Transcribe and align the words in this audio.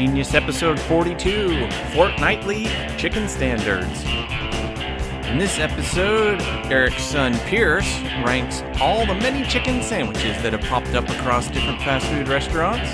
Genius 0.00 0.32
episode 0.32 0.80
42 0.80 1.70
Fortnightly 1.92 2.68
Chicken 2.96 3.28
Standards. 3.28 4.02
In 5.28 5.36
this 5.36 5.58
episode, 5.58 6.40
Eric's 6.72 7.04
son 7.04 7.38
Pierce 7.40 8.00
ranks 8.24 8.62
all 8.80 9.04
the 9.04 9.14
many 9.16 9.44
chicken 9.44 9.82
sandwiches 9.82 10.40
that 10.42 10.54
have 10.54 10.62
popped 10.62 10.94
up 10.94 11.06
across 11.10 11.48
different 11.48 11.82
fast 11.82 12.06
food 12.06 12.28
restaurants. 12.28 12.88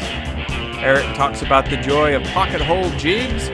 Eric 0.83 1.05
talks 1.15 1.43
about 1.43 1.71
the 1.71 1.77
joy 1.77 2.17
of 2.17 2.25
pocket 2.25 2.61
hole 2.61 2.91
jigs, 2.99 3.51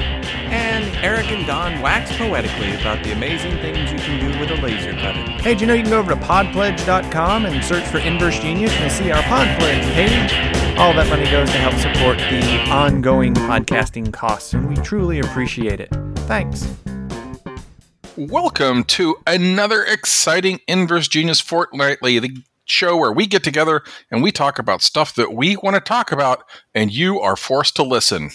and 0.52 0.94
Eric 1.02 1.32
and 1.32 1.46
Don 1.46 1.80
wax 1.80 2.14
poetically 2.14 2.74
about 2.74 3.02
the 3.02 3.12
amazing 3.12 3.52
things 3.58 3.90
you 3.90 3.98
can 3.98 4.20
do 4.20 4.38
with 4.38 4.50
a 4.50 4.60
laser 4.60 4.92
cutter. 4.92 5.22
Hey, 5.42 5.54
do 5.54 5.62
you 5.62 5.66
know 5.66 5.72
you 5.72 5.82
can 5.82 5.90
go 5.90 5.98
over 5.98 6.14
to 6.14 6.20
podpledge.com 6.20 7.46
and 7.46 7.64
search 7.64 7.84
for 7.84 7.98
Inverse 7.98 8.38
Genius 8.38 8.72
and 8.74 8.92
see 8.92 9.10
our 9.10 9.22
Podpledge 9.22 9.82
page? 9.94 10.78
All 10.78 10.92
that 10.92 11.08
money 11.08 11.24
goes 11.30 11.50
to 11.52 11.56
help 11.56 11.74
support 11.76 12.18
the 12.18 12.70
ongoing 12.70 13.32
podcasting 13.32 14.12
costs, 14.12 14.52
and 14.52 14.68
we 14.68 14.76
truly 14.76 15.20
appreciate 15.20 15.80
it. 15.80 15.88
Thanks. 16.26 16.70
Welcome 18.18 18.84
to 18.84 19.16
another 19.26 19.82
exciting 19.82 20.60
Inverse 20.68 21.08
Genius 21.08 21.40
Fortnightly, 21.40 22.18
the 22.18 22.44
show 22.66 22.94
where 22.98 23.12
we 23.12 23.26
get 23.26 23.42
together 23.42 23.82
and 24.10 24.22
we 24.22 24.30
talk 24.30 24.58
about 24.58 24.82
stuff 24.82 25.14
that 25.14 25.32
we 25.32 25.56
want 25.56 25.76
to 25.76 25.80
talk 25.80 26.12
about, 26.12 26.44
and 26.74 26.92
you 26.92 27.20
are 27.20 27.36
forced 27.36 27.74
to 27.76 27.82
listen. 27.82 28.30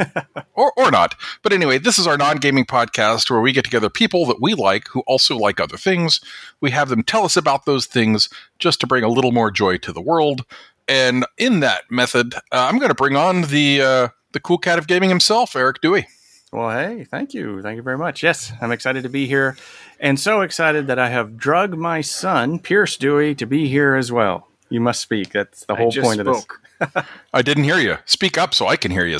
or, 0.54 0.72
or 0.76 0.90
not. 0.90 1.14
But 1.42 1.52
anyway, 1.52 1.78
this 1.78 1.98
is 1.98 2.06
our 2.06 2.16
non 2.16 2.36
gaming 2.38 2.64
podcast 2.64 3.30
where 3.30 3.40
we 3.40 3.52
get 3.52 3.64
together 3.64 3.90
people 3.90 4.26
that 4.26 4.40
we 4.40 4.54
like 4.54 4.88
who 4.88 5.00
also 5.06 5.36
like 5.36 5.60
other 5.60 5.76
things. 5.76 6.20
We 6.60 6.70
have 6.70 6.88
them 6.88 7.02
tell 7.02 7.24
us 7.24 7.36
about 7.36 7.64
those 7.64 7.86
things 7.86 8.28
just 8.58 8.80
to 8.80 8.86
bring 8.86 9.04
a 9.04 9.08
little 9.08 9.32
more 9.32 9.50
joy 9.50 9.78
to 9.78 9.92
the 9.92 10.00
world. 10.00 10.44
And 10.88 11.24
in 11.38 11.60
that 11.60 11.90
method, 11.90 12.34
uh, 12.34 12.38
I'm 12.52 12.78
going 12.78 12.88
to 12.88 12.94
bring 12.94 13.16
on 13.16 13.42
the 13.42 13.82
uh, 13.82 14.08
the 14.32 14.40
cool 14.40 14.58
cat 14.58 14.78
of 14.78 14.86
gaming 14.86 15.08
himself, 15.08 15.54
Eric 15.54 15.80
Dewey. 15.80 16.06
Well, 16.52 16.70
hey, 16.70 17.04
thank 17.04 17.32
you. 17.32 17.62
Thank 17.62 17.76
you 17.76 17.82
very 17.82 17.98
much. 17.98 18.24
Yes, 18.24 18.52
I'm 18.60 18.72
excited 18.72 19.04
to 19.04 19.08
be 19.08 19.26
here 19.26 19.56
and 20.00 20.18
so 20.18 20.40
excited 20.40 20.86
that 20.86 20.98
I 20.98 21.10
have 21.10 21.36
drugged 21.36 21.76
my 21.76 22.00
son, 22.00 22.58
Pierce 22.58 22.96
Dewey, 22.96 23.34
to 23.36 23.46
be 23.46 23.68
here 23.68 23.94
as 23.94 24.10
well. 24.10 24.48
You 24.68 24.80
must 24.80 25.00
speak. 25.00 25.30
That's 25.30 25.64
the 25.66 25.76
whole 25.76 25.92
point 25.92 26.20
spoke. 26.20 26.60
of 26.80 26.92
this. 26.92 27.04
I 27.32 27.42
didn't 27.42 27.64
hear 27.64 27.78
you. 27.78 27.98
Speak 28.06 28.38
up 28.38 28.54
so 28.54 28.66
I 28.66 28.76
can 28.76 28.90
hear 28.90 29.06
you. 29.06 29.18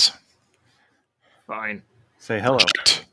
Fine. 1.50 1.82
Say 2.20 2.38
hello. 2.38 2.58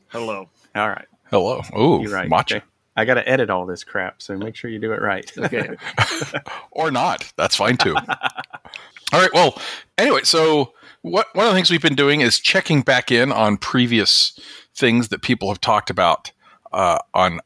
Hello. 0.09 0.47
All 0.75 0.89
right. 0.89 1.07
Hello. 1.31 1.59
Ooh, 1.75 2.03
You're 2.03 2.13
right. 2.13 2.29
matcha. 2.29 2.57
Okay. 2.57 2.65
I 2.95 3.03
got 3.03 3.15
to 3.15 3.27
edit 3.27 3.49
all 3.49 3.65
this 3.65 3.83
crap, 3.83 4.21
so 4.21 4.37
make 4.37 4.55
sure 4.55 4.69
you 4.69 4.77
do 4.77 4.93
it 4.93 5.01
right. 5.01 5.31
Okay. 5.39 5.75
or 6.71 6.91
not. 6.91 7.33
That's 7.35 7.55
fine 7.55 7.77
too. 7.77 7.95
All 9.11 9.19
right. 9.19 9.33
Well, 9.33 9.59
anyway, 9.97 10.21
so 10.21 10.73
what 11.01 11.33
one 11.33 11.47
of 11.47 11.51
the 11.51 11.55
things 11.55 11.71
we've 11.71 11.81
been 11.81 11.95
doing 11.95 12.21
is 12.21 12.39
checking 12.39 12.83
back 12.83 13.11
in 13.11 13.31
on 13.31 13.57
previous 13.57 14.39
things 14.75 15.07
that 15.07 15.23
people 15.23 15.47
have 15.47 15.59
talked 15.59 15.89
about 15.89 16.31
uh, 16.71 16.99
on 17.15 17.39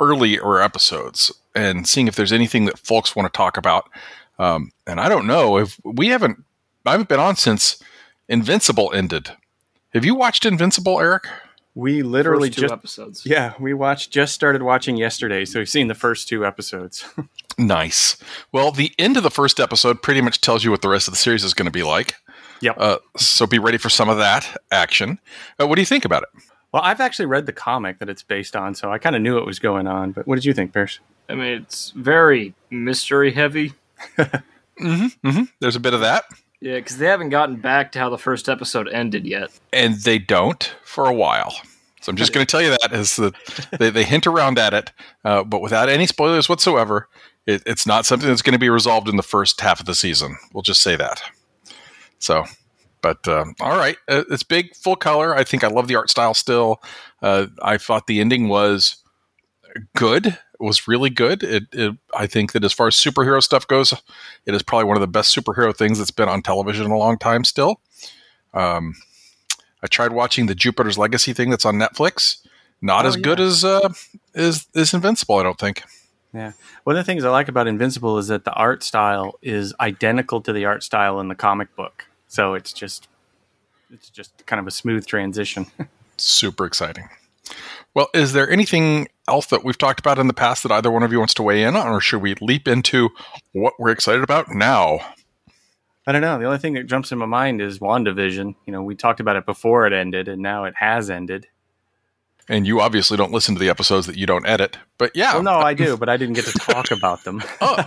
earlier 0.00 0.60
episodes 0.60 1.30
and 1.54 1.86
seeing 1.86 2.08
if 2.08 2.16
there's 2.16 2.32
anything 2.32 2.64
that 2.64 2.80
folks 2.80 3.14
want 3.14 3.32
to 3.32 3.36
talk 3.36 3.56
about. 3.56 3.88
Um, 4.40 4.72
and 4.88 4.98
I 4.98 5.08
don't 5.08 5.28
know 5.28 5.56
if 5.56 5.78
we 5.84 6.08
haven't. 6.08 6.42
I 6.84 6.90
haven't 6.90 7.08
been 7.08 7.20
on 7.20 7.36
since 7.36 7.80
Invincible 8.28 8.92
ended. 8.92 9.30
Have 9.96 10.04
you 10.04 10.14
watched 10.14 10.44
Invincible, 10.44 11.00
Eric? 11.00 11.26
we 11.74 12.02
literally 12.02 12.48
First 12.48 12.58
two 12.58 12.60
just 12.62 12.72
episodes. 12.72 13.22
yeah, 13.24 13.54
we 13.58 13.72
watched 13.72 14.10
just 14.10 14.34
started 14.34 14.62
watching 14.62 14.98
yesterday, 14.98 15.46
so 15.46 15.58
we've 15.58 15.70
seen 15.70 15.88
the 15.88 15.94
first 15.94 16.28
two 16.28 16.44
episodes. 16.44 17.04
Nice. 17.58 18.18
Well, 18.52 18.70
the 18.70 18.92
end 18.98 19.16
of 19.16 19.22
the 19.22 19.30
first 19.30 19.58
episode 19.58 20.02
pretty 20.02 20.20
much 20.20 20.42
tells 20.42 20.62
you 20.62 20.70
what 20.70 20.82
the 20.82 20.90
rest 20.90 21.08
of 21.08 21.14
the 21.14 21.18
series 21.18 21.42
is 21.42 21.54
going 21.54 21.64
to 21.64 21.72
be 21.72 21.82
like. 21.82 22.14
Yep. 22.60 22.76
Uh, 22.78 22.98
so 23.16 23.46
be 23.46 23.58
ready 23.58 23.78
for 23.78 23.88
some 23.88 24.10
of 24.10 24.18
that 24.18 24.60
action. 24.70 25.18
Uh, 25.58 25.66
what 25.66 25.76
do 25.76 25.80
you 25.80 25.86
think 25.86 26.04
about 26.04 26.24
it? 26.24 26.28
well, 26.72 26.82
I've 26.82 27.00
actually 27.00 27.24
read 27.24 27.46
the 27.46 27.54
comic 27.54 27.98
that 28.00 28.10
it's 28.10 28.22
based 28.22 28.56
on, 28.56 28.74
so 28.74 28.92
I 28.92 28.98
kind 28.98 29.16
of 29.16 29.22
knew 29.22 29.36
what 29.36 29.46
was 29.46 29.58
going 29.58 29.86
on. 29.86 30.12
But 30.12 30.26
what 30.26 30.34
did 30.34 30.44
you 30.44 30.52
think, 30.52 30.74
Pierce? 30.74 30.98
I 31.30 31.34
mean, 31.34 31.62
it's 31.62 31.92
very 31.92 32.54
mystery 32.68 33.32
heavy. 33.32 33.72
Mm-hmm, 34.78 35.28
mm-hmm. 35.28 35.44
There's 35.60 35.76
a 35.76 35.80
bit 35.80 35.94
of 35.94 36.00
that, 36.00 36.24
Yeah, 36.60 36.76
because 36.76 36.98
they 36.98 37.06
haven't 37.06 37.28
gotten 37.30 37.56
back 37.56 37.92
to 37.92 37.98
how 37.98 38.08
the 38.08 38.18
first 38.18 38.48
episode 38.48 38.88
ended 38.88 39.26
yet. 39.26 39.50
and 39.72 39.94
they 39.94 40.18
don't 40.18 40.74
for 40.84 41.06
a 41.06 41.12
while. 41.14 41.54
So 42.00 42.10
I'm 42.10 42.16
just 42.16 42.32
going 42.32 42.46
to 42.46 42.50
tell 42.50 42.62
you 42.62 42.70
that 42.70 42.92
is 42.92 43.16
that 43.16 43.34
they, 43.78 43.90
they 43.90 44.04
hint 44.04 44.26
around 44.26 44.58
at 44.58 44.72
it, 44.72 44.92
uh, 45.24 45.42
but 45.42 45.60
without 45.60 45.88
any 45.88 46.06
spoilers 46.06 46.48
whatsoever. 46.48 47.08
It, 47.46 47.62
it's 47.64 47.86
not 47.86 48.06
something 48.06 48.28
that's 48.28 48.42
going 48.42 48.54
to 48.54 48.58
be 48.58 48.70
resolved 48.70 49.08
in 49.08 49.16
the 49.16 49.22
first 49.22 49.60
half 49.60 49.78
of 49.78 49.86
the 49.86 49.94
season. 49.94 50.36
We'll 50.52 50.62
just 50.62 50.82
say 50.82 50.96
that. 50.96 51.22
So, 52.18 52.44
but 53.02 53.26
um, 53.28 53.54
all 53.60 53.76
right, 53.76 53.96
uh, 54.08 54.24
it's 54.30 54.42
big, 54.42 54.74
full 54.74 54.96
color. 54.96 55.32
I 55.36 55.44
think 55.44 55.62
I 55.62 55.68
love 55.68 55.86
the 55.86 55.94
art 55.94 56.10
style 56.10 56.34
still. 56.34 56.82
Uh, 57.22 57.46
I 57.62 57.78
thought 57.78 58.08
the 58.08 58.20
ending 58.20 58.48
was 58.48 58.96
good. 59.94 60.38
Was 60.58 60.88
really 60.88 61.10
good. 61.10 61.42
It, 61.42 61.64
it, 61.72 61.96
I 62.16 62.26
think 62.26 62.52
that 62.52 62.64
as 62.64 62.72
far 62.72 62.86
as 62.86 62.94
superhero 62.96 63.42
stuff 63.42 63.66
goes, 63.68 63.92
it 64.46 64.54
is 64.54 64.62
probably 64.62 64.84
one 64.84 64.96
of 64.96 65.00
the 65.02 65.06
best 65.06 65.36
superhero 65.36 65.76
things 65.76 65.98
that's 65.98 66.10
been 66.10 66.28
on 66.28 66.42
television 66.42 66.84
in 66.86 66.90
a 66.90 66.96
long 66.96 67.18
time. 67.18 67.44
Still, 67.44 67.80
um, 68.54 68.94
I 69.82 69.86
tried 69.86 70.12
watching 70.12 70.46
the 70.46 70.54
Jupiter's 70.54 70.96
Legacy 70.98 71.32
thing 71.32 71.50
that's 71.50 71.64
on 71.64 71.74
Netflix. 71.76 72.38
Not 72.82 73.04
Oh, 73.04 73.08
as 73.08 73.16
good 73.16 73.40
as 73.40 73.64
uh, 73.64 73.88
as 74.34 74.66
as 74.74 74.92
Invincible. 74.94 75.36
I 75.36 75.42
don't 75.42 75.58
think. 75.58 75.82
Yeah. 76.34 76.52
One 76.84 76.96
of 76.96 77.00
the 77.00 77.04
things 77.10 77.24
I 77.24 77.30
like 77.30 77.48
about 77.48 77.66
Invincible 77.66 78.18
is 78.18 78.28
that 78.28 78.44
the 78.44 78.52
art 78.52 78.82
style 78.82 79.38
is 79.40 79.72
identical 79.80 80.40
to 80.42 80.52
the 80.52 80.64
art 80.66 80.82
style 80.82 81.18
in 81.20 81.28
the 81.28 81.34
comic 81.34 81.74
book. 81.76 82.06
So 82.28 82.54
it's 82.54 82.72
just 82.72 83.08
it's 83.90 84.10
just 84.10 84.44
kind 84.46 84.60
of 84.60 84.66
a 84.66 84.70
smooth 84.70 85.06
transition. 85.06 85.66
super 86.18 86.66
exciting. 86.66 87.08
Well, 87.96 88.10
is 88.12 88.34
there 88.34 88.50
anything 88.50 89.08
else 89.26 89.46
that 89.46 89.64
we've 89.64 89.78
talked 89.78 90.00
about 90.00 90.18
in 90.18 90.26
the 90.26 90.34
past 90.34 90.62
that 90.64 90.70
either 90.70 90.90
one 90.90 91.02
of 91.02 91.12
you 91.12 91.18
wants 91.18 91.32
to 91.32 91.42
weigh 91.42 91.62
in 91.62 91.74
on, 91.76 91.88
or 91.88 91.98
should 92.02 92.20
we 92.20 92.34
leap 92.42 92.68
into 92.68 93.08
what 93.52 93.72
we're 93.78 93.88
excited 93.88 94.22
about 94.22 94.50
now? 94.50 95.00
I 96.06 96.12
don't 96.12 96.20
know. 96.20 96.38
The 96.38 96.44
only 96.44 96.58
thing 96.58 96.74
that 96.74 96.88
jumps 96.88 97.10
in 97.10 97.16
my 97.16 97.24
mind 97.24 97.62
is 97.62 97.78
WandaVision. 97.78 98.54
You 98.66 98.72
know, 98.74 98.82
we 98.82 98.96
talked 98.96 99.20
about 99.20 99.36
it 99.36 99.46
before 99.46 99.86
it 99.86 99.94
ended 99.94 100.28
and 100.28 100.42
now 100.42 100.64
it 100.64 100.74
has 100.76 101.08
ended. 101.08 101.46
And 102.50 102.66
you 102.66 102.82
obviously 102.82 103.16
don't 103.16 103.32
listen 103.32 103.54
to 103.54 103.58
the 103.58 103.70
episodes 103.70 104.06
that 104.08 104.16
you 104.18 104.26
don't 104.26 104.46
edit, 104.46 104.76
but 104.98 105.12
yeah. 105.16 105.32
Well, 105.32 105.42
no, 105.44 105.58
I 105.60 105.72
do, 105.72 105.96
but 105.98 106.10
I 106.10 106.18
didn't 106.18 106.34
get 106.34 106.44
to 106.44 106.58
talk 106.58 106.90
about 106.90 107.24
them. 107.24 107.42
oh, 107.62 107.82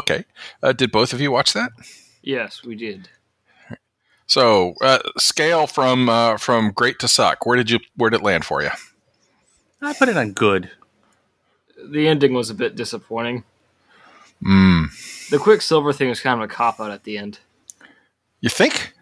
okay. 0.00 0.26
Uh, 0.62 0.74
did 0.74 0.92
both 0.92 1.14
of 1.14 1.22
you 1.22 1.30
watch 1.30 1.54
that? 1.54 1.70
Yes, 2.20 2.62
we 2.62 2.74
did. 2.74 3.08
So, 4.26 4.74
uh, 4.82 4.98
scale 5.16 5.66
from 5.66 6.10
uh, 6.10 6.36
from 6.36 6.70
great 6.72 6.98
to 6.98 7.08
suck. 7.08 7.46
Where 7.46 7.56
did 7.56 7.70
you 7.70 7.80
where 7.96 8.10
did 8.10 8.20
it 8.20 8.24
land 8.24 8.44
for 8.44 8.62
you? 8.62 8.70
I 9.86 9.92
put 9.92 10.08
it 10.08 10.16
on 10.16 10.32
good. 10.32 10.70
The 11.90 12.08
ending 12.08 12.32
was 12.34 12.50
a 12.50 12.54
bit 12.54 12.76
disappointing. 12.76 13.44
Mm. 14.42 15.28
The 15.30 15.38
Quicksilver 15.38 15.92
thing 15.92 16.08
was 16.08 16.20
kind 16.20 16.40
of 16.42 16.48
a 16.48 16.52
cop 16.52 16.80
out 16.80 16.90
at 16.90 17.04
the 17.04 17.18
end. 17.18 17.38
You 18.40 18.48
think? 18.50 18.92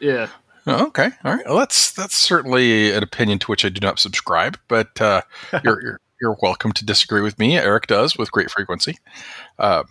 Yeah. 0.00 0.28
Oh, 0.66 0.86
okay, 0.88 1.10
all 1.24 1.34
right. 1.34 1.46
Well, 1.46 1.58
that's 1.58 1.92
that's 1.92 2.16
certainly 2.16 2.92
an 2.92 3.02
opinion 3.02 3.38
to 3.40 3.46
which 3.46 3.64
I 3.64 3.68
do 3.68 3.80
not 3.80 3.98
subscribe, 4.00 4.58
but 4.68 5.00
uh, 5.00 5.22
you're, 5.64 5.80
you're 5.82 6.00
you're 6.20 6.36
welcome 6.42 6.72
to 6.72 6.84
disagree 6.84 7.20
with 7.20 7.38
me. 7.38 7.56
Eric 7.56 7.86
does 7.86 8.16
with 8.16 8.32
great 8.32 8.50
frequency. 8.50 8.98
Uh, 9.58 9.84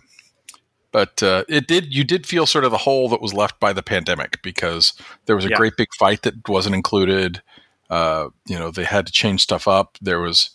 but 0.92 1.22
uh, 1.22 1.44
it 1.48 1.66
did 1.66 1.94
you 1.94 2.04
did 2.04 2.26
feel 2.26 2.46
sort 2.46 2.64
of 2.64 2.70
the 2.70 2.78
hole 2.78 3.08
that 3.08 3.22
was 3.22 3.32
left 3.34 3.58
by 3.58 3.72
the 3.72 3.82
pandemic 3.82 4.40
because 4.42 4.92
there 5.26 5.36
was 5.36 5.44
a 5.44 5.48
Yeah. 5.50 5.56
great 5.56 5.76
big 5.76 5.88
fight 5.98 6.22
that 6.22 6.46
wasn't 6.48 6.74
included. 6.74 7.42
Uh, 7.90 8.28
you 8.46 8.58
know, 8.58 8.70
they 8.70 8.84
had 8.84 9.06
to 9.06 9.12
change 9.12 9.42
stuff 9.42 9.68
up. 9.68 9.98
There 10.00 10.20
was 10.20 10.50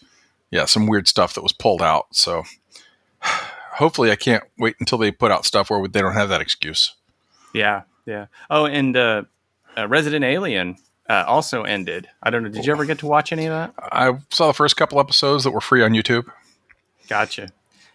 yeah 0.49 0.65
some 0.65 0.87
weird 0.87 1.07
stuff 1.07 1.33
that 1.33 1.43
was 1.43 1.53
pulled 1.53 1.81
out. 1.81 2.07
So 2.11 2.43
hopefully, 3.21 4.11
I 4.11 4.15
can't 4.15 4.43
wait 4.57 4.75
until 4.79 4.97
they 4.97 5.11
put 5.11 5.31
out 5.31 5.45
stuff 5.45 5.69
where 5.69 5.87
they 5.87 6.01
don't 6.01 6.13
have 6.13 6.29
that 6.29 6.41
excuse. 6.41 6.95
Yeah, 7.53 7.83
yeah. 8.05 8.27
Oh, 8.49 8.65
and 8.65 8.95
uh, 8.95 9.23
uh, 9.77 9.87
Resident 9.87 10.23
Alien 10.23 10.77
uh, 11.09 11.25
also 11.27 11.63
ended. 11.63 12.07
I 12.23 12.29
don't 12.29 12.43
know. 12.43 12.49
Did 12.49 12.65
you 12.65 12.71
ever 12.71 12.85
get 12.85 12.99
to 12.99 13.07
watch 13.07 13.31
any 13.31 13.45
of 13.45 13.51
that? 13.51 13.73
I 13.91 14.17
saw 14.29 14.47
the 14.47 14.53
first 14.53 14.77
couple 14.77 14.99
episodes 14.99 15.43
that 15.43 15.51
were 15.51 15.61
free 15.61 15.83
on 15.83 15.91
YouTube. 15.91 16.29
Gotcha. 17.07 17.49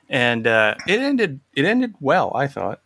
And 0.09 0.47
uh, 0.47 0.75
it 0.87 1.01
ended. 1.01 1.41
It 1.55 1.65
ended 1.65 1.95
well. 2.01 2.33
I 2.35 2.47
thought. 2.47 2.81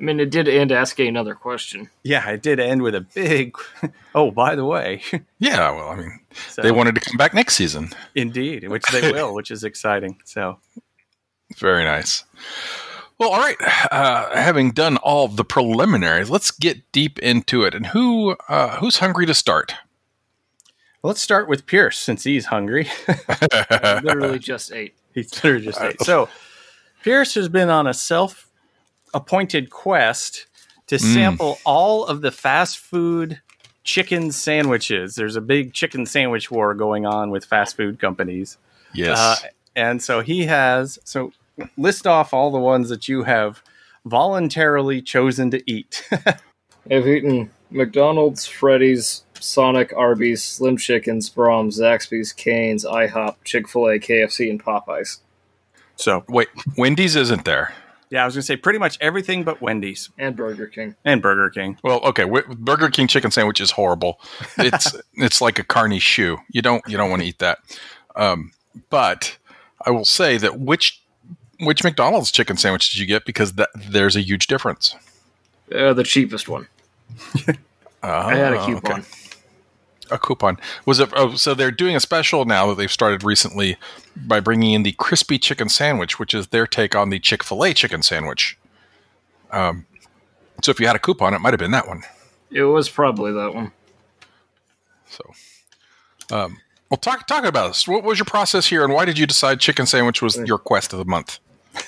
I 0.00 0.02
mean, 0.02 0.18
it 0.18 0.30
did 0.30 0.48
end 0.48 0.72
asking 0.72 1.08
another 1.08 1.34
question. 1.34 1.90
Yeah, 2.02 2.26
it 2.30 2.42
did 2.42 2.58
end 2.58 2.82
with 2.82 2.94
a 2.94 3.00
big. 3.02 3.56
Oh, 4.12 4.32
by 4.32 4.56
the 4.56 4.64
way, 4.64 5.02
Yeah, 5.38 5.70
well, 5.70 5.88
I 5.90 5.94
mean, 5.94 6.18
so, 6.48 6.62
they 6.62 6.72
wanted 6.72 6.96
to 6.96 7.00
come 7.00 7.16
back 7.16 7.32
next 7.32 7.54
season. 7.54 7.90
indeed, 8.16 8.66
which 8.68 8.82
they 8.90 9.12
will, 9.12 9.32
which 9.34 9.52
is 9.52 9.62
exciting. 9.62 10.18
So 10.24 10.58
Very 11.58 11.84
nice. 11.84 12.24
Well, 13.18 13.30
all 13.30 13.38
right. 13.38 13.56
Uh, 13.92 14.34
having 14.34 14.72
done 14.72 14.96
all 14.96 15.28
the 15.28 15.44
preliminaries, 15.44 16.28
let's 16.28 16.50
get 16.50 16.90
deep 16.90 17.20
into 17.20 17.62
it. 17.62 17.72
And 17.72 17.86
who 17.86 18.34
uh, 18.48 18.78
who's 18.78 18.96
hungry 18.96 19.26
to 19.26 19.34
start? 19.34 19.74
let's 21.02 21.20
start 21.20 21.48
with 21.48 21.66
Pierce 21.66 21.98
since 21.98 22.24
he's 22.24 22.46
hungry. 22.46 22.88
Literally 24.02 24.38
just 24.38 24.72
ate. 24.72 24.94
He's 25.14 25.32
literally 25.44 25.66
just 25.66 25.80
ate. 25.80 26.02
So 26.02 26.28
Pierce 27.04 27.34
has 27.34 27.48
been 27.48 27.68
on 27.70 27.86
a 27.86 27.94
self-appointed 29.10 29.70
quest 29.70 30.46
to 30.86 30.98
sample 30.98 31.58
all 31.64 32.04
of 32.06 32.20
the 32.20 32.30
fast 32.30 32.78
food 32.78 33.40
chicken 33.84 34.32
sandwiches. 34.32 35.14
There's 35.14 35.36
a 35.36 35.40
big 35.40 35.72
chicken 35.72 36.06
sandwich 36.06 36.50
war 36.50 36.74
going 36.74 37.06
on 37.06 37.30
with 37.30 37.44
fast 37.44 37.76
food 37.76 37.98
companies. 37.98 38.58
Yes. 38.92 39.18
Uh, 39.18 39.36
and 39.76 40.02
so 40.02 40.20
he 40.20 40.46
has 40.46 40.98
so 41.04 41.32
list 41.76 42.06
off 42.06 42.34
all 42.34 42.50
the 42.50 42.58
ones 42.58 42.88
that 42.88 43.08
you 43.08 43.22
have 43.22 43.62
voluntarily 44.04 45.00
chosen 45.00 45.50
to 45.52 45.70
eat. 45.70 46.08
I've 46.90 47.06
eaten 47.06 47.50
McDonald's, 47.70 48.46
Freddy's, 48.46 49.24
Sonic, 49.38 49.92
Arby's, 49.96 50.42
Slim 50.42 50.76
Chickens, 50.76 51.30
Braum's, 51.30 51.78
Zaxby's, 51.78 52.32
Cane's, 52.32 52.84
IHOP, 52.84 53.36
Chick 53.44 53.68
Fil 53.68 53.86
A, 53.86 53.98
KFC, 53.98 54.50
and 54.50 54.62
Popeyes. 54.62 55.18
so 55.94 56.24
Wait, 56.28 56.48
Wendy's 56.76 57.14
isn't 57.14 57.44
there. 57.44 57.72
Yeah, 58.10 58.22
I 58.22 58.24
was 58.26 58.34
gonna 58.34 58.42
say 58.42 58.56
pretty 58.56 58.78
much 58.78 58.98
everything 59.00 59.44
but 59.44 59.60
Wendy's 59.62 60.10
And 60.18 60.36
Burger 60.36 60.66
King. 60.66 60.94
and 61.04 61.22
Burger 61.22 61.48
King. 61.50 61.78
Well, 61.82 62.00
okay, 62.00 62.22
w- 62.24 62.44
Burger 62.56 62.88
King 62.90 63.06
chicken 63.06 63.30
sandwich 63.30 63.60
is 63.60 63.70
horrible. 63.72 64.20
It's 64.58 64.94
it's 65.14 65.40
like 65.40 65.58
a 65.58 65.64
carny 65.64 65.98
shoe. 65.98 66.38
You 66.50 66.62
don't 66.62 66.82
you 66.88 66.96
don't 66.96 67.10
want 67.10 67.22
to 67.22 67.28
eat 67.28 67.38
that. 67.38 67.58
Um, 68.16 68.52
but 68.90 69.36
I 69.86 69.90
will 69.90 70.04
say 70.04 70.36
that 70.38 70.58
which 70.60 71.00
which 71.60 71.84
McDonald's 71.84 72.30
chicken 72.30 72.56
sandwich 72.56 72.90
did 72.90 72.98
you 72.98 73.06
get? 73.06 73.24
Because 73.24 73.52
that 73.54 73.70
there's 73.74 74.16
a 74.16 74.20
huge 74.22 74.46
difference. 74.46 74.94
Uh, 75.74 75.92
the 75.92 76.02
cheapest 76.04 76.48
one. 76.48 76.66
I 78.02 78.34
had 78.34 78.52
a 78.54 78.60
Oh, 78.60 78.66
coupon. 78.66 79.00
okay. 79.00 79.08
A 80.10 80.18
coupon 80.18 80.58
was 80.86 81.00
it? 81.00 81.10
Oh, 81.14 81.34
so 81.34 81.54
they're 81.54 81.70
doing 81.70 81.96
a 81.96 82.00
special 82.00 82.44
now 82.44 82.66
that 82.68 82.76
they've 82.76 82.90
started 82.90 83.22
recently 83.22 83.76
by 84.16 84.40
bringing 84.40 84.72
in 84.72 84.82
the 84.82 84.92
crispy 84.92 85.38
chicken 85.38 85.68
sandwich, 85.68 86.18
which 86.18 86.34
is 86.34 86.48
their 86.48 86.66
take 86.66 86.94
on 86.94 87.10
the 87.10 87.18
Chick 87.18 87.42
Fil 87.42 87.64
A 87.64 87.72
chicken 87.74 88.02
sandwich. 88.02 88.58
Um, 89.50 89.86
so 90.62 90.70
if 90.70 90.80
you 90.80 90.86
had 90.86 90.96
a 90.96 91.00
coupon, 91.00 91.34
it 91.34 91.40
might 91.40 91.52
have 91.52 91.58
been 91.60 91.70
that 91.72 91.88
one. 91.88 92.02
It 92.50 92.64
was 92.64 92.88
probably 92.88 93.32
that 93.32 93.54
one. 93.54 93.72
So, 95.06 95.24
um, 96.30 96.58
well, 96.90 96.98
talk 96.98 97.26
talk 97.26 97.44
about 97.44 97.68
this. 97.68 97.86
What 97.86 98.04
was 98.04 98.18
your 98.18 98.26
process 98.26 98.66
here, 98.66 98.84
and 98.84 98.92
why 98.92 99.04
did 99.04 99.18
you 99.18 99.26
decide 99.26 99.60
chicken 99.60 99.86
sandwich 99.86 100.22
was 100.22 100.36
your 100.36 100.58
quest 100.58 100.92
of 100.92 100.98
the 100.98 101.04
month? 101.04 101.38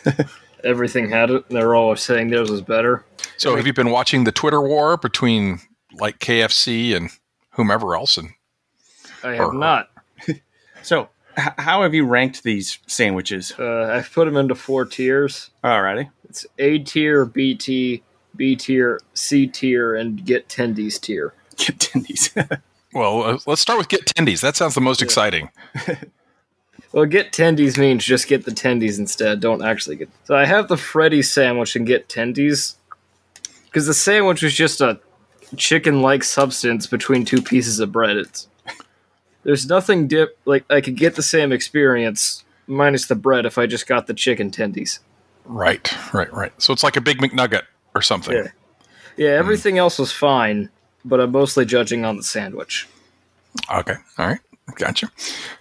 Everything 0.65 1.11
had 1.11 1.31
it. 1.31 1.49
They're 1.49 1.75
all 1.75 1.97
saying 1.97 2.31
theirs 2.31 2.51
was 2.51 2.63
better. 2.63 3.05
So, 3.37 3.57
have 3.57 3.67
you 3.67 3.73
been 3.73 3.91
watching 3.91 4.25
the 4.25 4.33
Twitter 4.33 4.61
war 4.61 4.97
between 4.97 5.61
like 5.95 6.19
KFC 6.21 6.97
and 6.97 7.11
whomever 7.53 7.95
else? 7.97 8.17
And 8.19 8.31
I 9.23 9.33
have 9.35 9.49
Or- 9.49 9.55
not. 9.55 9.91
So 10.83 11.09
h- 11.39 11.49
how 11.59 11.83
have 11.85 11.95
you 11.95 12.05
ranked 12.05 12.43
these 12.43 12.79
sandwiches? 12.89 13.53
Uh, 13.57 13.85
I've 13.93 14.13
put 14.13 14.25
them 14.25 14.37
into 14.37 14.57
four 14.57 14.85
tiers. 14.85 15.51
Alrighty. 15.63 16.11
It's 16.29 16.45
A 16.59 16.81
tier, 16.81 17.25
B 17.25 17.55
T, 17.55 18.03
B 18.35 18.57
tier, 18.57 19.01
C 19.15 19.47
tier, 19.47 19.95
and 19.95 20.25
get 20.25 20.49
tendies 20.49 21.01
tier. 21.01 21.35
Get 21.57 21.79
tendies. 21.79 22.35
well, 22.93 23.23
uh, 23.23 23.39
let's 23.47 23.61
start 23.61 23.79
with 23.79 23.89
get 23.89 24.07
tendies. 24.07 24.41
That 24.41 24.57
sounds 24.57 24.75
the 24.75 24.81
most 24.81 25.01
exciting. 25.03 25.51
Well, 26.93 27.07
get 27.07 27.33
tendies 27.33 27.79
means 27.79 28.05
just 28.05 28.29
get 28.29 28.45
the 28.45 28.51
tendies 28.51 28.99
instead. 28.99 29.41
Don't 29.41 29.65
actually 29.65 29.97
get. 29.97 30.11
So 30.25 30.37
I 30.37 30.45
have 30.45 30.69
the 30.69 30.77
Freddy 30.77 31.23
sandwich 31.23 31.75
and 31.75 31.87
get 31.87 32.07
tendies 32.09 32.75
because 33.65 33.87
the 33.87 33.95
sandwich 33.95 34.43
was 34.43 34.53
just 34.53 34.83
a 34.83 35.01
chicken-like 35.57 36.25
substance 36.25 36.87
between 36.87 37.25
two 37.25 37.43
pieces 37.43 37.81
of 37.81 37.93
bread. 37.93 38.17
It's 38.17 38.49
there's 39.43 39.67
nothing 39.67 40.09
dip 40.09 40.39
like 40.45 40.65
I 40.71 40.81
could 40.81 40.97
get 40.97 41.17
the 41.17 41.23
same 41.23 41.53
experience 41.53 42.45
minus 42.67 43.07
the 43.07 43.17
bread 43.17 43.45
if 43.47 43.59
I 43.59 43.67
just 43.67 43.87
got 43.87 44.07
the 44.07 44.15
chicken 44.15 44.51
tendies. 44.51 45.01
Right, 45.45 45.93
right, 46.15 46.33
right. 46.33 46.53
So 46.63 46.73
it's 46.73 46.83
like 46.83 46.97
a 46.97 47.01
big 47.01 47.19
McNugget 47.19 47.63
or 47.95 48.03
something. 48.03 48.35
Yeah. 48.35 48.49
Yeah, 49.17 49.31
everything 49.31 49.79
else 49.79 49.99
was 49.99 50.11
fine, 50.11 50.71
but 51.05 51.21
I'm 51.21 51.33
mostly 51.33 51.67
judging 51.67 52.05
on 52.05 52.17
the 52.17 52.23
sandwich. 52.23 52.89
Okay, 53.71 53.97
all 54.17 54.27
right, 54.27 54.41
gotcha. 54.77 55.11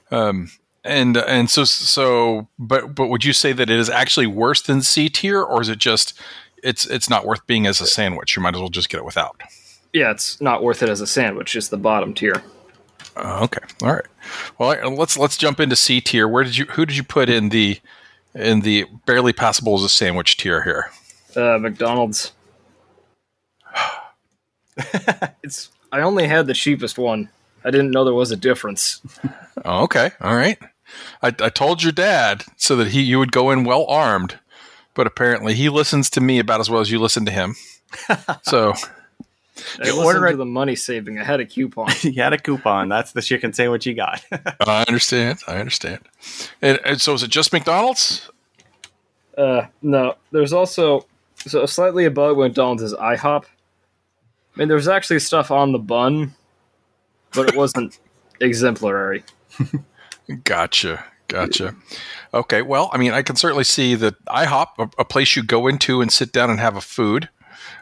Um, 0.09 0.49
and 0.83 1.17
and 1.17 1.49
so 1.49 1.65
so, 1.65 2.47
but 2.57 2.95
but 2.95 3.07
would 3.07 3.25
you 3.25 3.33
say 3.33 3.51
that 3.51 3.69
it 3.69 3.77
is 3.77 3.89
actually 3.89 4.27
worse 4.27 4.61
than 4.61 4.81
C 4.81 5.09
tier, 5.09 5.41
or 5.41 5.61
is 5.61 5.67
it 5.67 5.79
just 5.79 6.17
it's 6.63 6.85
it's 6.85 7.09
not 7.09 7.25
worth 7.25 7.45
being 7.45 7.67
as 7.67 7.81
a 7.81 7.85
sandwich? 7.85 8.35
You 8.35 8.41
might 8.41 8.55
as 8.55 8.61
well 8.61 8.69
just 8.69 8.89
get 8.89 8.99
it 8.99 9.05
without. 9.05 9.41
Yeah, 9.93 10.11
it's 10.11 10.39
not 10.39 10.63
worth 10.63 10.83
it 10.83 10.89
as 10.89 11.01
a 11.01 11.07
sandwich. 11.07 11.55
It's 11.55 11.67
the 11.67 11.77
bottom 11.77 12.13
tier. 12.13 12.41
Uh, 13.15 13.41
okay, 13.43 13.65
all 13.81 13.93
right. 13.93 14.05
Well, 14.57 14.95
let's 14.95 15.17
let's 15.17 15.37
jump 15.37 15.59
into 15.59 15.75
C 15.75 15.99
tier. 15.99 16.27
Where 16.27 16.43
did 16.43 16.57
you 16.57 16.65
who 16.65 16.85
did 16.85 16.95
you 16.95 17.03
put 17.03 17.29
in 17.29 17.49
the 17.49 17.79
in 18.33 18.61
the 18.61 18.85
barely 19.05 19.33
passable 19.33 19.75
as 19.75 19.83
a 19.83 19.89
sandwich 19.89 20.37
tier 20.37 20.63
here? 20.63 20.91
Uh, 21.35 21.57
McDonald's. 21.57 22.31
it's. 25.43 25.69
I 25.91 26.01
only 26.01 26.27
had 26.27 26.47
the 26.47 26.53
cheapest 26.53 26.97
one. 26.97 27.27
I 27.65 27.71
didn't 27.71 27.91
know 27.91 28.05
there 28.05 28.13
was 28.13 28.31
a 28.31 28.37
difference. 28.37 29.01
Oh, 29.65 29.83
okay, 29.83 30.11
all 30.21 30.35
right. 30.35 30.57
I, 31.21 31.27
I 31.27 31.49
told 31.49 31.83
your 31.83 31.91
dad 31.91 32.45
so 32.55 32.75
that 32.77 32.89
he 32.89 33.01
you 33.01 33.19
would 33.19 33.31
go 33.31 33.51
in 33.51 33.65
well 33.65 33.85
armed, 33.85 34.39
but 34.93 35.05
apparently 35.05 35.53
he 35.53 35.67
listens 35.69 36.09
to 36.11 36.21
me 36.21 36.39
about 36.39 36.61
as 36.61 36.69
well 36.69 36.81
as 36.81 36.91
you 36.91 36.99
listen 36.99 37.25
to 37.25 37.31
him. 37.31 37.55
So 38.43 38.73
I 39.57 39.87
You 39.87 39.95
listened 39.95 40.05
order 40.05 40.31
to 40.31 40.37
the 40.37 40.45
money 40.45 40.75
saving. 40.75 41.19
I 41.19 41.23
had 41.23 41.39
a 41.39 41.45
coupon. 41.45 41.91
you 42.01 42.21
had 42.21 42.33
a 42.33 42.37
coupon. 42.37 42.89
That's 42.89 43.11
the 43.11 43.21
chicken 43.21 43.53
sandwich 43.53 43.85
you 43.85 43.93
got. 43.93 44.23
I 44.65 44.85
understand. 44.87 45.39
I 45.47 45.57
understand. 45.57 45.99
And, 46.61 46.79
and 46.85 47.01
so 47.01 47.13
is 47.13 47.23
it 47.23 47.29
just 47.29 47.51
McDonald's? 47.53 48.29
uh, 49.37 49.67
no, 49.81 50.15
there's 50.31 50.53
also 50.53 51.05
so 51.35 51.65
slightly 51.65 52.05
above 52.05 52.37
McDonald's 52.37 52.83
is 52.83 52.93
IHOP. 52.93 53.45
I 53.45 54.59
mean, 54.59 54.67
there 54.67 54.75
was 54.75 54.87
actually 54.87 55.19
stuff 55.19 55.49
on 55.49 55.71
the 55.71 55.79
bun, 55.79 56.35
but 57.33 57.49
it 57.49 57.55
wasn't 57.55 57.99
exemplary. 58.39 59.23
Gotcha. 60.43 61.05
Gotcha. 61.27 61.75
Okay. 62.33 62.61
Well, 62.61 62.89
I 62.91 62.97
mean, 62.97 63.13
I 63.13 63.21
can 63.21 63.37
certainly 63.37 63.63
see 63.63 63.95
that 63.95 64.23
IHOP, 64.25 64.67
a, 64.77 64.89
a 64.99 65.05
place 65.05 65.35
you 65.35 65.43
go 65.43 65.67
into 65.67 66.01
and 66.01 66.11
sit 66.11 66.33
down 66.33 66.49
and 66.49 66.59
have 66.59 66.75
a 66.75 66.81
food, 66.81 67.29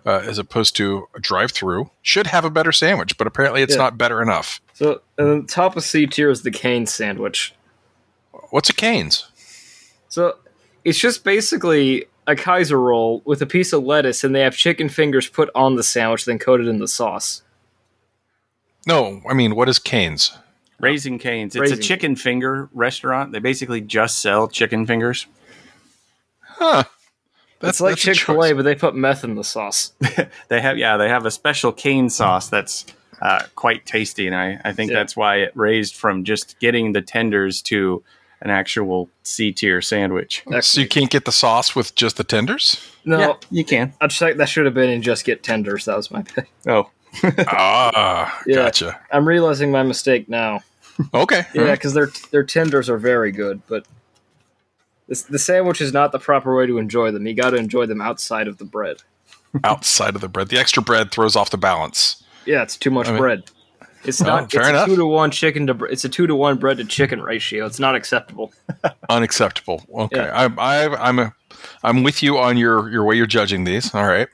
uh, 0.06 0.22
as 0.26 0.38
opposed 0.38 0.76
to 0.78 1.08
a 1.16 1.20
drive-through, 1.20 1.90
should 2.02 2.28
have 2.28 2.46
a 2.46 2.50
better 2.50 2.72
sandwich. 2.72 3.18
But 3.18 3.28
apparently, 3.28 3.62
it's 3.62 3.76
Yeah. 3.76 3.84
not 3.84 3.98
better 3.98 4.22
enough. 4.22 4.62
So, 4.74 5.02
and 5.18 5.28
then 5.30 5.46
top 5.46 5.76
of 5.76 5.84
C 5.84 6.06
tier 6.08 6.30
is 6.30 6.44
the 6.44 6.52
cane 6.52 6.86
sandwich. 6.86 7.54
What's 8.52 8.70
a 8.70 8.74
Cane's? 8.74 9.28
So 10.08 10.38
it's 10.84 10.98
just 11.00 11.24
basically 11.24 12.06
a 12.26 12.36
Kaiser 12.36 12.80
roll 12.80 13.22
with 13.26 13.42
a 13.42 13.46
piece 13.46 13.74
of 13.74 13.84
lettuce, 13.84 14.24
and 14.24 14.34
they 14.34 14.42
have 14.42 14.56
chicken 14.56 14.88
fingers 14.90 15.28
put 15.28 15.50
on 15.54 15.76
the 15.76 15.84
sandwich, 15.84 16.26
then 16.26 16.40
coated 16.40 16.68
in 16.68 16.80
the 16.80 16.88
sauce. 16.88 17.42
No, 18.88 19.22
I 19.30 19.34
mean, 19.34 19.56
what 19.56 19.68
is 19.70 19.78
Cane's? 19.80 20.32
Raising 20.80 21.20
Canes. 21.20 21.56
It's 21.56 21.62
Raising 21.62 21.80
a 21.80 21.82
chicken 21.82 22.16
finger 22.16 22.70
restaurant. 22.74 23.34
They 23.34 23.40
basically 23.40 23.82
just 23.82 24.20
sell 24.20 24.48
chicken 24.48 24.86
fingers. 24.86 25.26
Huh. 26.42 26.86
That's 27.60 27.78
it's 27.78 27.82
like 27.82 27.98
Chick 27.98 28.18
Fil 28.18 28.44
A, 28.44 28.54
but 28.54 28.64
they 28.64 28.76
put 28.76 28.96
meth 28.96 29.24
in 29.24 29.36
the 29.36 29.44
sauce. 29.44 29.92
They 30.50 30.62
have 30.62 30.78
yeah, 30.78 30.98
they 30.98 31.10
have 31.10 31.26
a 31.26 31.32
special 31.32 31.72
cane 31.72 32.10
sauce 32.10 32.50
that's 32.50 32.86
uh, 33.22 33.44
quite 33.56 33.86
tasty, 33.86 34.26
and 34.28 34.36
I, 34.36 34.60
I 34.64 34.72
think 34.74 34.92
Yeah. 34.92 34.98
that's 35.00 35.16
why 35.16 35.38
it 35.38 35.52
raised 35.56 35.96
from 35.96 36.24
just 36.24 36.58
getting 36.60 36.94
the 36.94 37.02
tenders 37.02 37.62
to 37.64 38.02
an 38.42 38.50
actual 38.50 39.10
C 39.24 39.52
tier 39.52 39.82
sandwich. 39.82 40.44
So 40.62 40.80
you 40.80 40.88
can't 40.88 41.10
get 41.12 41.26
the 41.26 41.32
sauce 41.34 41.76
with 41.76 41.94
just 41.96 42.16
the 42.16 42.24
tenders? 42.24 42.80
No, 43.04 43.20
Yeah, 43.20 43.34
you 43.52 43.66
can. 43.66 43.94
I'd 44.00 44.14
say 44.14 44.32
that 44.32 44.48
should 44.48 44.64
have 44.66 44.74
been 44.74 44.90
in 44.90 45.02
just 45.02 45.26
get 45.26 45.44
tenders. 45.44 45.84
That 45.86 45.98
was 45.98 46.10
my 46.10 46.22
pick. 46.24 46.50
Oh, 46.66 46.90
ah, 47.48 48.42
Yeah. 48.46 48.56
gotcha. 48.56 49.00
I'm 49.12 49.28
realizing 49.28 49.72
my 49.72 49.84
mistake 49.84 50.30
now. 50.30 50.62
Okay. 51.14 51.46
Yeah, 51.54 51.72
because 51.72 51.94
their 51.94 52.10
their 52.32 52.44
tenders 52.44 52.90
are 52.90 52.98
very 52.98 53.32
good, 53.32 53.62
but 53.68 53.86
this, 55.10 55.24
the 55.24 55.38
sandwich 55.40 55.82
is 55.82 55.92
not 55.92 56.14
the 56.14 56.20
proper 56.20 56.56
way 56.56 56.66
to 56.68 56.78
enjoy 56.78 57.12
them. 57.12 57.28
You 57.28 57.34
got 57.34 57.50
to 57.50 57.58
enjoy 57.58 57.86
them 57.86 58.00
outside 58.00 58.48
of 58.48 58.58
the 58.60 58.66
bread. 58.66 58.98
Outside 59.66 60.16
of 60.16 60.22
the 60.22 60.30
bread, 60.30 60.48
the 60.48 60.58
extra 60.60 60.82
bread 60.82 61.12
throws 61.12 61.36
off 61.36 61.50
the 61.50 61.58
balance. 61.58 62.24
Yeah, 62.46 62.62
it's 62.62 62.78
too 62.78 62.92
much 62.92 63.08
I 63.08 63.12
mean- 63.12 63.20
bread. 63.20 63.44
It's 64.06 64.22
Oh, 64.22 64.26
not. 64.26 64.50
fair 64.50 64.62
it's 64.62 64.70
enough. 64.70 64.88
a 64.88 64.92
two 64.92 64.96
to 64.96 65.06
one 65.06 65.30
chicken 65.30 65.68
to. 65.68 65.84
It's 65.84 66.06
a 66.06 66.10
two 66.10 66.26
to 66.26 66.34
one 66.34 66.56
bread 66.58 66.78
to 66.78 66.86
chicken 66.86 67.22
ratio. 67.22 67.66
It's 67.66 67.82
not 67.82 67.96
acceptable. 67.96 68.54
Unacceptable. 69.10 69.84
Okay, 69.94 70.22
Yeah. 70.22 70.32
I'm 70.34 70.58
I, 70.58 70.88
I'm 70.96 71.20
a, 71.20 71.34
I'm 71.84 72.04
with 72.04 72.24
you 72.24 72.38
on 72.38 72.56
your 72.56 72.90
your 72.90 73.04
way 73.04 73.16
you're 73.18 73.26
judging 73.26 73.66
these. 73.66 73.94
All 73.94 74.06
right. 74.08 74.30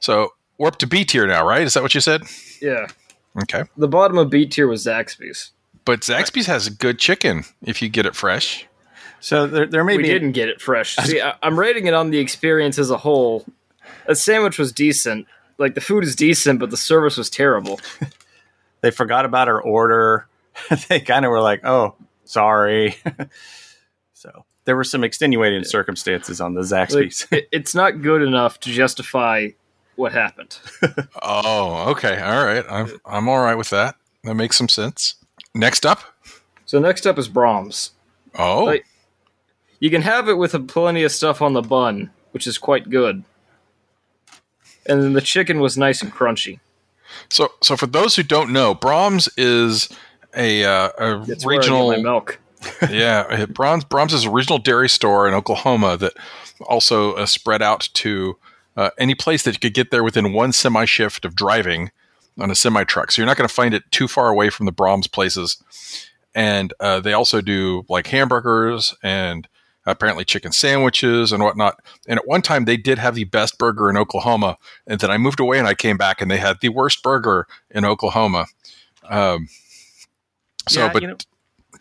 So 0.00 0.32
we're 0.56 0.68
up 0.68 0.78
to 0.78 0.86
B 0.86 1.04
tier 1.04 1.26
now, 1.26 1.46
right? 1.46 1.60
Is 1.62 1.74
that 1.74 1.82
what 1.82 1.94
you 1.94 2.00
said? 2.00 2.22
Yeah, 2.62 2.86
Okay. 3.42 3.64
the 3.76 3.88
bottom 3.88 4.16
of 4.16 4.30
B 4.30 4.46
tier 4.46 4.66
was 4.66 4.86
Zaxby's. 4.86 5.50
But 5.84 6.00
Zaxby's 6.00 6.46
has 6.46 6.66
a 6.66 6.70
good 6.70 6.98
chicken 6.98 7.44
if 7.62 7.82
you 7.82 7.88
get 7.90 8.06
it 8.06 8.14
fresh. 8.16 8.66
So 9.22 9.46
there, 9.46 9.66
there 9.66 9.84
may 9.84 9.96
we 9.96 10.02
be 10.02 10.08
didn't 10.08 10.32
get 10.32 10.48
it 10.48 10.60
fresh. 10.60 10.96
See, 11.04 11.20
I, 11.20 11.34
I'm 11.42 11.58
rating 11.58 11.86
it 11.86 11.94
on 11.94 12.10
the 12.10 12.18
experience 12.18 12.76
as 12.78 12.90
a 12.90 12.96
whole. 12.98 13.46
The 14.06 14.16
sandwich 14.16 14.58
was 14.58 14.72
decent. 14.72 15.26
Like 15.58 15.74
the 15.74 15.80
food 15.80 16.02
is 16.02 16.16
decent, 16.16 16.58
but 16.58 16.70
the 16.70 16.76
service 16.76 17.16
was 17.16 17.30
terrible. 17.30 17.80
they 18.80 18.90
forgot 18.90 19.24
about 19.24 19.48
our 19.48 19.60
order. 19.60 20.26
they 20.88 20.98
kind 21.00 21.24
of 21.24 21.30
were 21.30 21.40
like, 21.40 21.64
"Oh, 21.64 21.94
sorry." 22.24 22.96
so 24.12 24.44
there 24.64 24.74
were 24.74 24.82
some 24.84 25.04
extenuating 25.04 25.62
circumstances 25.64 26.40
on 26.40 26.54
the 26.54 26.62
Like, 26.62 26.88
Zaxby's. 26.88 27.26
it, 27.30 27.48
it's 27.52 27.74
not 27.76 28.02
good 28.02 28.22
enough 28.22 28.58
to 28.60 28.70
justify 28.70 29.48
what 29.94 30.12
happened. 30.12 30.58
Oh, 31.22 31.90
okay. 31.92 32.20
All 32.20 32.44
right. 32.44 32.64
I'm 32.68 32.90
I'm 33.04 33.28
all 33.28 33.38
right 33.40 33.56
with 33.56 33.70
that. 33.70 33.94
That 34.24 34.34
makes 34.34 34.56
some 34.56 34.68
sense. 34.68 35.14
Next 35.54 35.86
up. 35.86 36.00
so 36.66 36.80
next 36.80 37.06
up 37.06 37.18
is 37.18 37.28
Braum's. 37.28 37.92
Oh, 38.36 38.64
Like- 38.64 38.86
You 39.82 39.90
can 39.90 40.02
have 40.02 40.28
it 40.28 40.34
with 40.34 40.54
a 40.54 40.60
plenty 40.60 41.02
of 41.02 41.10
stuff 41.10 41.42
on 41.42 41.54
the 41.54 41.60
bun, 41.60 42.10
which 42.30 42.46
is 42.46 42.56
quite 42.56 42.88
good. 42.88 43.24
And 44.86 45.02
then 45.02 45.12
the 45.12 45.20
chicken 45.20 45.58
was 45.58 45.76
nice 45.76 46.02
and 46.02 46.12
crunchy. 46.12 46.60
so 47.28 47.50
so 47.60 47.76
for 47.76 47.88
those 47.88 48.14
who 48.14 48.22
don't 48.22 48.52
know, 48.52 48.76
Braum's 48.76 49.28
is 49.36 49.88
a 50.36 50.64
uh, 50.64 50.90
a 50.98 51.22
It's 51.22 51.44
where 51.44 51.56
I 51.56 51.56
my 51.56 51.62
regional 51.62 52.00
milk. 52.00 52.38
yeah, 52.90 53.46
Braum's 53.46 53.84
Braum's 53.84 54.12
is 54.12 54.24
a 54.24 54.30
regional 54.30 54.58
dairy 54.58 54.88
store 54.88 55.26
in 55.26 55.34
Oklahoma 55.34 55.96
that 55.96 56.12
also 56.60 57.14
uh, 57.14 57.26
spread 57.26 57.60
out 57.60 57.88
to 57.94 58.38
uh, 58.76 58.90
any 58.98 59.16
place 59.16 59.42
that 59.42 59.54
you 59.54 59.58
could 59.58 59.74
get 59.74 59.90
there 59.90 60.04
within 60.04 60.32
one 60.32 60.52
semi 60.52 60.84
shift 60.84 61.24
of 61.24 61.34
driving 61.34 61.90
on 62.38 62.52
a 62.52 62.54
semi 62.54 62.84
truck. 62.84 63.10
So 63.10 63.20
you're 63.20 63.26
not 63.26 63.36
going 63.36 63.48
to 63.48 63.54
find 63.54 63.74
it 63.74 63.82
too 63.90 64.06
far 64.06 64.28
away 64.28 64.48
from 64.48 64.66
the 64.66 64.72
Braum's 64.72 65.08
places. 65.08 65.60
And 66.36 66.72
uh, 66.78 67.00
they 67.00 67.14
also 67.14 67.40
do 67.40 67.84
like 67.88 68.06
hamburgers 68.06 68.94
and 69.02 69.48
apparently 69.86 70.24
chicken 70.24 70.52
sandwiches 70.52 71.32
and 71.32 71.42
whatnot. 71.42 71.80
And 72.06 72.18
at 72.18 72.26
one 72.26 72.42
time, 72.42 72.64
they 72.64 72.76
did 72.76 72.98
have 72.98 73.14
the 73.14 73.24
best 73.24 73.58
burger 73.58 73.90
in 73.90 73.96
Oklahoma. 73.96 74.58
And 74.86 75.00
then 75.00 75.10
I 75.10 75.18
moved 75.18 75.40
away 75.40 75.58
and 75.58 75.66
I 75.66 75.74
came 75.74 75.96
back 75.96 76.20
and 76.20 76.30
they 76.30 76.38
had 76.38 76.60
the 76.60 76.68
worst 76.68 77.02
burger 77.02 77.46
in 77.70 77.84
Oklahoma. 77.84 78.46
Um, 79.08 79.48
so, 80.68 80.84
Yeah, 80.84 80.92
but 80.92 81.02
you 81.02 81.08
know, 81.08 81.16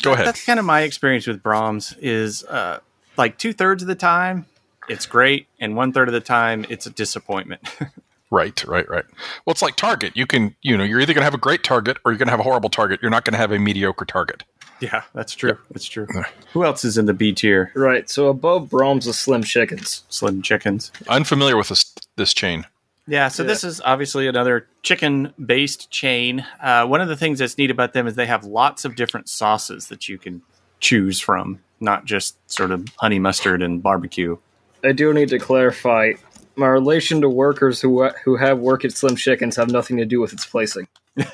go 0.02 0.14
ahead. 0.14 0.28
That's 0.28 0.46
kind 0.46 0.60
of 0.60 0.66
my 0.66 0.82
experience 0.82 1.28
with 1.28 1.44
Braum's. 1.44 1.96
Is 2.00 2.44
uh, 2.46 2.80
like 3.18 3.38
two 3.38 3.54
thirds 3.54 3.84
of 3.84 3.88
the 3.88 3.96
time 3.96 4.46
it's 4.92 5.06
great, 5.06 5.48
and 5.60 5.76
one 5.76 5.94
third 5.94 6.10
of 6.10 6.14
the 6.14 6.20
time 6.20 6.66
it's 6.70 6.86
a 6.86 6.92
disappointment. 6.92 7.62
Right, 8.34 8.64
right, 8.64 8.90
right. 8.90 9.04
Well, 9.46 9.52
it's 9.52 9.62
like 9.62 9.76
Target. 9.76 10.16
You 10.16 10.26
can, 10.26 10.56
you 10.62 10.78
know, 10.78 10.86
you're 10.86 11.02
either 11.02 11.14
going 11.14 11.20
to 11.20 11.26
have 11.26 11.34
a 11.34 11.38
great 11.38 11.66
Target 11.66 11.98
or 12.06 12.14
you're 12.14 12.18
going 12.18 12.28
to 12.28 12.32
have 12.32 12.40
a 12.40 12.44
horrible 12.44 12.70
Target. 12.70 13.02
You're 13.02 13.12
not 13.12 13.26
going 13.26 13.34
to 13.34 13.38
have 13.38 13.52
a 13.52 13.60
mediocre 13.60 14.06
Target. 14.06 14.46
Yeah, 14.82 15.04
that's 15.14 15.34
true. 15.34 15.58
That's 15.70 15.86
true. 15.86 16.08
Who 16.54 16.66
else 16.66 16.84
is 16.84 16.98
in 16.98 17.06
the 17.06 17.14
B 17.14 17.32
tier? 17.34 17.72
Right, 17.76 18.10
so 18.10 18.28
above 18.28 18.70
Braum's 18.70 19.08
is 19.08 19.18
Slim 19.18 19.44
Chickens. 19.44 20.04
Slim 20.10 20.42
Chickens. 20.42 20.92
Unfamiliar 21.08 21.56
with 21.56 21.70
this 21.70 21.94
this 22.18 22.34
chain. 22.34 22.66
Yeah, 23.08 23.28
so 23.28 23.44
this 23.44 23.64
is 23.64 23.82
obviously 23.82 24.28
another 24.28 24.68
chicken 24.84 25.34
based 25.44 25.90
chain. 25.92 26.46
Uh, 26.62 26.86
one 26.86 27.02
of 27.02 27.08
the 27.08 27.18
things 27.18 27.40
that's 27.40 27.58
neat 27.58 27.72
about 27.72 27.94
them 27.94 28.08
is 28.08 28.16
they 28.16 28.26
have 28.26 28.44
lots 28.44 28.86
of 28.86 28.96
different 28.96 29.28
sauces 29.28 29.88
that 29.88 30.08
you 30.08 30.18
can 30.18 30.42
choose 30.80 31.20
from, 31.20 31.60
not 31.80 32.06
just 32.06 32.38
sort 32.50 32.72
of 32.72 32.88
honey 32.98 33.20
mustard 33.20 33.62
and 33.62 33.84
barbecue. 33.84 34.38
I 34.84 34.94
do 34.94 35.14
need 35.14 35.30
to 35.30 35.40
clarify 35.40 36.14
my 36.56 36.68
relation 36.68 37.22
to 37.22 37.30
workers 37.30 37.82
who 37.82 38.08
who 38.24 38.36
have 38.36 38.60
work 38.60 38.84
at 38.86 38.92
Slim 38.94 39.16
Chickens 39.16 39.56
have 39.56 39.70
nothing 39.72 39.98
to 39.98 40.06
do 40.06 40.20
with 40.20 40.34
its 40.34 40.46
placing. 40.46 40.88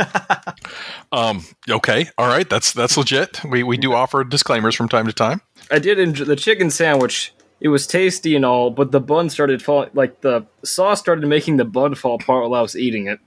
Um, 1.12 1.46
okay, 1.70 2.10
all 2.18 2.28
right, 2.28 2.50
that's 2.50 2.74
that's 2.74 2.98
legit. 2.98 3.42
We 3.46 3.64
we 3.64 3.78
do 3.78 3.94
offer 3.94 4.24
disclaimers 4.24 4.76
from 4.76 4.90
time 4.90 5.06
to 5.08 5.14
time. 5.14 5.42
I 5.72 5.80
did 5.80 6.00
enjoy 6.00 6.26
the 6.26 6.36
chicken 6.36 6.70
sandwich. 6.70 7.34
It 7.62 7.70
was 7.70 7.88
tasty 7.88 8.36
and 8.36 8.44
all, 8.44 8.70
but 8.70 8.92
the 8.92 9.00
bun 9.00 9.30
started 9.30 9.62
falling. 9.62 9.90
Like 9.94 10.22
the 10.22 10.46
sauce 10.66 11.00
started 11.00 11.26
making 11.28 11.58
the 11.58 11.66
bun 11.66 11.96
fall 11.96 12.16
apart 12.16 12.44
while 12.50 12.60
I 12.60 12.62
was 12.62 12.76
eating 12.76 13.08
it. 13.08 13.20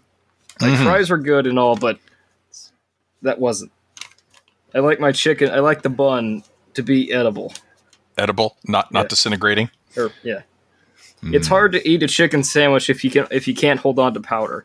Like 0.61 0.73
Mhm. 0.73 0.83
fries 0.85 1.11
were 1.11 1.19
good 1.19 1.47
and 1.47 1.59
all, 1.59 1.75
but 1.77 1.99
that 3.23 3.39
wasn't. 3.41 3.73
I 4.75 4.81
like 4.81 5.01
my 5.01 5.13
chicken. 5.13 5.51
I 5.51 5.61
like 5.61 5.83
the 5.83 5.89
bun 5.91 6.45
to 6.75 6.83
be 6.83 7.11
edible. 7.13 7.55
Edible, 8.19 8.57
not 8.67 8.93
not 8.93 9.05
Yeah. 9.05 9.09
disintegrating. 9.09 9.71
Or 9.97 10.13
yeah, 10.23 10.43
it's 11.23 11.49
hard 11.49 11.73
to 11.73 11.89
eat 11.89 12.03
a 12.03 12.07
chicken 12.09 12.43
sandwich 12.43 12.89
if 12.91 13.05
you 13.05 13.11
can 13.11 13.27
if 13.31 13.47
you 13.49 13.55
can't 13.55 13.81
hold 13.81 13.99
on 13.99 14.15
to 14.15 14.21
powder. 14.21 14.65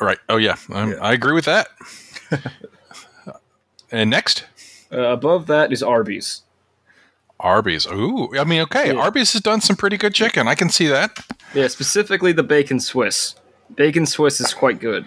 Right. 0.00 0.18
Oh 0.28 0.36
yeah, 0.36 0.56
i 0.72 0.88
Yeah. 0.88 0.94
I 1.00 1.12
agree 1.12 1.32
with 1.34 1.44
that. 1.46 1.68
and 3.90 4.10
next, 4.10 4.44
Uh, 4.92 4.98
above 5.12 5.46
that 5.46 5.72
is 5.72 5.82
Arby's. 5.82 6.42
Arby's. 7.40 7.86
Ooh, 7.86 8.30
I 8.38 8.44
mean, 8.44 8.60
okay, 8.62 8.92
Yeah. 8.92 9.00
Arby's 9.00 9.32
has 9.32 9.42
done 9.42 9.60
some 9.60 9.76
pretty 9.76 9.96
good 9.96 10.14
chicken. 10.14 10.46
I 10.48 10.54
can 10.54 10.68
see 10.70 10.86
that. 10.86 11.18
Yeah, 11.52 11.68
specifically 11.68 12.32
the 12.32 12.42
bacon 12.42 12.80
Swiss. 12.80 13.34
Bacon 13.74 14.06
Swiss 14.06 14.40
is 14.40 14.54
quite 14.54 14.78
good, 14.80 15.04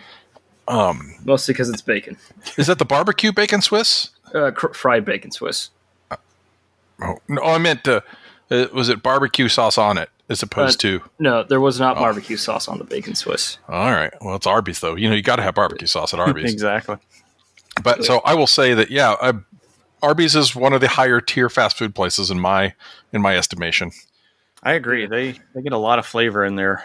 Um, 0.67 1.15
mostly 1.23 1.53
because 1.53 1.69
it's 1.69 1.81
bacon. 1.81 2.17
is 2.57 2.67
that 2.67 2.79
the 2.79 2.85
barbecue 2.85 3.31
bacon 3.31 3.61
Swiss? 3.61 4.09
Uh, 4.33 4.51
cr- 4.51 4.73
fried 4.73 5.05
bacon 5.05 5.31
Swiss. 5.31 5.69
Oh 7.01 7.19
no, 7.27 7.41
I 7.43 7.57
meant 7.59 7.87
uh, 7.87 8.01
uh, 8.51 8.67
was 8.73 8.89
it 8.89 9.01
barbecue 9.03 9.47
sauce 9.49 9.77
on 9.77 9.97
it 9.97 10.09
as 10.29 10.41
opposed 10.43 10.79
to? 10.81 11.01
No, 11.19 11.43
there 11.43 11.59
was 11.61 11.79
Oh. 11.81 11.85
not 11.85 11.97
barbecue 11.97 12.37
sauce 12.37 12.67
on 12.67 12.77
the 12.77 12.83
bacon 12.83 13.15
Swiss. 13.15 13.57
All 13.67 13.91
right. 13.91 14.13
Well, 14.21 14.35
it's 14.35 14.47
Arby's 14.47 14.79
though. 14.79 14.95
You 14.95 15.09
know, 15.09 15.15
you 15.15 15.21
got 15.21 15.37
to 15.37 15.43
have 15.43 15.55
barbecue 15.55 15.87
sauce 15.87 16.13
at 16.13 16.19
Arby's. 16.19 16.51
Exactly. 16.53 16.97
But 17.83 18.03
so 18.05 18.21
I 18.25 18.33
will 18.33 18.47
say 18.47 18.73
that 18.73 18.89
yeah, 18.89 19.11
uh, 19.21 19.33
Arby's 20.01 20.35
is 20.35 20.55
one 20.55 20.73
of 20.73 20.81
the 20.81 20.87
higher 20.87 21.21
tier 21.21 21.49
fast 21.49 21.77
food 21.77 21.93
places 21.93 22.31
in 22.31 22.39
my 22.39 22.73
in 23.13 23.21
my 23.21 23.37
estimation. 23.37 23.91
I 24.63 24.73
agree. 24.73 25.05
They 25.05 25.33
they 25.53 25.61
get 25.61 25.73
a 25.73 25.77
lot 25.77 25.99
of 25.99 26.05
flavor 26.05 26.43
in 26.43 26.55
their 26.55 26.83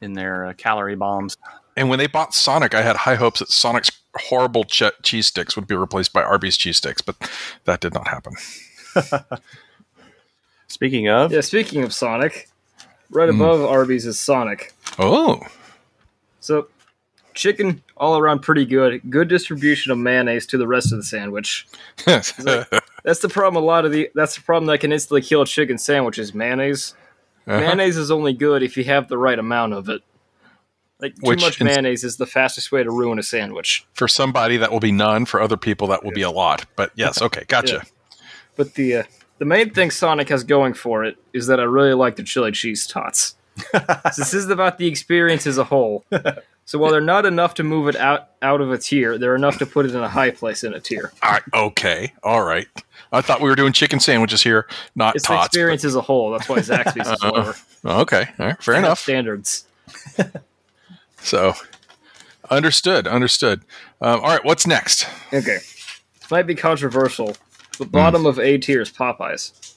in 0.00 0.12
their 0.12 0.46
uh, 0.46 0.52
calorie 0.56 0.94
bombs. 0.96 1.36
And 1.76 1.88
when 1.88 1.98
they 1.98 2.06
bought 2.06 2.34
Sonic, 2.34 2.74
I 2.74 2.82
had 2.82 2.96
high 2.96 3.14
hopes 3.16 3.40
that 3.40 3.50
Sonic's 3.50 3.90
horrible 4.16 4.64
ch- 4.64 4.92
cheese 5.02 5.26
sticks 5.26 5.56
would 5.56 5.66
be 5.66 5.74
replaced 5.74 6.12
by 6.12 6.22
Arby's 6.22 6.56
cheese 6.58 6.76
sticks, 6.76 7.00
but 7.00 7.16
that 7.64 7.80
did 7.80 7.94
not 7.94 8.06
happen. 8.08 8.34
Speaking 10.72 11.08
of, 11.08 11.30
Yeah, 11.32 11.42
speaking 11.42 11.82
of 11.82 11.92
Sonic, 11.92 12.48
right 13.10 13.28
Hmm. 13.28 13.40
above 13.42 13.62
Arby's 13.62 14.06
is 14.06 14.18
Sonic. 14.18 14.72
Oh, 14.98 15.40
So, 16.40 16.68
chicken 17.34 17.82
all 17.96 18.16
around 18.18 18.40
pretty 18.40 18.64
good. 18.64 19.02
Good 19.10 19.28
distribution 19.28 19.92
of 19.92 19.98
mayonnaise 19.98 20.46
to 20.46 20.56
the 20.58 20.66
rest 20.66 20.90
of 20.92 20.98
the 20.98 21.04
sandwich. 21.04 21.66
That's 22.06 22.32
the 22.32 23.28
problem. 23.30 23.62
A 23.62 23.66
lot 23.66 23.84
of 23.84 23.92
the 23.92 24.10
that's 24.14 24.34
the 24.36 24.40
problem 24.42 24.66
that 24.68 24.78
can 24.78 24.92
instantly 24.92 25.20
kill 25.22 25.42
a 25.42 25.46
chicken 25.46 25.76
sandwich 25.76 26.18
is 26.18 26.32
mayonnaise. 26.34 26.94
Uh-huh. 27.46 27.60
Mayonnaise 27.60 27.96
is 27.98 28.10
only 28.10 28.32
good 28.32 28.62
if 28.62 28.76
you 28.78 28.84
have 28.84 29.08
the 29.08 29.18
right 29.18 29.38
amount 29.38 29.74
of 29.74 29.88
it. 29.90 30.00
Like 31.00 31.14
too 31.16 31.20
Which 31.28 31.40
much 31.42 31.60
in- 31.60 31.66
mayonnaise 31.66 32.02
is 32.04 32.16
the 32.16 32.26
fastest 32.26 32.72
way 32.72 32.82
to 32.82 32.90
ruin 32.90 33.18
a 33.18 33.22
sandwich. 33.22 33.84
for 33.92 34.08
somebody 34.08 34.56
that 34.56 34.72
will 34.72 34.80
be 34.80 34.92
none. 34.92 35.26
For 35.26 35.40
other 35.42 35.56
people, 35.58 35.86
that 35.88 36.02
will 36.02 36.12
be 36.12 36.22
a 36.22 36.30
lot. 36.30 36.64
But 36.76 36.92
yes, 36.94 37.20
okay, 37.26 37.44
gotcha. 37.48 37.82
But 38.56 38.74
the 38.74 38.96
uh, 38.96 39.02
the 39.42 39.46
main 39.46 39.70
thing 39.70 39.90
Sonic 39.90 40.28
has 40.28 40.44
going 40.44 40.72
for 40.72 41.02
it 41.04 41.16
is 41.32 41.48
that 41.48 41.58
I 41.58 41.64
really 41.64 41.94
like 41.94 42.14
the 42.14 42.22
chili 42.22 42.52
cheese 42.52 42.86
tots. 42.86 43.34
this 44.16 44.32
is 44.32 44.48
about 44.48 44.78
the 44.78 44.86
experience 44.86 45.48
as 45.48 45.58
a 45.58 45.64
whole. 45.64 46.04
So 46.64 46.78
while 46.78 46.92
they're 46.92 47.00
not 47.00 47.26
enough 47.26 47.54
to 47.54 47.64
move 47.64 47.88
it 47.88 47.96
out 47.96 48.28
out 48.40 48.60
of 48.60 48.70
a 48.70 48.78
tier, 48.78 49.18
they're 49.18 49.34
enough 49.34 49.58
to 49.58 49.66
put 49.66 49.84
it 49.84 49.96
in 49.96 50.00
a 50.00 50.08
high 50.08 50.30
place 50.30 50.62
in 50.62 50.74
a 50.74 50.78
tier. 50.78 51.12
All 51.24 51.32
right, 51.32 51.42
okay, 51.52 52.12
all 52.22 52.44
right. 52.44 52.68
I 53.10 53.20
thought 53.20 53.40
we 53.40 53.48
were 53.50 53.56
doing 53.56 53.72
chicken 53.72 53.98
sandwiches 53.98 54.44
here, 54.44 54.68
not 54.94 55.16
It's 55.16 55.26
the 55.26 55.34
tots. 55.34 55.48
experience 55.48 55.84
as 55.84 55.96
a 55.96 56.00
whole. 56.00 56.30
That's 56.30 56.48
why 56.48 56.60
Zaxby's 56.60 57.08
is 57.10 57.20
lower. 57.24 57.54
but- 57.82 58.00
okay, 58.02 58.26
all 58.38 58.46
right, 58.46 58.62
fair 58.62 58.76
enough. 58.76 59.00
Standards. 59.00 59.64
So, 61.24 61.54
understood, 62.50 63.06
understood. 63.06 63.62
Um, 64.00 64.20
all 64.20 64.28
right, 64.28 64.44
what's 64.44 64.66
next? 64.66 65.06
Okay. 65.32 65.58
Might 66.30 66.46
be 66.48 66.54
controversial. 66.54 67.36
The 67.78 67.86
bottom 67.86 68.22
hmm. 68.22 68.26
of 68.28 68.38
A 68.38 68.58
tier 68.58 68.80
is 68.80 68.90
Popeyes. 68.90 69.76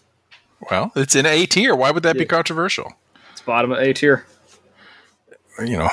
Well, 0.70 0.92
it's 0.96 1.16
in 1.16 1.26
A 1.26 1.46
tier. 1.46 1.76
Why 1.76 1.92
would 1.92 2.04
that 2.04 2.18
be 2.18 2.26
controversial? 2.26 2.94
It's 3.32 3.42
bottom 3.42 3.72
of 3.72 3.80
A 3.80 3.94
tier. 3.94 4.26
You 5.60 5.78
know, 5.78 5.90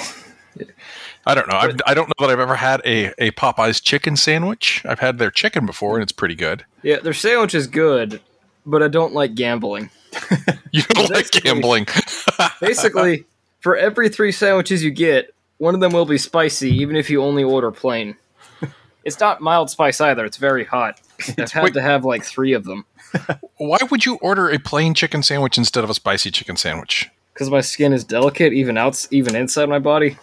I 1.24 1.34
don't 1.34 1.48
know. 1.48 1.56
I've, 1.56 1.76
I 1.86 1.94
don't 1.94 2.08
know 2.08 2.26
that 2.26 2.32
I've 2.32 2.40
ever 2.40 2.56
had 2.56 2.80
a, 2.84 3.12
a 3.18 3.30
Popeyes 3.32 3.82
chicken 3.82 4.16
sandwich. 4.16 4.82
I've 4.84 4.98
had 4.98 5.18
their 5.18 5.30
chicken 5.30 5.66
before, 5.66 5.96
and 5.96 6.02
it's 6.02 6.12
pretty 6.12 6.34
good. 6.34 6.64
Yeah, 6.82 6.98
their 6.98 7.12
sandwich 7.12 7.54
is 7.54 7.68
good, 7.68 8.20
but 8.66 8.82
I 8.82 8.88
don't 8.88 9.14
like 9.14 9.34
gambling. 9.34 9.90
You 10.74 10.82
don't 10.84 11.10
like 11.10 11.30
gambling. 11.30 11.86
Basically, 12.62 13.26
for 13.60 13.76
every 13.76 14.08
three 14.08 14.32
sandwiches 14.32 14.82
you 14.82 14.90
get, 14.90 15.34
one 15.58 15.74
of 15.74 15.82
them 15.82 15.92
will 15.92 16.06
be 16.06 16.16
spicy, 16.16 16.70
even 16.70 16.96
if 16.96 17.10
you 17.10 17.22
only 17.22 17.44
order 17.44 17.70
plain. 17.70 18.16
It's 19.04 19.18
not 19.18 19.40
mild 19.40 19.68
spice 19.68 20.00
either. 20.00 20.24
It's 20.24 20.36
very 20.36 20.64
hot. 20.64 21.00
I've 21.38 21.52
had 21.52 21.64
Wait. 21.64 21.74
to 21.74 21.82
have 21.82 22.04
like 22.04 22.24
three 22.24 22.52
of 22.52 22.64
them 22.64 22.84
Why 23.58 23.78
would 23.90 24.04
you 24.06 24.16
order 24.16 24.48
a 24.48 24.58
plain 24.58 24.94
chicken 24.94 25.22
sandwich 25.22 25.58
instead 25.58 25.84
of 25.84 25.90
a 25.90 25.94
spicy 25.94 26.30
chicken 26.30 26.56
sandwich? 26.56 27.10
because 27.32 27.50
my 27.50 27.60
skin 27.60 27.92
is 27.92 28.04
delicate, 28.04 28.52
even 28.52 28.76
outs, 28.76 29.08
even 29.10 29.34
inside 29.34 29.68
my 29.68 29.78
body. 29.78 30.16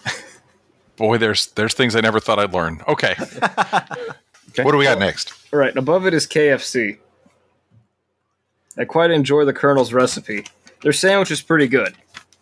Boy, 0.98 1.18
there's 1.18 1.48
there's 1.48 1.74
things 1.74 1.96
I 1.96 2.02
never 2.02 2.20
thought 2.20 2.40
I'd 2.40 2.54
learn. 2.54 2.82
Okay. 2.88 3.16
What 4.58 4.72
do 4.72 4.78
we 4.78 4.84
got 4.86 5.00
next? 5.00 5.34
All 5.54 5.60
right, 5.60 5.76
above 5.78 6.06
it 6.06 6.14
is 6.14 6.28
KFC. 6.28 6.98
I 8.78 8.86
quite 8.86 9.12
enjoy 9.12 9.46
the 9.46 9.54
Colonel's 9.54 9.94
recipe. 9.94 10.46
Their 10.82 10.94
sandwich 10.94 11.32
is 11.32 11.42
pretty 11.42 11.68
good. 11.68 11.96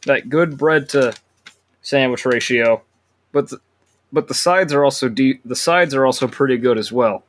That 0.05 0.29
good 0.29 0.57
bread 0.57 0.89
to 0.89 1.13
sandwich 1.81 2.25
ratio, 2.25 2.81
but 3.31 3.49
the, 3.49 3.59
but 4.11 4.27
the 4.27 4.33
sides 4.33 4.73
are 4.73 4.83
also 4.83 5.09
de- 5.09 5.39
the 5.45 5.55
sides 5.55 5.93
are 5.93 6.05
also 6.05 6.27
pretty 6.27 6.57
good 6.57 6.77
as 6.77 6.91
well. 6.91 7.23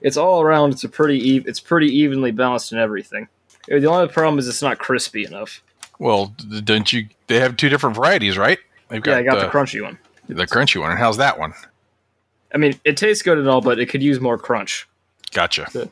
It's 0.00 0.16
all 0.16 0.40
around. 0.40 0.72
It's 0.72 0.84
a 0.84 0.88
pretty 0.88 1.38
it's 1.38 1.60
pretty 1.60 1.88
evenly 1.88 2.30
balanced 2.30 2.72
in 2.72 2.78
everything. 2.78 3.28
The 3.66 3.86
only 3.86 4.08
problem 4.08 4.38
is 4.38 4.48
it's 4.48 4.62
not 4.62 4.78
crispy 4.78 5.24
enough. 5.24 5.62
Well, 5.98 6.34
don't 6.64 6.92
you? 6.92 7.08
They 7.26 7.40
have 7.40 7.56
two 7.56 7.68
different 7.68 7.96
varieties, 7.96 8.38
right? 8.38 8.58
They've 8.88 9.04
Yeah, 9.04 9.16
I 9.16 9.22
got 9.22 9.38
uh, 9.38 9.46
the 9.46 9.50
crunchy 9.50 9.82
one. 9.82 9.98
the 10.28 10.46
crunchy 10.46 10.80
one. 10.80 10.90
And 10.90 10.98
how's 10.98 11.16
that 11.16 11.38
one? 11.38 11.52
I 12.54 12.58
mean, 12.58 12.78
it 12.84 12.96
tastes 12.96 13.22
good 13.22 13.36
and 13.38 13.48
all, 13.48 13.60
but 13.60 13.78
it 13.78 13.86
could 13.86 14.02
use 14.02 14.20
more 14.20 14.38
crunch. 14.38 14.88
Gotcha. 15.32 15.90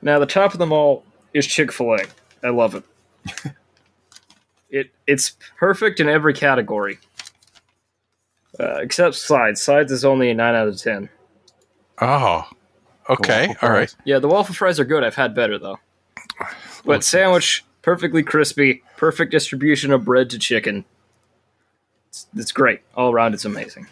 Now, 0.00 0.18
the 0.18 0.26
top 0.26 0.54
of 0.54 0.58
them 0.58 0.72
all 0.72 1.04
is 1.34 1.46
Chick 1.46 1.72
Fil 1.72 1.94
A. 1.94 1.98
I 2.42 2.48
love 2.48 2.74
it. 2.74 2.84
it 4.70 4.90
it's 5.06 5.36
perfect 5.58 6.00
in 6.00 6.08
every 6.08 6.32
category, 6.32 6.98
uh, 8.58 8.76
except 8.76 9.16
sides. 9.16 9.60
Sides 9.60 9.92
is 9.92 10.04
only 10.04 10.30
a 10.30 10.34
nine 10.34 10.54
out 10.54 10.68
of 10.68 10.78
ten. 10.78 11.10
Oh, 12.00 12.48
okay. 13.08 13.48
Waffle 13.48 13.68
All 13.68 13.74
right. 13.74 13.94
Yeah, 14.04 14.18
the 14.18 14.28
waffle 14.28 14.54
fries 14.54 14.78
are 14.78 14.84
good. 14.84 15.04
I've 15.04 15.16
had 15.16 15.34
better 15.34 15.58
though. 15.58 15.78
But 16.84 17.04
sandwich, 17.04 17.64
perfectly 17.82 18.22
crispy, 18.22 18.82
perfect 18.96 19.30
distribution 19.30 19.92
of 19.92 20.04
bread 20.04 20.30
to 20.30 20.38
chicken. 20.38 20.84
It's, 22.08 22.26
it's 22.34 22.52
great 22.52 22.80
all 22.96 23.12
around. 23.12 23.34
It's 23.34 23.44
amazing. 23.44 23.86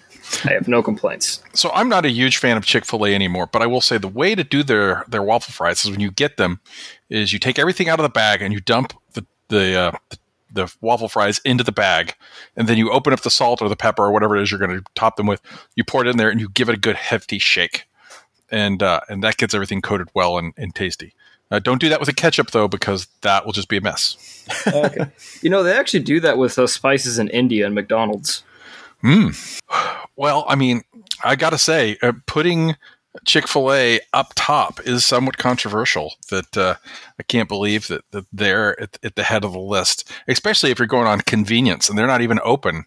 I 0.45 0.53
have 0.53 0.69
no 0.69 0.83
complaints. 0.83 1.43
So 1.55 1.71
I'm 1.73 1.89
not 1.89 2.05
a 2.05 2.11
huge 2.11 2.37
fan 2.37 2.57
of 2.57 2.65
Chick 2.65 2.85
Fil 2.85 3.07
A 3.07 3.15
anymore, 3.15 3.47
but 3.47 3.63
I 3.63 3.67
will 3.67 3.81
say 3.81 3.99
the 3.99 4.09
way 4.09 4.35
to 4.35 4.45
do 4.45 4.63
their 4.63 5.05
their 5.09 5.23
waffle 5.23 5.53
fries 5.53 5.85
is 5.85 5.91
when 5.91 6.01
you 6.01 6.11
get 6.11 6.37
them, 6.37 6.61
is 7.09 7.33
you 7.33 7.39
take 7.39 7.59
everything 7.59 7.89
out 7.89 7.99
of 7.99 8.03
the 8.03 8.11
bag 8.11 8.43
and 8.43 8.53
you 8.53 8.61
dump 8.61 8.93
the 9.15 9.25
the 9.49 9.75
uh, 9.75 9.93
the, 10.11 10.19
the 10.53 10.75
waffle 10.81 11.09
fries 11.09 11.41
into 11.45 11.65
the 11.65 11.73
bag, 11.73 12.15
and 12.57 12.69
then 12.69 12.77
you 12.77 12.91
open 12.91 13.13
up 13.13 13.21
the 13.21 13.31
salt 13.31 13.63
or 13.63 13.69
the 13.69 13.77
pepper 13.77 14.05
or 14.05 14.13
whatever 14.13 14.37
it 14.37 14.43
is 14.43 14.51
you're 14.51 14.61
going 14.61 14.79
to 14.79 14.85
top 14.95 15.17
them 15.17 15.27
with. 15.27 15.41
You 15.77 15.85
pour 15.85 16.05
it 16.05 16.09
in 16.09 16.19
there 16.19 16.31
and 16.31 16.41
you 16.41 16.49
give 16.51 16.69
it 16.69 16.75
a 16.75 16.79
good 16.79 16.97
hefty 16.97 17.39
shake, 17.39 17.88
and 18.51 18.83
uh, 18.83 19.01
and 19.09 19.23
that 19.23 19.37
gets 19.37 19.55
everything 19.55 19.83
coated 19.83 20.09
well 20.15 20.39
and, 20.39 20.53
and 20.57 20.75
tasty. 20.75 21.15
Uh, 21.51 21.59
don't 21.59 21.81
do 21.81 21.89
that 21.89 22.01
with 22.01 22.09
a 22.09 22.15
ketchup 22.15 22.51
though, 22.51 22.69
because 22.69 23.07
that 23.23 23.47
will 23.47 23.53
just 23.53 23.69
be 23.69 23.79
a 23.79 23.81
mess. 23.81 24.45
Okay, 24.67 25.07
you 25.43 25.51
know 25.51 25.63
they 25.63 25.77
actually 25.77 26.03
do 26.03 26.21
that 26.21 26.39
with 26.39 26.59
uh, 26.59 26.67
spices 26.67 27.19
in 27.19 27.29
India 27.29 27.67
and 27.67 27.75
McDonald's. 27.75 28.43
Well, 30.17 30.45
I 30.49 30.57
mean, 30.57 30.83
I 31.23 31.37
got 31.37 31.51
to 31.51 31.59
say, 31.59 31.97
uh, 32.03 32.13
putting 32.27 32.75
Chick 33.25 33.49
Fil 33.49 33.73
A 33.73 34.01
up 34.13 34.33
top 34.35 34.81
is 34.87 35.05
somewhat 35.05 35.39
controversial. 35.39 36.15
That 36.31 36.57
uh, 36.57 36.75
I 37.19 37.23
can't 37.23 37.49
believe 37.49 37.89
that, 37.89 38.03
that 38.11 38.27
they're 38.33 38.81
at, 38.81 38.99
at 39.03 39.15
the 39.17 39.23
head 39.23 39.45
of 39.45 39.53
the 39.53 39.59
list, 39.59 40.11
especially 40.27 40.71
if 40.71 40.79
you're 40.79 40.87
going 40.87 41.07
on 41.07 41.21
convenience 41.23 41.89
and 41.89 41.99
they're 41.99 42.07
not 42.07 42.23
even 42.23 42.41
open. 42.43 42.85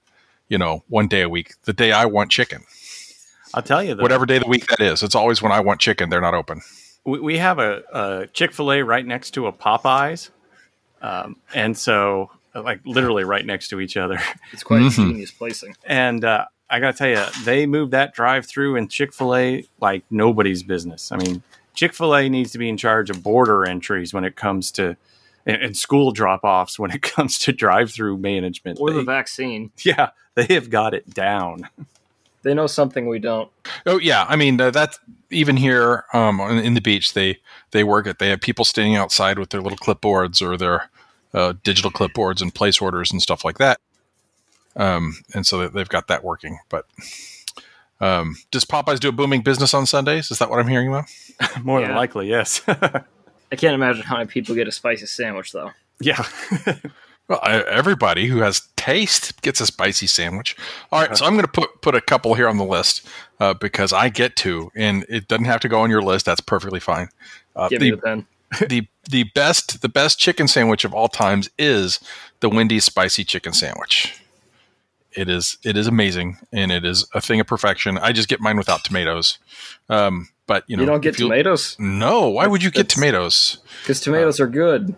You 0.50 0.58
know, 0.58 0.84
one 0.90 1.08
day 1.08 1.22
a 1.22 1.30
week, 1.30 1.54
the 1.64 1.72
day 1.72 1.94
I 1.94 2.06
want 2.06 2.30
chicken, 2.30 2.64
I'll 3.54 3.62
tell 3.64 3.84
you, 3.84 3.96
though, 3.96 4.02
whatever 4.04 4.26
day 4.26 4.38
of 4.38 4.44
the 4.44 4.50
week 4.50 4.68
that 4.68 4.80
is. 4.80 5.04
It's 5.04 5.16
always 5.16 5.42
when 5.42 5.52
I 5.52 5.60
want 5.60 5.80
chicken. 5.82 6.10
They're 6.10 6.22
not 6.22 6.34
open. 6.34 6.62
we, 7.06 7.20
we 7.20 7.38
have 7.38 7.60
a, 7.60 7.84
a 7.94 8.28
Chick 8.28 8.52
Fil 8.54 8.72
A 8.72 8.82
right 8.84 9.06
next 9.06 9.32
to 9.32 9.48
a 9.48 9.52
Popeyes, 9.54 10.30
um, 11.02 11.36
and 11.54 11.78
so 11.78 12.32
like 12.54 12.82
literally 12.86 13.24
right 13.24 13.46
next 13.46 13.70
to 13.70 13.80
each 13.80 13.98
other. 13.98 14.20
It's 14.54 14.64
quite 14.64 14.82
Mhm. 14.82 14.96
genius 14.96 15.32
placing. 15.32 15.76
And 15.86 16.24
uh, 16.26 16.46
I 16.70 16.80
got 16.80 16.92
to 16.92 16.98
tell 16.98 17.08
you, 17.10 17.44
they 17.46 17.66
moved 17.66 17.92
that 17.92 18.14
drive-through 18.14 18.76
in 18.76 18.88
Chick 18.90 19.14
Fil 19.14 19.36
A 19.36 19.66
like 19.80 20.04
nobody's 20.12 20.62
business. 20.64 21.12
I 21.12 21.18
mean, 21.18 21.42
Chick 21.74 21.94
Fil 21.94 22.14
A 22.16 22.28
needs 22.30 22.52
to 22.52 22.58
be 22.58 22.68
in 22.70 22.76
charge 22.78 23.10
of 23.10 23.24
border 23.24 23.66
entries 23.66 24.14
when 24.14 24.24
it 24.26 24.36
comes 24.36 24.72
to 24.74 24.98
and, 25.46 25.62
and 25.64 25.78
school 25.78 26.12
drop-offs 26.12 26.78
when 26.78 26.92
it 26.92 27.02
comes 27.16 27.40
to 27.40 27.52
drive-through 27.54 28.18
management. 28.18 28.80
Or 28.80 28.92
the 28.92 29.04
vaccine. 29.04 29.72
yeah, 29.84 30.10
they 30.36 30.54
have 30.54 30.70
got 30.70 30.94
it 30.94 31.10
down. 31.14 31.68
They 32.44 32.54
know 32.54 32.68
something 32.68 33.08
we 33.08 33.20
don't. 33.20 33.50
Oh 33.86 34.00
yeah, 34.00 34.26
I 34.28 34.36
mean 34.36 34.60
uh, 34.60 34.72
that's 34.72 35.00
even 35.30 35.58
here 35.58 36.06
um, 36.14 36.40
in, 36.40 36.58
in 36.60 36.74
the 36.74 36.82
beach. 36.82 37.14
They 37.14 37.40
they 37.72 37.84
work 37.84 38.08
it. 38.08 38.20
They 38.20 38.30
have 38.30 38.42
people 38.42 38.66
standing 38.66 38.96
outside 38.96 39.38
with 39.40 39.50
their 39.52 39.62
little 39.62 39.78
clipboards 39.78 40.42
or 40.42 40.58
their 40.58 40.90
uh, 41.34 41.54
digital 41.64 41.92
clipboards 41.92 42.42
and 42.42 42.54
place 42.54 42.82
orders 42.82 43.12
and 43.12 43.22
stuff 43.22 43.46
like 43.46 43.58
that. 43.60 43.80
Um, 44.76 45.16
and 45.34 45.46
so 45.46 45.60
they- 45.60 45.68
they've 45.68 45.90
got 45.90 46.08
that 46.08 46.24
working. 46.24 46.60
But 46.70 46.86
um, 48.00 48.38
does 48.52 48.66
Popeyes 48.66 49.00
do 49.00 49.10
a 49.10 49.12
booming 49.12 49.42
business 49.42 49.74
on 49.74 49.86
Sundays? 49.86 50.32
Is 50.32 50.40
that 50.40 50.50
what 50.50 50.60
I'm 50.60 50.68
hearing 50.68 50.88
about? 50.88 51.06
More 51.64 51.82
than 51.82 51.96
likely, 51.96 52.28
yes. 52.30 52.62
I 52.68 53.56
can't 53.58 53.76
imagine 53.76 54.04
how 54.04 54.18
many 54.18 54.28
people 54.28 54.56
get 54.56 54.68
a 54.68 54.72
spicy 54.72 55.06
sandwich 55.06 55.52
though. 55.52 55.72
yeah. 56.00 56.26
Well, 57.32 57.40
I, 57.44 57.62
everybody 57.62 58.28
who 58.28 58.40
has 58.40 58.68
taste 58.76 59.42
gets 59.42 59.62
a 59.62 59.66
spicy 59.66 60.06
sandwich. 60.06 60.58
All 60.92 61.00
right, 61.00 61.16
so 61.16 61.26
I'm 61.26 61.32
going 61.32 61.46
to 61.46 61.52
put 61.52 61.82
put 61.82 61.96
a 61.96 62.02
couple 62.02 62.34
here 62.34 62.50
on 62.50 62.58
the 62.58 62.66
list 62.66 63.08
uh, 63.40 63.54
because 63.54 63.94
I 63.94 64.10
get 64.10 64.36
to, 64.38 64.70
and 64.76 65.06
it 65.08 65.30
doesn't 65.30 65.46
have 65.46 65.62
to 65.62 65.70
go 65.70 65.80
on 65.80 65.90
your 65.90 66.02
list. 66.02 66.26
That's 66.26 66.42
perfectly 66.42 66.82
fine. 66.82 67.08
Uh, 67.56 67.70
Give 67.70 67.80
the, 67.80 67.86
me 67.86 67.96
the 67.96 68.02
pen. 68.02 68.26
the 68.68 68.86
the 69.10 69.24
best 69.34 69.82
the 69.82 69.88
best 69.88 70.20
chicken 70.20 70.50
sandwich 70.50 70.84
of 70.84 70.94
all 70.94 71.08
times 71.08 71.50
is 71.58 72.02
the 72.42 72.50
Wendy's 72.50 72.84
spicy 72.84 73.24
chicken 73.24 73.54
sandwich. 73.54 74.22
It 75.14 75.30
is 75.30 75.58
it 75.64 75.78
is 75.78 75.88
amazing 75.88 76.38
and 76.52 76.70
it 76.70 76.84
is 76.84 77.08
a 77.14 77.22
thing 77.22 77.40
of 77.40 77.48
perfection. 77.48 77.98
I 77.98 78.12
just 78.12 78.28
get 78.28 78.42
mine 78.42 78.58
without 78.58 78.84
tomatoes. 78.84 79.38
Um, 79.88 80.28
but 80.48 80.66
you 80.68 80.76
know 80.76 80.84
You 80.84 80.88
don't 80.90 81.00
get 81.02 81.18
you- 81.18 81.28
tomatoes 81.28 81.78
No, 81.80 82.28
why 82.28 82.46
would 82.48 82.62
you 82.62 82.72
get 82.72 82.90
That's- 82.90 82.96
tomatoes? 82.96 83.58
because 83.84 84.02
tomatoes 84.02 84.42
are 84.42 84.48
good. 84.48 84.96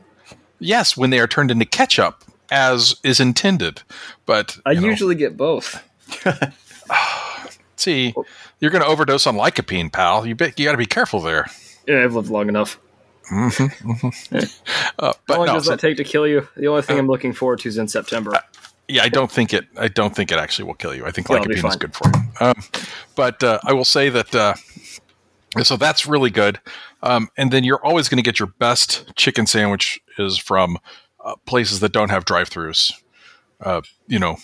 Yes, 0.64 0.96
when 0.96 1.10
they 1.10 1.20
are 1.20 1.28
turned 1.28 1.52
into 1.52 1.66
ketchup 1.66 2.24
as 2.50 2.96
is 3.04 3.20
intended. 3.20 3.82
But 4.26 4.58
I 4.66 4.74
know, 4.74 4.82
usually 4.82 5.16
get 5.16 5.36
both. 5.36 5.84
see 7.76 8.14
you're 8.60 8.72
going 8.72 8.84
to 8.84 8.88
overdose 8.88 9.28
on 9.28 9.36
lycopene, 9.36 9.92
pal. 9.92 10.26
You 10.26 10.36
bet 10.36 10.58
you 10.58 10.66
got 10.66 10.72
to 10.72 10.78
be 10.78 10.86
careful 10.86 11.20
there. 11.20 11.48
Yeah, 11.88 12.04
I've 12.04 12.16
lived 12.16 12.30
long 12.30 12.48
enough. 12.48 12.80
Uh, 13.30 13.50
How 15.28 15.38
long 15.38 15.46
no, 15.48 15.54
does 15.54 15.66
so- 15.66 15.72
that 15.72 15.80
take 15.80 15.98
to 15.98 16.04
kill 16.04 16.28
you? 16.28 16.48
The 16.56 16.68
only 16.68 16.82
thing 16.82 16.98
I'm 17.00 17.08
looking 17.08 17.34
forward 17.34 17.60
to 17.60 17.70
is 17.70 17.78
in 17.78 17.88
September. 17.88 18.40
Yeah, 18.88 19.04
I 19.04 19.10
don't 19.10 19.32
think 19.32 19.54
it. 19.54 19.66
I 19.78 19.88
don't 19.88 20.14
think 20.16 20.32
it 20.32 20.38
actually 20.38 20.66
will 20.66 20.74
kill 20.74 20.94
you. 20.94 21.06
I 21.06 21.12
think 21.12 21.30
Yeah, 21.30 21.40
lycopene 21.40 21.70
is 21.70 21.76
good 21.78 21.96
for 21.96 22.10
you. 22.14 22.22
Um, 22.48 22.54
but 23.16 23.42
uh, 23.44 23.60
I 23.64 23.74
will 23.74 23.86
say 23.86 24.10
that. 24.10 24.36
So 25.62 25.78
that's 25.78 26.08
really 26.08 26.32
good. 26.32 26.60
Um, 27.04 27.30
and 27.38 27.52
then 27.52 27.64
you're 27.64 27.86
always 27.86 28.10
going 28.10 28.18
to 28.18 28.24
get 28.24 28.40
your 28.40 28.48
best 28.60 29.16
chicken 29.16 29.46
sandwich 29.46 30.00
is 30.18 30.38
from 30.38 30.78
uh, 31.24 31.36
places 31.46 31.80
that 31.82 31.92
don't 31.92 32.10
have 32.10 32.26
drive-throughs. 32.26 32.92
Uh, 33.62 33.82
you 34.08 34.18
know, 34.18 34.38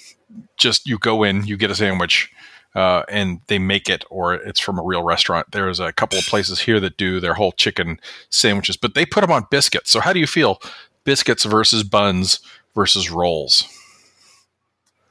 just 0.58 0.88
you 0.88 1.00
go 1.00 1.24
in, 1.24 1.46
you 1.46 1.58
get 1.58 1.72
a 1.72 1.76
sandwich, 1.76 2.32
uh, 2.76 3.04
and 3.10 3.42
they 3.48 3.58
make 3.58 3.90
it, 3.90 4.06
or 4.10 4.36
it's 4.36 4.60
from 4.60 4.78
a 4.78 4.84
real 4.84 5.04
restaurant. 5.04 5.48
There's 5.52 5.80
a 5.80 5.92
couple 5.92 6.20
of 6.20 6.26
places 6.26 6.60
here 6.60 6.80
that 6.80 6.98
do 6.98 7.20
their 7.20 7.34
whole 7.34 7.52
chicken 7.52 8.00
sandwiches, 8.30 8.78
but 8.78 8.94
they 8.94 9.06
put 9.06 9.22
them 9.22 9.32
on 9.32 9.48
biscuits. 9.50 9.90
So 9.90 10.00
how 10.00 10.14
do 10.14 10.20
you 10.20 10.28
feel? 10.28 10.62
Biscuits 11.04 11.46
versus 11.46 11.84
buns 11.84 12.40
versus 12.76 13.10
rolls. 13.10 13.64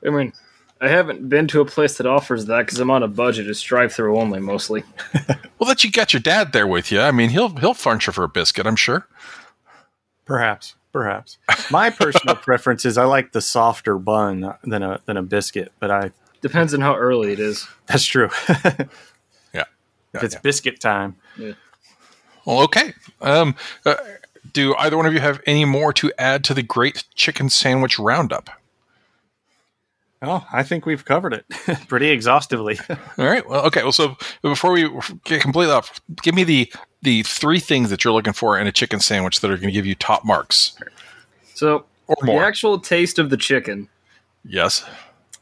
I 0.06 0.10
mean, 0.10 0.32
I 0.80 0.88
haven't 0.88 1.28
been 1.28 1.48
to 1.48 1.60
a 1.60 1.64
place 1.64 1.96
that 1.98 2.06
offers 2.06 2.46
that 2.46 2.66
because 2.66 2.78
I'm 2.78 2.90
on 2.90 3.02
a 3.02 3.08
budget. 3.08 3.48
It's 3.48 3.60
drive-through 3.62 4.18
only 4.18 4.40
mostly. 4.40 4.84
Well, 5.58 5.66
that 5.66 5.82
you 5.82 5.90
got 5.90 6.12
your 6.12 6.20
dad 6.20 6.52
there 6.52 6.68
with 6.68 6.92
you. 6.92 7.00
I 7.00 7.10
mean, 7.10 7.30
he'll 7.30 7.48
he'll 7.56 7.74
furnish 7.74 8.06
you 8.06 8.12
for 8.12 8.22
a 8.22 8.28
biscuit, 8.28 8.64
I'm 8.64 8.76
sure. 8.76 9.08
Perhaps, 10.24 10.76
perhaps. 10.92 11.36
My 11.68 11.90
personal 11.90 12.36
preference 12.36 12.84
is 12.84 12.96
I 12.96 13.04
like 13.06 13.32
the 13.32 13.40
softer 13.40 13.98
bun 13.98 14.54
than 14.62 14.84
a 14.84 15.00
than 15.06 15.16
a 15.16 15.22
biscuit, 15.22 15.72
but 15.80 15.90
I 15.90 16.12
Depends 16.42 16.74
on 16.74 16.80
how 16.80 16.94
early 16.94 17.32
it 17.32 17.40
is. 17.40 17.66
that's 17.86 18.04
true. 18.04 18.30
Yeah. 19.52 19.64
if 20.14 20.22
it's 20.22 20.36
biscuit 20.36 20.80
time, 20.80 21.16
Yeah. 21.36 21.52
Well, 22.46 22.60
okay. 22.62 22.94
Um, 23.20 23.56
uh, 23.84 23.96
do 24.52 24.74
either 24.76 24.96
one 24.96 25.06
of 25.06 25.12
you 25.12 25.20
have 25.20 25.40
any 25.44 25.64
more 25.64 25.92
to 25.94 26.12
add 26.18 26.44
to 26.44 26.54
the 26.54 26.62
great 26.62 27.04
chicken 27.16 27.50
sandwich 27.50 27.98
roundup? 27.98 28.48
Oh, 30.22 30.46
I 30.52 30.62
think 30.62 30.86
we've 30.86 31.04
covered 31.04 31.32
it 31.34 31.46
pretty 31.88 32.08
exhaustively. 32.10 32.78
All 33.18 33.26
right. 33.26 33.48
Well, 33.48 33.64
okay. 33.66 33.82
Well, 33.82 33.92
so 33.92 34.16
before 34.42 34.72
we 34.72 34.90
get 35.24 35.42
completely 35.42 35.72
off, 35.72 36.00
give 36.22 36.34
me 36.34 36.44
the 36.44 36.72
the 37.02 37.22
three 37.22 37.60
things 37.60 37.90
that 37.90 38.04
you're 38.04 38.12
looking 38.12 38.32
for 38.32 38.58
in 38.58 38.66
a 38.66 38.72
chicken 38.72 39.00
sandwich 39.00 39.40
that 39.40 39.50
are 39.50 39.56
going 39.56 39.68
to 39.68 39.72
give 39.72 39.86
you 39.86 39.94
top 39.94 40.24
marks 40.24 40.76
So 41.54 41.84
or 42.08 42.16
more. 42.24 42.40
the 42.40 42.46
actual 42.46 42.78
taste 42.80 43.18
of 43.20 43.30
the 43.30 43.36
chicken, 43.36 43.88
yes. 44.44 44.84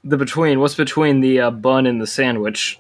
the 0.04 0.16
between, 0.18 0.60
what's 0.60 0.74
between 0.74 1.20
the 1.20 1.40
uh, 1.40 1.50
bun 1.50 1.86
and 1.86 2.00
the 2.00 2.06
sandwich, 2.06 2.78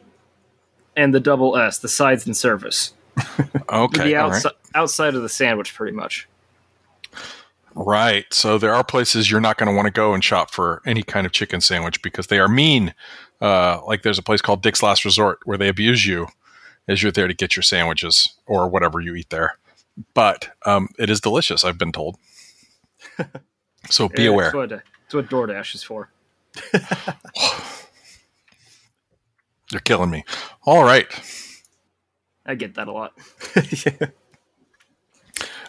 and 0.96 1.14
the 1.14 1.20
double 1.20 1.56
S, 1.56 1.78
the 1.78 1.88
sides 1.88 2.26
and 2.26 2.36
service. 2.36 2.92
Okay. 3.68 4.10
the 4.10 4.16
all 4.16 4.28
right. 4.28 4.36
outside 4.36 4.52
outside 4.74 5.14
of 5.14 5.22
the 5.22 5.28
sandwich, 5.28 5.74
pretty 5.74 5.96
much. 5.96 6.28
Right. 7.78 8.24
So 8.32 8.56
there 8.56 8.74
are 8.74 8.82
places 8.82 9.30
you're 9.30 9.38
not 9.40 9.58
going 9.58 9.68
to 9.68 9.76
want 9.76 9.84
to 9.84 9.92
go 9.92 10.14
and 10.14 10.24
shop 10.24 10.50
for 10.50 10.80
any 10.86 11.02
kind 11.02 11.26
of 11.26 11.32
chicken 11.32 11.60
sandwich 11.60 12.00
because 12.00 12.28
they 12.28 12.38
are 12.38 12.48
mean. 12.48 12.94
Uh, 13.38 13.80
like 13.86 14.00
there's 14.02 14.18
a 14.18 14.22
place 14.22 14.40
called 14.40 14.62
Dick's 14.62 14.82
Last 14.82 15.04
Resort 15.04 15.40
where 15.44 15.58
they 15.58 15.68
abuse 15.68 16.06
you 16.06 16.28
as 16.88 17.02
you're 17.02 17.12
there 17.12 17.28
to 17.28 17.34
get 17.34 17.54
your 17.54 17.62
sandwiches 17.62 18.34
or 18.46 18.66
whatever 18.66 18.98
you 19.00 19.14
eat 19.14 19.28
there. 19.28 19.58
But 20.14 20.48
um, 20.64 20.88
it 20.98 21.10
is 21.10 21.20
delicious, 21.20 21.64
I've 21.66 21.76
been 21.76 21.92
told. 21.92 22.16
so 23.90 24.08
be 24.08 24.22
Yeah, 24.22 24.30
aware. 24.30 24.46
That's 24.46 24.54
what, 24.54 24.70
that's 24.70 25.14
what 25.14 25.28
DoorDash 25.28 25.74
is 25.74 25.82
for. 25.82 26.10
You're 29.70 29.80
killing 29.82 30.10
me. 30.10 30.24
All 30.64 30.82
right. 30.82 31.06
I 32.46 32.54
get 32.54 32.76
that 32.76 32.88
a 32.88 32.92
lot. 32.92 33.12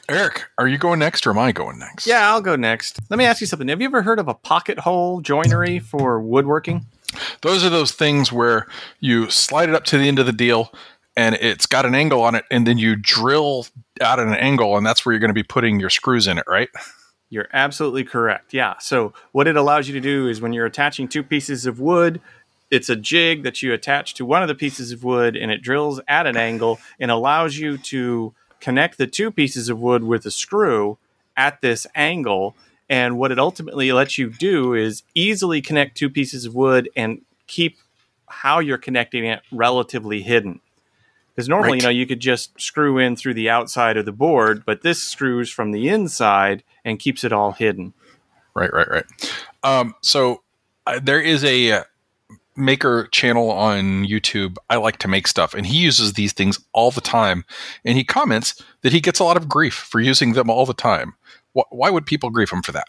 Eric, 0.09 0.45
are 0.57 0.67
you 0.67 0.77
going 0.77 0.99
next 0.99 1.27
or 1.27 1.31
am 1.31 1.37
I 1.37 1.51
going 1.51 1.79
next? 1.79 2.07
yeah, 2.07 2.31
I'll 2.31 2.41
go 2.41 2.55
next. 2.55 2.99
Let 3.09 3.17
me 3.17 3.25
ask 3.25 3.41
you 3.41 3.47
something. 3.47 3.67
Have 3.67 3.81
you 3.81 3.87
ever 3.87 4.01
heard 4.01 4.19
of 4.19 4.27
a 4.27 4.33
pocket 4.33 4.79
hole 4.79 5.21
joinery 5.21 5.79
for 5.79 6.21
woodworking? 6.21 6.85
those 7.41 7.63
are 7.63 7.69
those 7.69 7.93
things 7.93 8.31
where 8.31 8.67
you 8.99 9.29
slide 9.29 9.69
it 9.69 9.75
up 9.75 9.85
to 9.85 9.97
the 9.97 10.07
end 10.07 10.19
of 10.19 10.25
the 10.25 10.33
deal 10.33 10.71
and 11.15 11.35
it's 11.35 11.65
got 11.65 11.85
an 11.85 11.95
angle 11.95 12.21
on 12.21 12.35
it 12.35 12.43
and 12.51 12.67
then 12.67 12.77
you 12.77 12.95
drill 12.95 13.65
out 14.01 14.19
at 14.19 14.27
an 14.27 14.35
angle 14.35 14.77
and 14.77 14.85
that's 14.85 15.05
where 15.05 15.13
you're 15.13 15.19
going 15.19 15.29
to 15.29 15.33
be 15.33 15.41
putting 15.41 15.79
your 15.79 15.89
screws 15.89 16.27
in 16.27 16.37
it 16.37 16.43
right 16.47 16.69
You're 17.29 17.47
absolutely 17.53 18.03
correct. 18.05 18.53
Yeah. 18.53 18.75
So 18.79 19.13
what 19.33 19.47
it 19.47 19.57
allows 19.57 19.87
you 19.87 19.93
to 19.95 19.99
do 19.99 20.27
is 20.29 20.39
when 20.39 20.53
you're 20.53 20.65
attaching 20.65 21.07
two 21.09 21.23
pieces 21.23 21.65
of 21.65 21.79
wood, 21.79 22.21
it's 22.71 22.89
a 22.89 22.95
jig 22.95 23.43
that 23.43 23.61
you 23.61 23.73
attach 23.73 24.13
to 24.15 24.25
one 24.25 24.41
of 24.41 24.47
the 24.47 24.55
pieces 24.55 24.91
of 24.91 25.03
wood 25.03 25.35
and 25.35 25.51
it 25.51 25.61
drills 25.61 25.99
at 26.07 26.25
an 26.27 26.37
angle 26.37 26.79
and 26.99 27.11
allows 27.11 27.57
you 27.57 27.77
to 27.79 28.33
connect 28.59 28.97
the 28.97 29.07
two 29.07 29.31
pieces 29.31 29.69
of 29.69 29.79
wood 29.79 30.03
with 30.03 30.25
a 30.25 30.31
screw 30.31 30.97
at 31.35 31.61
this 31.61 31.85
angle. 31.95 32.55
And 32.89 33.17
what 33.17 33.31
it 33.31 33.39
ultimately 33.39 33.91
lets 33.91 34.17
you 34.17 34.29
do 34.29 34.73
is 34.73 35.03
easily 35.13 35.61
connect 35.61 35.97
two 35.97 36.09
pieces 36.09 36.45
of 36.45 36.55
wood 36.55 36.89
and 36.95 37.21
keep 37.47 37.77
how 38.27 38.59
you're 38.59 38.77
connecting 38.77 39.25
it 39.25 39.41
relatively 39.51 40.21
hidden. 40.21 40.61
Because 41.35 41.47
normally, 41.47 41.73
Right. 41.73 41.81
you 41.81 41.87
know, 41.87 41.91
you 41.91 42.07
could 42.07 42.19
just 42.19 42.59
screw 42.59 42.97
in 42.97 43.15
through 43.15 43.35
the 43.35 43.49
outside 43.49 43.95
of 43.95 44.05
the 44.05 44.11
board, 44.11 44.63
but 44.65 44.81
this 44.81 45.03
screws 45.03 45.51
from 45.51 45.71
the 45.71 45.87
inside 45.87 46.63
and 46.83 46.97
keeps 46.99 47.23
it 47.23 47.31
all 47.31 47.51
hidden. 47.51 47.93
Right, 48.55 48.73
right, 48.73 48.89
right. 48.89 49.05
Um, 49.63 49.93
so 50.01 50.41
uh, 50.87 50.99
there 51.01 51.21
is 51.21 51.43
a 51.43 51.73
uh, 51.73 51.83
maker 52.57 53.07
channel 53.11 53.51
on 53.51 54.05
YouTube. 54.05 54.57
I 54.69 54.77
like 54.77 54.97
to 54.99 55.07
make 55.07 55.27
stuff, 55.27 55.53
and 55.53 55.65
he 55.65 55.77
uses 55.77 56.13
these 56.13 56.33
things 56.33 56.59
all 56.73 56.91
the 56.91 57.01
time. 57.01 57.45
And 57.85 57.97
he 57.97 58.03
comments 58.03 58.61
that 58.81 58.93
he 58.93 58.99
gets 58.99 59.19
a 59.19 59.23
lot 59.23 59.37
of 59.37 59.47
grief 59.47 59.73
for 59.73 59.99
using 59.99 60.33
them 60.33 60.49
all 60.49 60.65
the 60.65 60.73
time. 60.73 61.15
Why 61.53 61.89
would 61.89 62.05
people 62.05 62.29
grieve 62.29 62.51
him 62.51 62.61
for 62.61 62.71
that? 62.71 62.87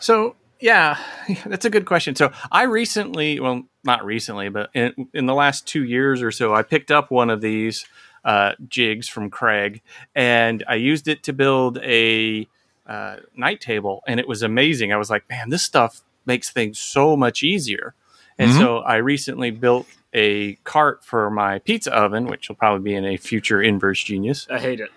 So 0.00 0.36
yeah, 0.60 0.98
that's 1.46 1.64
a 1.64 1.70
good 1.70 1.86
question. 1.86 2.14
So 2.14 2.32
I 2.50 2.64
recently, 2.64 3.40
well, 3.40 3.64
not 3.84 4.04
recently, 4.04 4.48
but 4.48 4.70
in, 4.74 5.08
in 5.14 5.26
the 5.26 5.34
last 5.34 5.66
two 5.66 5.84
years 5.84 6.22
or 6.22 6.30
so, 6.30 6.54
I 6.54 6.62
picked 6.62 6.90
up 6.90 7.10
one 7.10 7.30
of 7.30 7.40
these 7.40 7.86
uh, 8.24 8.52
jigs 8.68 9.08
from 9.08 9.30
Kreg, 9.30 9.80
and 10.14 10.64
I 10.68 10.74
used 10.74 11.08
it 11.08 11.22
to 11.24 11.32
build 11.32 11.78
a 11.78 12.46
uh, 12.86 13.16
night 13.36 13.60
table, 13.60 14.02
and 14.06 14.18
it 14.18 14.28
was 14.28 14.42
amazing. 14.42 14.92
I 14.92 14.96
was 14.96 15.10
like, 15.10 15.28
man, 15.28 15.50
this 15.50 15.62
stuff 15.62 16.02
makes 16.26 16.50
things 16.50 16.78
so 16.78 17.16
much 17.16 17.42
easier. 17.42 17.94
And 18.38 18.52
Mhm. 18.52 18.58
so 18.58 18.78
I 18.78 18.96
recently 18.96 19.50
built 19.50 19.86
a 20.14 20.54
cart 20.64 21.04
for 21.04 21.30
my 21.30 21.58
pizza 21.58 21.92
oven, 21.92 22.26
which 22.26 22.48
will 22.48 22.56
probably 22.56 22.82
be 22.82 22.94
in 22.94 23.04
a 23.04 23.16
future 23.16 23.60
Inverse 23.62 24.02
Genius. 24.04 24.46
I 24.50 24.58
hate 24.58 24.80
it. 24.80 24.90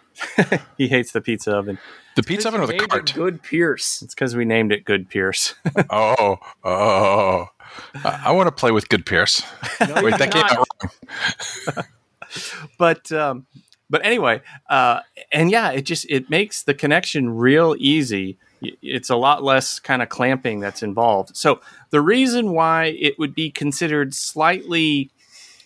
he 0.77 0.87
hates 0.87 1.11
the 1.11 1.21
pizza 1.21 1.51
oven. 1.55 1.79
The 2.15 2.23
pizza 2.23 2.49
oven 2.49 2.61
or 2.61 2.67
the 2.67 2.77
cart? 2.77 3.13
Good 3.15 3.41
Pierce. 3.41 4.01
It's 4.01 4.13
because 4.13 4.35
we 4.35 4.45
named 4.45 4.71
it 4.71 4.85
Good 4.85 5.09
Pierce. 5.09 5.55
Oh, 5.89 6.37
oh. 6.63 7.47
I, 8.03 8.21
I 8.25 8.31
want 8.31 8.47
to 8.47 8.51
play 8.51 8.71
with 8.71 8.89
Good 8.89 9.05
Pierce. 9.05 9.41
No, 9.79 9.95
Wait, 9.95 10.11
you 10.11 10.17
that 10.17 10.31
came 10.31 10.43
out 10.43 10.67
wrong. 11.77 11.85
but 12.77 13.11
um, 13.11 13.45
but 13.89 14.05
anyway, 14.05 14.41
uh, 14.69 14.99
and 15.31 15.49
yeah, 15.51 15.71
it 15.71 15.83
just 15.83 16.05
it 16.09 16.29
makes 16.29 16.63
the 16.63 16.73
connection 16.73 17.29
real 17.35 17.75
easy. 17.79 18.37
It's 18.61 19.09
a 19.09 19.15
lot 19.15 19.43
less 19.43 19.79
kind 19.79 20.01
of 20.01 20.09
clamping 20.09 20.59
that's 20.59 20.83
involved. 20.83 21.35
So 21.35 21.61
the 21.89 22.01
reason 22.01 22.51
why 22.53 22.85
it 22.99 23.17
would 23.19 23.33
be 23.33 23.49
considered 23.49 24.13
slightly 24.13 25.09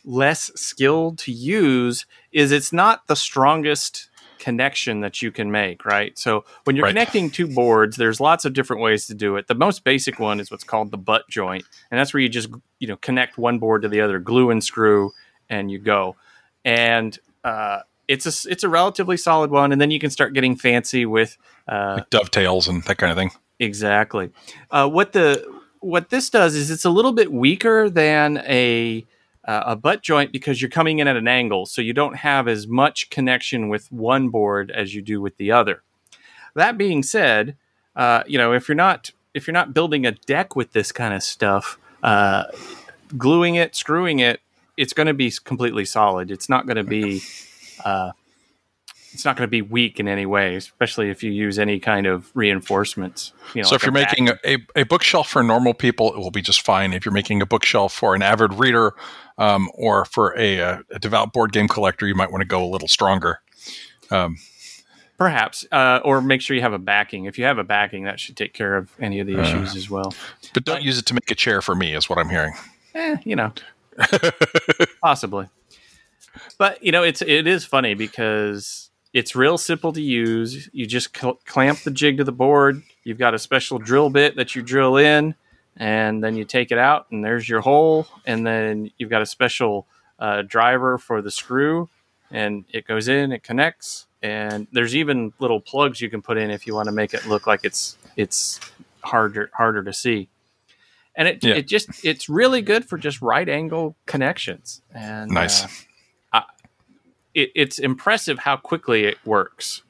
less 0.03 0.51
skilled 0.55 1.17
to 1.19 1.31
use 1.31 2.05
is 2.31 2.51
it's 2.51 2.71
not 2.71 3.07
the 3.07 3.15
strongest 3.15 4.09
connection 4.37 4.99
that 5.01 5.21
you 5.21 5.31
can 5.31 5.49
make, 5.51 5.85
right? 5.85 6.17
So 6.17 6.45
when 6.65 6.75
you're 6.75 6.83
Right. 6.83 6.91
connecting 6.91 7.31
two 7.31 7.47
boards, 7.47 7.97
there's 7.97 8.19
lots 8.19 8.45
of 8.45 8.53
different 8.53 8.81
ways 8.81 9.07
to 9.07 9.15
do 9.15 9.37
it. 9.37 9.47
The 9.47 9.55
most 9.55 9.83
basic 9.83 10.19
one 10.19 10.39
is 10.39 10.51
what's 10.51 10.63
called 10.63 10.91
the 10.91 10.97
butt 10.97 11.23
joint, 11.29 11.65
and 11.89 11.99
that's 11.99 12.13
where 12.13 12.21
you 12.21 12.29
just 12.29 12.49
you 12.79 12.87
know 12.87 12.97
connect 12.97 13.37
one 13.37 13.59
board 13.59 13.81
to 13.81 13.89
the 13.89 14.01
other, 14.01 14.19
glue 14.19 14.51
and 14.51 14.63
screw, 14.63 15.11
and 15.49 15.71
you 15.71 15.79
go. 15.79 16.15
And 16.63 17.17
uh, 17.43 17.79
it's 18.07 18.25
a 18.25 18.51
it's 18.51 18.63
a 18.63 18.69
relatively 18.69 19.17
solid 19.17 19.51
one, 19.51 19.71
and 19.71 19.81
then 19.81 19.91
you 19.91 19.99
can 19.99 20.09
start 20.09 20.33
getting 20.33 20.55
fancy 20.55 21.05
with 21.05 21.37
uh, 21.67 21.95
Like 21.97 22.09
dovetails 22.09 22.67
and 22.67 22.83
that 22.83 22.97
kind 22.97 23.11
of 23.11 23.17
thing. 23.17 23.31
Exactly. 23.59 24.31
Uh, 24.71 24.89
what 24.89 25.13
the 25.13 25.45
what 25.79 26.09
this 26.09 26.29
does 26.29 26.55
is 26.55 26.71
it's 26.71 26.85
a 26.85 26.89
little 26.89 27.13
bit 27.13 27.31
weaker 27.31 27.89
than 27.89 28.37
a 28.39 29.05
uh, 29.45 29.63
a 29.67 29.75
butt 29.75 30.01
joint 30.01 30.31
because 30.31 30.61
you're 30.61 30.69
coming 30.69 30.99
in 30.99 31.07
at 31.07 31.15
an 31.15 31.27
angle, 31.27 31.65
so 31.65 31.81
you 31.81 31.93
don't 31.93 32.17
have 32.17 32.47
as 32.47 32.67
much 32.67 33.09
connection 33.09 33.69
with 33.69 33.91
one 33.91 34.29
board 34.29 34.71
as 34.71 34.95
you 34.95 35.01
do 35.01 35.21
with 35.21 35.37
the 35.37 35.51
other. 35.51 35.83
That 36.55 36.77
being 36.77 37.03
said, 37.03 37.55
uh, 37.95 38.23
you 38.27 38.37
know 38.37 38.53
if 38.53 38.67
you're 38.67 38.75
not 38.75 39.11
if 39.33 39.47
you're 39.47 39.53
not 39.53 39.73
building 39.73 40.05
a 40.05 40.11
deck 40.11 40.55
with 40.55 40.71
this 40.71 40.91
kind 40.91 41.13
of 41.13 41.21
stuff, 41.21 41.77
uh, 42.03 42.45
gluing 43.17 43.55
it, 43.55 43.75
screwing 43.75 44.19
it, 44.19 44.39
it's 44.77 44.93
going 44.93 45.07
to 45.07 45.13
be 45.13 45.31
completely 45.43 45.85
solid. 45.85 46.31
It's 46.31 46.49
not 46.49 46.65
going 46.65 46.77
to 46.77 46.83
be 46.83 47.21
uh, 47.83 48.11
it's 49.13 49.23
not 49.25 49.37
going 49.37 49.47
to 49.47 49.51
be 49.51 49.61
weak 49.61 49.99
in 49.99 50.07
any 50.09 50.25
way, 50.25 50.55
especially 50.55 51.09
if 51.09 51.23
you 51.23 51.31
use 51.31 51.57
any 51.57 51.79
kind 51.79 52.05
of 52.05 52.29
reinforcements. 52.35 53.31
You 53.53 53.61
know, 53.61 53.67
so 53.69 53.75
like 53.75 53.79
if 53.81 53.85
you're 53.85 53.93
back- 53.93 54.11
making 54.19 54.37
a, 54.75 54.81
a 54.81 54.83
bookshelf 54.83 55.29
for 55.29 55.41
normal 55.41 55.73
people, 55.73 56.13
it 56.13 56.17
will 56.17 56.31
be 56.31 56.41
just 56.41 56.61
fine. 56.63 56.91
If 56.93 57.05
you're 57.05 57.13
making 57.13 57.41
a 57.41 57.45
bookshelf 57.45 57.93
for 57.93 58.13
an 58.15 58.21
avid 58.21 58.53
reader 58.55 58.93
um, 59.37 59.69
or 59.73 60.03
for 60.05 60.37
a, 60.37 60.57
a, 60.57 60.81
a 60.91 60.99
devout 60.99 61.31
board 61.33 61.53
game 61.53 61.67
collector, 61.69 62.05
you 62.07 62.15
might 62.15 62.29
want 62.31 62.41
to 62.41 62.47
go 62.47 62.63
a 62.63 62.67
little 62.69 62.89
stronger. 62.89 63.39
Um, 64.11 64.35
perhaps, 65.17 65.65
uh, 65.71 66.01
or 66.03 66.19
make 66.21 66.41
sure 66.41 66.55
you 66.57 66.61
have 66.61 66.73
a 66.73 66.77
backing. 66.79 67.23
If 67.23 67.39
you 67.39 67.45
have 67.45 67.57
a 67.57 67.63
backing, 67.63 68.03
that 68.03 68.19
should 68.19 68.35
take 68.35 68.51
care 68.53 68.75
of 68.75 68.91
any 68.99 69.21
of 69.21 69.27
the 69.27 69.37
Uh. 69.39 69.43
issues 69.43 69.77
as 69.77 69.89
well. 69.89 70.13
but 70.53 70.65
don't 70.65 70.83
use 70.83 70.97
it 70.99 71.05
to 71.05 71.13
make 71.13 71.31
a 71.31 71.35
chair 71.35 71.61
for 71.61 71.73
me, 71.73 71.95
is 71.95 72.09
what 72.09 72.19
I'm 72.19 72.27
hearing. 72.29 72.53
Eh, 72.93 73.15
you 73.23 73.37
know, 73.37 73.53
possibly. 75.01 75.47
But 76.57 76.83
you 76.83 76.91
know, 76.91 77.03
it's 77.03 77.21
it 77.21 77.47
is 77.47 77.65
funny 77.65 77.93
because 77.93 78.89
it's 79.13 79.35
real 79.35 79.57
simple 79.57 79.93
to 79.93 80.01
use. 80.01 80.69
You 80.73 80.85
just 80.85 81.15
cl- 81.15 81.39
clamp 81.45 81.79
the 81.83 81.91
jig 81.91 82.17
to 82.17 82.23
the 82.23 82.31
board. 82.31 82.81
You've 83.03 83.17
got 83.17 83.33
a 83.33 83.39
special 83.39 83.77
drill 83.79 84.09
bit 84.09 84.35
that 84.35 84.55
you 84.55 84.61
drill 84.61 84.97
in, 84.97 85.35
and 85.77 86.23
then 86.23 86.35
you 86.35 86.45
take 86.45 86.71
it 86.71 86.77
out, 86.77 87.07
and 87.11 87.23
there's 87.23 87.47
your 87.47 87.61
hole. 87.61 88.07
And 88.25 88.45
then 88.45 88.91
you've 88.97 89.09
got 89.09 89.21
a 89.21 89.25
special 89.25 89.87
uh, 90.19 90.41
driver 90.41 90.97
for 90.97 91.21
the 91.21 91.31
screw, 91.31 91.89
and 92.31 92.65
it 92.71 92.85
goes 92.87 93.07
in, 93.07 93.31
it 93.31 93.43
connects, 93.43 94.07
and 94.23 94.67
there's 94.71 94.95
even 94.95 95.33
little 95.39 95.59
plugs 95.61 96.01
you 96.01 96.09
can 96.09 96.21
put 96.21 96.37
in 96.37 96.49
if 96.49 96.65
you 96.67 96.73
want 96.73 96.87
to 96.87 96.91
make 96.93 97.13
it 97.13 97.25
look 97.27 97.45
like 97.47 97.61
it's 97.63 97.97
it's 98.15 98.59
harder 99.01 99.49
harder 99.53 99.83
to 99.83 99.93
see. 99.93 100.29
And 101.17 101.27
it, 101.29 101.43
Yeah. 101.43 101.55
it 101.55 101.67
just 101.67 102.03
it's 102.03 102.27
really 102.27 102.61
good 102.61 102.83
for 102.85 102.97
just 102.97 103.21
right 103.21 103.47
angle 103.47 103.95
connections. 104.05 104.81
And 104.93 105.31
Nice. 105.31 105.63
uh, 105.63 105.67
it, 107.35 107.51
it's 107.53 107.77
impressive 107.77 108.39
how 108.39 108.57
quickly 108.57 109.03
it 109.05 109.17
works. 109.25 109.83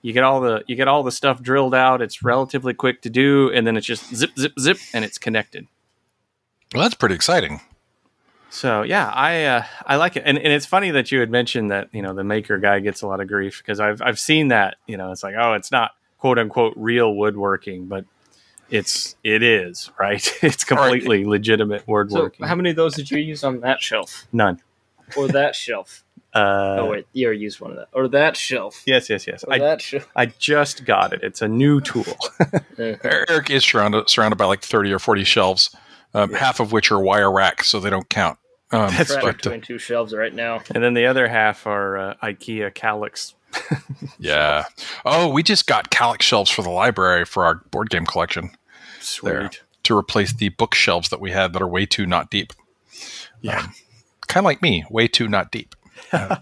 You 0.00 0.12
get 0.12 0.24
all 0.24 0.40
the 0.40 0.64
you 0.66 0.74
get 0.76 0.88
all 0.88 1.02
the 1.02 1.12
stuff 1.12 1.42
drilled 1.42 1.74
out. 1.74 2.00
It's 2.02 2.22
relatively 2.22 2.72
quick 2.74 3.02
to 3.02 3.10
do, 3.10 3.50
and 3.52 3.66
then 3.66 3.76
it's 3.76 3.86
just 3.86 4.14
zip 4.14 4.30
zip 4.38 4.52
zip, 4.58 4.78
and 4.94 5.04
it's 5.04 5.18
connected. 5.18 5.66
Well, 6.74 6.82
that's 6.82 6.94
pretty 6.94 7.14
exciting. 7.14 7.60
So 8.50 8.82
yeah, 8.82 9.08
I 9.14 9.44
uh, 9.44 9.64
I 9.86 9.96
like 9.96 10.16
it, 10.16 10.24
and, 10.26 10.38
and 10.38 10.48
it's 10.48 10.66
funny 10.66 10.90
that 10.90 11.12
you 11.12 11.20
had 11.20 11.30
mentioned 11.30 11.70
that 11.70 11.88
you 11.92 12.02
know 12.02 12.14
the 12.14 12.24
maker 12.24 12.58
guy 12.58 12.80
gets 12.80 13.02
a 13.02 13.06
lot 13.06 13.20
of 13.20 13.28
grief 13.28 13.58
because 13.58 13.78
I've 13.80 14.02
I've 14.02 14.18
seen 14.18 14.48
that 14.48 14.76
you 14.86 14.96
know 14.96 15.12
it's 15.12 15.22
like 15.22 15.34
oh 15.38 15.52
it's 15.54 15.70
not 15.70 15.92
quote 16.18 16.38
unquote 16.38 16.74
real 16.76 17.14
woodworking, 17.14 17.86
but 17.86 18.04
it's 18.70 19.14
it 19.22 19.42
is 19.42 19.90
right. 20.00 20.26
It's 20.42 20.64
completely 20.64 21.24
legitimate 21.24 21.82
So, 21.86 21.92
woodworking. 21.92 22.46
how 22.46 22.54
many 22.56 22.70
of 22.70 22.76
those 22.76 22.94
did 22.94 23.10
you 23.10 23.18
use 23.18 23.44
on 23.44 23.60
that 23.60 23.80
shelf 23.80 24.26
None. 24.32 24.60
Or 25.16 25.28
that 25.28 25.54
shelf? 25.54 26.04
Uh, 26.34 26.76
oh 26.80 26.90
wait, 26.90 27.06
you 27.12 27.26
already 27.26 27.40
used 27.42 27.60
one 27.60 27.72
of 27.72 27.76
that 27.76 27.88
or 27.92 28.08
that 28.08 28.38
shelf. 28.38 28.82
Yes, 28.86 29.10
yes, 29.10 29.26
yes. 29.26 29.44
Or 29.44 29.52
I, 29.52 29.58
that 29.58 29.82
shelf. 29.82 30.08
I 30.16 30.24
just 30.24 30.86
got 30.86 31.12
it. 31.12 31.22
It's 31.22 31.42
a 31.42 31.48
new 31.48 31.80
tool. 31.82 32.06
Uh, 32.78 32.96
Eric 33.04 33.50
is 33.50 33.64
surrounded 33.64 34.08
surrounded 34.08 34.36
by 34.36 34.46
like 34.46 34.62
30 34.62 34.92
or 34.92 34.98
40 34.98 35.24
shelves, 35.24 35.76
um, 36.14 36.32
half 36.32 36.58
of 36.58 36.72
which 36.72 36.90
are 36.90 36.98
wire 36.98 37.30
rack, 37.30 37.62
so 37.62 37.78
they 37.80 37.90
don't 37.90 38.08
count. 38.08 38.38
Um, 38.72 38.90
That's 38.96 39.10
trapped 39.10 39.22
but, 39.22 39.28
uh, 39.28 39.36
between 39.36 39.60
two 39.60 39.78
shelves 39.78 40.14
right 40.14 40.34
now. 40.34 40.62
and 40.74 40.82
then 40.82 40.94
the 40.94 41.04
other 41.04 41.28
half 41.28 41.66
are 41.66 41.98
uh, 41.98 42.14
IKEA 42.22 42.72
Kallax. 42.72 43.34
yeah. 44.18 44.64
Oh, 45.04 45.28
we 45.28 45.42
just 45.42 45.66
got 45.66 45.90
Kallax 45.90 46.22
shelves 46.22 46.50
for 46.50 46.62
the 46.62 46.70
library 46.70 47.26
for 47.26 47.44
our 47.44 47.56
board 47.56 47.90
game 47.90 48.06
collection 48.06 48.50
Sweet. 49.00 49.30
There. 49.30 49.50
to 49.82 49.96
replace 49.96 50.32
the 50.32 50.48
bookshelves 50.48 51.10
that 51.10 51.20
we 51.20 51.30
had 51.30 51.52
that 51.52 51.60
are 51.60 51.68
way 51.68 51.84
too 51.84 52.06
not 52.06 52.30
deep. 52.30 52.54
Yeah. 53.42 53.66
Kind 54.32 54.44
of 54.44 54.48
like 54.48 54.62
me, 54.62 54.82
way 54.88 55.08
too 55.08 55.28
not 55.28 55.50
deep. 55.52 55.74
Uh, 56.10 56.36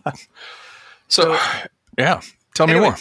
so, 1.08 1.36
yeah. 1.98 2.20
Tell 2.54 2.66
me 2.66 2.78
more. 2.78 2.96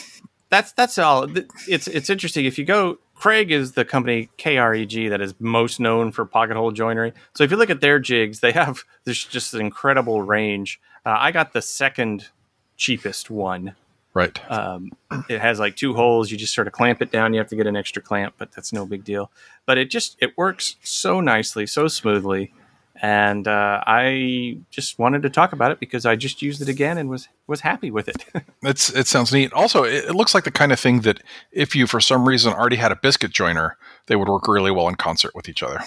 that's 0.49 0.71
that's 0.73 0.97
all. 0.97 1.27
It's 1.67 1.87
it's 1.87 2.09
interesting. 2.09 2.45
If 2.45 2.57
you 2.59 2.65
go, 2.65 2.97
Kreg 3.15 3.49
is 3.49 3.73
the 3.73 3.85
company 3.85 4.29
KREG 4.37 5.09
that 5.09 5.21
is 5.21 5.33
most 5.39 5.79
known 5.79 6.11
for 6.11 6.25
pocket 6.25 6.57
hole 6.57 6.71
joinery. 6.71 7.13
So 7.35 7.43
if 7.43 7.51
you 7.51 7.57
look 7.57 7.69
at 7.69 7.81
their 7.81 7.99
jigs, 7.99 8.39
they 8.39 8.51
have 8.51 8.83
there's 9.03 9.23
just 9.25 9.53
an 9.53 9.61
incredible 9.61 10.21
range. 10.21 10.79
Uh, 11.05 11.15
I 11.17 11.31
got 11.31 11.53
the 11.53 11.61
second 11.61 12.29
cheapest 12.77 13.29
one. 13.29 13.75
Right. 14.13 14.51
Um, 14.51 14.91
it 15.29 15.39
has 15.39 15.59
like 15.59 15.75
two 15.75 15.93
holes. 15.93 16.31
You 16.31 16.37
just 16.37 16.53
sort 16.53 16.67
of 16.67 16.73
clamp 16.73 17.01
it 17.01 17.11
down. 17.11 17.33
You 17.33 17.39
have 17.39 17.49
to 17.49 17.55
get 17.55 17.67
an 17.67 17.75
extra 17.75 18.01
clamp, 18.01 18.35
but 18.37 18.51
that's 18.51 18.73
no 18.73 18.85
big 18.85 19.03
deal. 19.03 19.31
But 19.65 19.77
it 19.77 19.89
just 19.91 20.17
it 20.19 20.35
works 20.37 20.77
so 20.81 21.21
nicely, 21.21 21.67
so 21.67 21.87
smoothly, 21.87 22.53
and 23.01 23.47
uh, 23.47 23.81
I 23.87 24.57
just 24.69 24.99
wanted 24.99 25.21
to 25.23 25.29
talk 25.29 25.53
about 25.53 25.71
it 25.71 25.79
because 25.79 26.05
I 26.05 26.15
just 26.15 26.41
used 26.41 26.61
it 26.61 26.69
again 26.69 26.97
and 26.97 27.09
was 27.09 27.29
was 27.47 27.61
happy 27.61 27.91
with 27.91 28.07
it. 28.07 28.25
It's 28.61 28.89
it 28.93 29.07
sounds 29.07 29.31
neat. 29.31 29.53
Also, 29.53 29.83
it, 29.83 30.05
it 30.05 30.15
looks 30.15 30.33
like 30.35 30.43
the 30.43 30.51
kind 30.51 30.73
of 30.73 30.79
thing 30.79 31.01
that 31.01 31.23
if 31.53 31.77
you 31.77 31.87
for 31.87 32.01
some 32.01 32.27
reason 32.27 32.51
already 32.51 32.75
had 32.75 32.91
a 32.91 32.95
biscuit 32.97 33.31
joiner, 33.31 33.77
they 34.07 34.17
would 34.17 34.27
work 34.27 34.49
really 34.49 34.69
well 34.69 34.89
in 34.89 34.95
concert 34.95 35.33
with 35.33 35.47
each 35.47 35.63
other. 35.63 35.79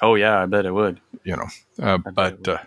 oh 0.00 0.14
yeah, 0.14 0.42
I 0.42 0.46
bet 0.46 0.64
it 0.64 0.72
would. 0.72 1.00
You 1.22 1.36
know, 1.36 1.46
uh, 1.82 1.98
but 1.98 2.48
uh, 2.48 2.58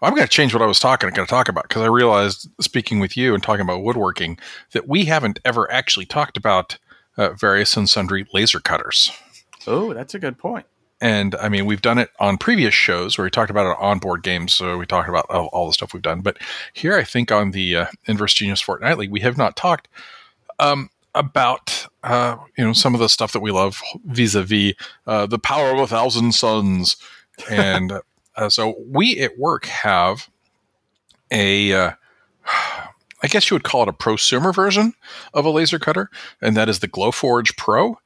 I'm 0.00 0.14
going 0.14 0.22
to 0.22 0.28
change 0.28 0.52
what 0.52 0.62
I 0.62 0.66
was 0.66 0.80
talking 0.80 1.10
going 1.10 1.26
to 1.26 1.30
talk 1.30 1.48
about 1.48 1.64
because 1.64 1.82
I 1.82 1.86
realized 1.86 2.48
speaking 2.60 3.00
with 3.00 3.16
you 3.16 3.34
and 3.34 3.42
talking 3.42 3.62
about 3.62 3.82
woodworking 3.82 4.38
that 4.72 4.88
we 4.88 5.04
haven't 5.04 5.38
ever 5.44 5.70
actually 5.70 6.06
talked 6.06 6.36
about 6.36 6.78
uh, 7.16 7.30
various 7.30 7.76
and 7.76 7.88
sundry 7.88 8.26
laser 8.32 8.60
cutters. 8.60 9.12
Oh, 9.66 9.92
that's 9.92 10.14
a 10.14 10.18
good 10.18 10.38
point. 10.38 10.66
And 11.02 11.34
I 11.34 11.48
mean, 11.48 11.66
we've 11.66 11.82
done 11.82 11.98
it 11.98 12.10
on 12.20 12.38
previous 12.38 12.72
shows 12.72 13.18
where 13.18 13.24
we 13.24 13.30
talked 13.30 13.50
about 13.50 13.72
it 13.72 13.76
on 13.80 13.98
board 13.98 14.22
games. 14.22 14.54
So 14.54 14.78
we 14.78 14.86
talked 14.86 15.08
about 15.08 15.26
all, 15.28 15.46
all 15.46 15.66
the 15.66 15.72
stuff 15.72 15.92
we've 15.92 16.00
done. 16.00 16.20
But 16.20 16.38
here, 16.72 16.96
I 16.96 17.02
think 17.02 17.32
on 17.32 17.50
the 17.50 17.76
uh, 17.76 17.86
Inverse 18.06 18.34
Genius 18.34 18.60
Fortnightly, 18.60 19.08
we 19.08 19.18
have 19.18 19.36
not 19.36 19.56
talked 19.56 19.88
um, 20.60 20.90
about 21.12 21.88
uh, 22.04 22.36
you 22.56 22.64
know 22.64 22.72
some 22.72 22.94
of 22.94 23.00
the 23.00 23.08
stuff 23.08 23.32
that 23.32 23.40
we 23.40 23.50
love 23.50 23.82
vis-a-vis 24.06 24.74
uh, 25.08 25.26
the 25.26 25.40
power 25.40 25.72
of 25.72 25.80
a 25.80 25.88
thousand 25.88 26.36
suns. 26.36 26.96
And 27.50 27.94
uh, 28.36 28.48
so 28.48 28.76
we 28.86 29.18
at 29.18 29.36
work 29.36 29.66
have 29.66 30.28
a. 31.32 31.72
Uh, 31.72 31.90
I 33.24 33.28
guess 33.28 33.50
you 33.50 33.54
would 33.56 33.64
call 33.64 33.82
it 33.82 33.88
a 33.88 33.92
prosumer 33.92 34.54
version 34.54 34.94
of 35.34 35.44
a 35.44 35.50
laser 35.50 35.78
cutter, 35.80 36.10
and 36.40 36.56
that 36.56 36.68
is 36.68 36.78
the 36.78 36.88
Glowforge 36.88 37.56
Pro 37.56 37.98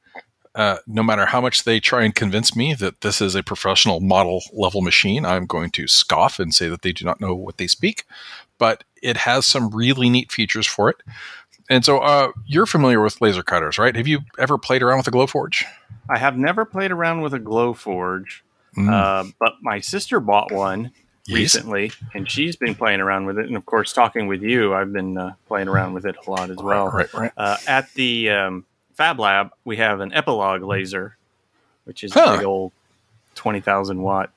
uh, 0.57 0.77
no 0.87 1.03
matter 1.03 1.25
how 1.27 1.39
much 1.39 1.63
they 1.63 1.79
try 1.79 2.03
and 2.03 2.13
convince 2.13 2.55
me 2.55 2.73
that 2.73 2.99
this 3.01 3.21
is 3.21 3.35
a 3.35 3.43
professional 3.43 3.99
model 4.01 4.41
level 4.51 4.81
machine, 4.81 5.25
I'm 5.25 5.45
going 5.45 5.69
to 5.71 5.87
scoff 5.87 6.39
and 6.39 6.53
say 6.53 6.67
that 6.67 6.81
they 6.81 6.91
do 6.91 7.05
not 7.05 7.21
know 7.21 7.33
what 7.33 7.57
they 7.57 7.67
speak. 7.67 8.03
But 8.57 8.83
it 9.01 9.17
has 9.17 9.45
some 9.45 9.69
really 9.69 10.09
neat 10.09 10.31
features 10.31 10.65
for 10.67 10.89
it. 10.89 10.97
And 11.69 11.85
so 11.85 11.99
uh, 11.99 12.31
you're 12.45 12.65
familiar 12.65 13.01
with 13.01 13.21
laser 13.21 13.43
cutters, 13.43 13.77
right? 13.77 13.95
Have 13.95 14.07
you 14.07 14.21
ever 14.39 14.57
played 14.57 14.81
around 14.81 14.97
with 14.97 15.07
a 15.07 15.11
Glowforge? 15.11 15.63
I 16.09 16.17
have 16.17 16.37
never 16.37 16.65
played 16.65 16.91
around 16.91 17.21
with 17.21 17.33
a 17.33 17.39
Glowforge, 17.39 18.41
Mm. 18.75 18.91
uh, 18.91 19.31
but 19.39 19.53
my 19.61 19.79
sister 19.79 20.19
bought 20.19 20.51
one 20.51 20.91
Yes. 21.25 21.35
recently, 21.35 21.91
and 22.13 22.29
she's 22.29 22.55
been 22.55 22.73
playing 22.75 23.01
around 23.01 23.25
with 23.25 23.37
it. 23.37 23.47
And 23.47 23.57
of 23.57 23.65
course, 23.65 23.91
talking 23.91 24.27
with 24.27 24.41
you, 24.41 24.73
I've 24.73 24.93
been 24.93 25.17
uh, 25.17 25.33
playing 25.47 25.67
around 25.67 25.93
with 25.93 26.05
it 26.05 26.15
a 26.25 26.31
lot 26.31 26.49
as 26.49 26.57
well. 26.57 26.89
right, 26.89 27.13
right. 27.13 27.31
Uh, 27.35 27.57
at 27.67 27.91
the 27.95 28.29
um, 28.29 28.65
Fab 28.97 29.19
Lab, 29.19 29.51
we 29.63 29.77
have 29.77 29.99
an 30.01 30.09
Epilog 30.11 30.67
laser, 30.67 31.17
which 31.85 32.03
is 32.03 32.13
Huh. 32.13 32.33
a 32.33 32.37
big 32.37 32.45
old 32.47 32.71
twenty 33.35 33.61
thousand 33.61 34.01
watt 34.01 34.31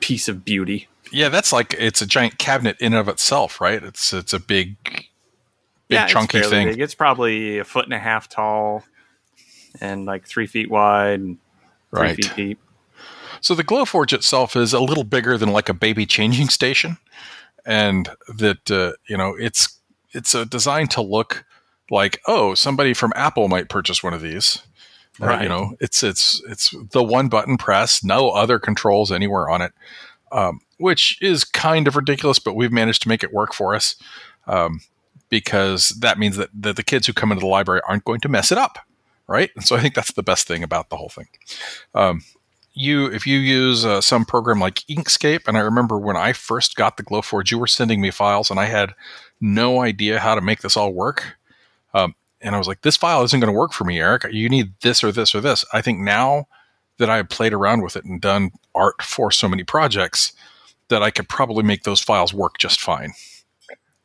piece 0.00 0.28
of 0.28 0.44
beauty. 0.44 0.88
Yeah, 1.10 1.30
that's 1.30 1.52
like 1.52 1.74
it's 1.78 2.02
a 2.02 2.06
giant 2.06 2.38
cabinet 2.38 2.76
in 2.80 2.92
and 2.92 2.96
of 3.00 3.08
itself, 3.08 3.60
right? 3.60 3.82
It's 3.82 4.12
it's 4.12 4.32
a 4.34 4.38
big, 4.38 4.76
big 5.88 6.02
it's 6.02 6.12
chunky 6.12 6.38
fairly 6.40 6.50
thing. 6.50 6.66
Big. 6.68 6.80
It's 6.80 6.94
probably 6.94 7.58
a 7.58 7.64
foot 7.64 7.86
and 7.86 7.94
a 7.94 7.98
half 7.98 8.28
tall, 8.28 8.84
and 9.80 10.04
like 10.04 10.26
three 10.26 10.46
feet 10.46 10.70
wide 10.70 11.20
and 11.20 11.38
three 11.90 12.00
Right. 12.00 12.16
feet 12.16 12.32
deep. 12.36 12.60
So 13.40 13.54
the 13.54 13.64
Glowforge 13.64 14.12
itself 14.12 14.54
is 14.54 14.74
a 14.74 14.80
little 14.80 15.02
bigger 15.04 15.38
than 15.38 15.48
like 15.50 15.70
a 15.70 15.74
baby 15.74 16.04
changing 16.04 16.50
station, 16.50 16.98
and 17.64 18.10
that 18.28 18.70
uh, 18.70 18.92
you 19.06 19.16
know 19.16 19.34
it's 19.40 19.80
it's 20.12 20.34
uh, 20.34 20.44
designed 20.44 20.90
to 20.92 21.00
look 21.00 21.44
like 21.90 22.20
oh 22.26 22.54
somebody 22.54 22.94
from 22.94 23.12
Apple 23.16 23.48
might 23.48 23.68
purchase 23.68 24.02
one 24.02 24.14
of 24.14 24.22
these. 24.22 24.62
Uh, 25.20 25.26
Right. 25.26 25.42
you 25.42 25.48
know, 25.48 25.74
it's 25.80 26.02
it's 26.02 26.42
it's 26.48 26.74
the 26.92 27.02
one 27.02 27.28
button 27.28 27.56
press, 27.58 28.02
no 28.02 28.30
other 28.30 28.58
controls 28.58 29.12
anywhere 29.12 29.50
on 29.50 29.60
it, 29.60 29.72
um, 30.32 30.60
which 30.78 31.20
is 31.20 31.44
kind 31.44 31.86
of 31.86 31.96
ridiculous, 31.96 32.38
but 32.38 32.54
we've 32.54 32.72
managed 32.72 33.02
to 33.02 33.08
make 33.08 33.22
it 33.22 33.32
work 33.32 33.52
for 33.52 33.74
us 33.74 33.96
um, 34.46 34.80
because 35.28 35.90
that 36.00 36.18
means 36.18 36.36
that, 36.36 36.48
that 36.54 36.76
the 36.76 36.82
kids 36.82 37.06
who 37.06 37.12
come 37.12 37.32
into 37.32 37.40
the 37.40 37.46
library 37.46 37.82
aren't 37.86 38.04
going 38.04 38.20
to 38.20 38.28
mess 38.28 38.50
it 38.50 38.56
up, 38.56 38.78
right? 39.26 39.50
And 39.56 39.64
so 39.64 39.76
I 39.76 39.80
think 39.80 39.94
that's 39.94 40.12
the 40.12 40.22
best 40.22 40.46
thing 40.46 40.62
about 40.62 40.88
the 40.88 40.96
whole 40.96 41.10
thing. 41.10 41.28
Um, 41.94 42.22
you 42.72 43.06
if 43.06 43.26
you 43.26 43.38
use 43.38 43.84
uh, 43.84 44.00
some 44.00 44.24
program 44.24 44.60
like 44.60 44.76
Inkscape, 44.88 45.48
and 45.48 45.58
I 45.58 45.60
remember 45.60 45.98
when 45.98 46.16
I 46.16 46.32
first 46.32 46.76
got 46.76 46.96
the 46.96 47.02
Glowforge, 47.02 47.50
you 47.50 47.58
were 47.58 47.66
sending 47.66 48.00
me 48.00 48.10
files, 48.10 48.50
and 48.50 48.58
I 48.60 48.66
had 48.66 48.94
no 49.40 49.82
idea 49.82 50.20
how 50.20 50.34
to 50.34 50.40
make 50.40 50.62
this 50.62 50.76
all 50.76 50.94
work. 50.94 51.36
Um, 51.94 52.14
and 52.40 52.54
I 52.54 52.58
was 52.58 52.68
like, 52.68 52.82
"This 52.82 52.96
file 52.96 53.22
isn't 53.22 53.40
going 53.40 53.52
to 53.52 53.58
work 53.58 53.72
for 53.72 53.84
me, 53.84 54.00
Eric. 54.00 54.26
You 54.30 54.48
need 54.48 54.72
this 54.80 55.04
or 55.04 55.12
this 55.12 55.34
or 55.34 55.40
this." 55.40 55.64
I 55.72 55.82
think 55.82 55.98
now 55.98 56.46
that 56.98 57.10
I 57.10 57.16
have 57.16 57.28
played 57.28 57.52
around 57.52 57.82
with 57.82 57.96
it 57.96 58.04
and 58.04 58.20
done 58.20 58.50
art 58.74 59.02
for 59.02 59.30
so 59.30 59.48
many 59.48 59.64
projects, 59.64 60.32
that 60.90 61.02
I 61.02 61.10
could 61.10 61.28
probably 61.28 61.62
make 61.62 61.84
those 61.84 62.00
files 62.00 62.34
work 62.34 62.58
just 62.58 62.80
fine, 62.80 63.12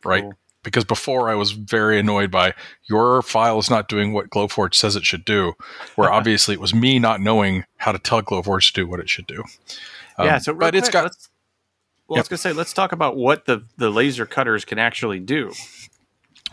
right? 0.06 0.24
Cool. 0.24 0.34
Because 0.63 0.84
before 0.84 1.30
I 1.30 1.36
was 1.36 1.52
very 1.52 2.00
annoyed 2.00 2.32
by 2.32 2.54
your 2.89 3.21
file 3.21 3.60
is 3.60 3.69
not 3.69 3.88
doing 3.88 4.13
what 4.13 4.32
Glowforge 4.32 4.74
says 4.74 4.95
it 4.95 5.06
should 5.06 5.26
do, 5.26 5.54
where 5.95 6.12
obviously 6.12 6.54
it 6.54 6.62
was 6.62 6.74
me 6.74 6.98
not 6.98 7.21
knowing 7.21 7.65
how 7.78 7.91
to 7.91 8.00
tell 8.00 8.21
Glowforge 8.21 8.69
to 8.69 8.74
do 8.74 8.88
what 8.88 9.00
it 9.00 9.10
should 9.10 9.28
do. 9.28 9.43
Um, 10.17 10.26
yeah, 10.26 10.38
so 10.39 10.54
but 10.54 10.74
it's 10.74 10.88
quick, 10.88 10.93
got 10.93 11.04
Let's, 11.04 11.30
well, 12.08 12.17
I 12.17 12.21
was 12.21 12.28
gonna 12.30 12.38
say 12.38 12.54
let's 12.54 12.74
talk 12.74 12.91
about 12.91 13.17
what 13.17 13.45
the 13.45 13.65
the 13.78 13.89
laser 13.89 14.26
cutters 14.26 14.63
can 14.63 14.80
actually 14.80 15.19
do. 15.19 15.52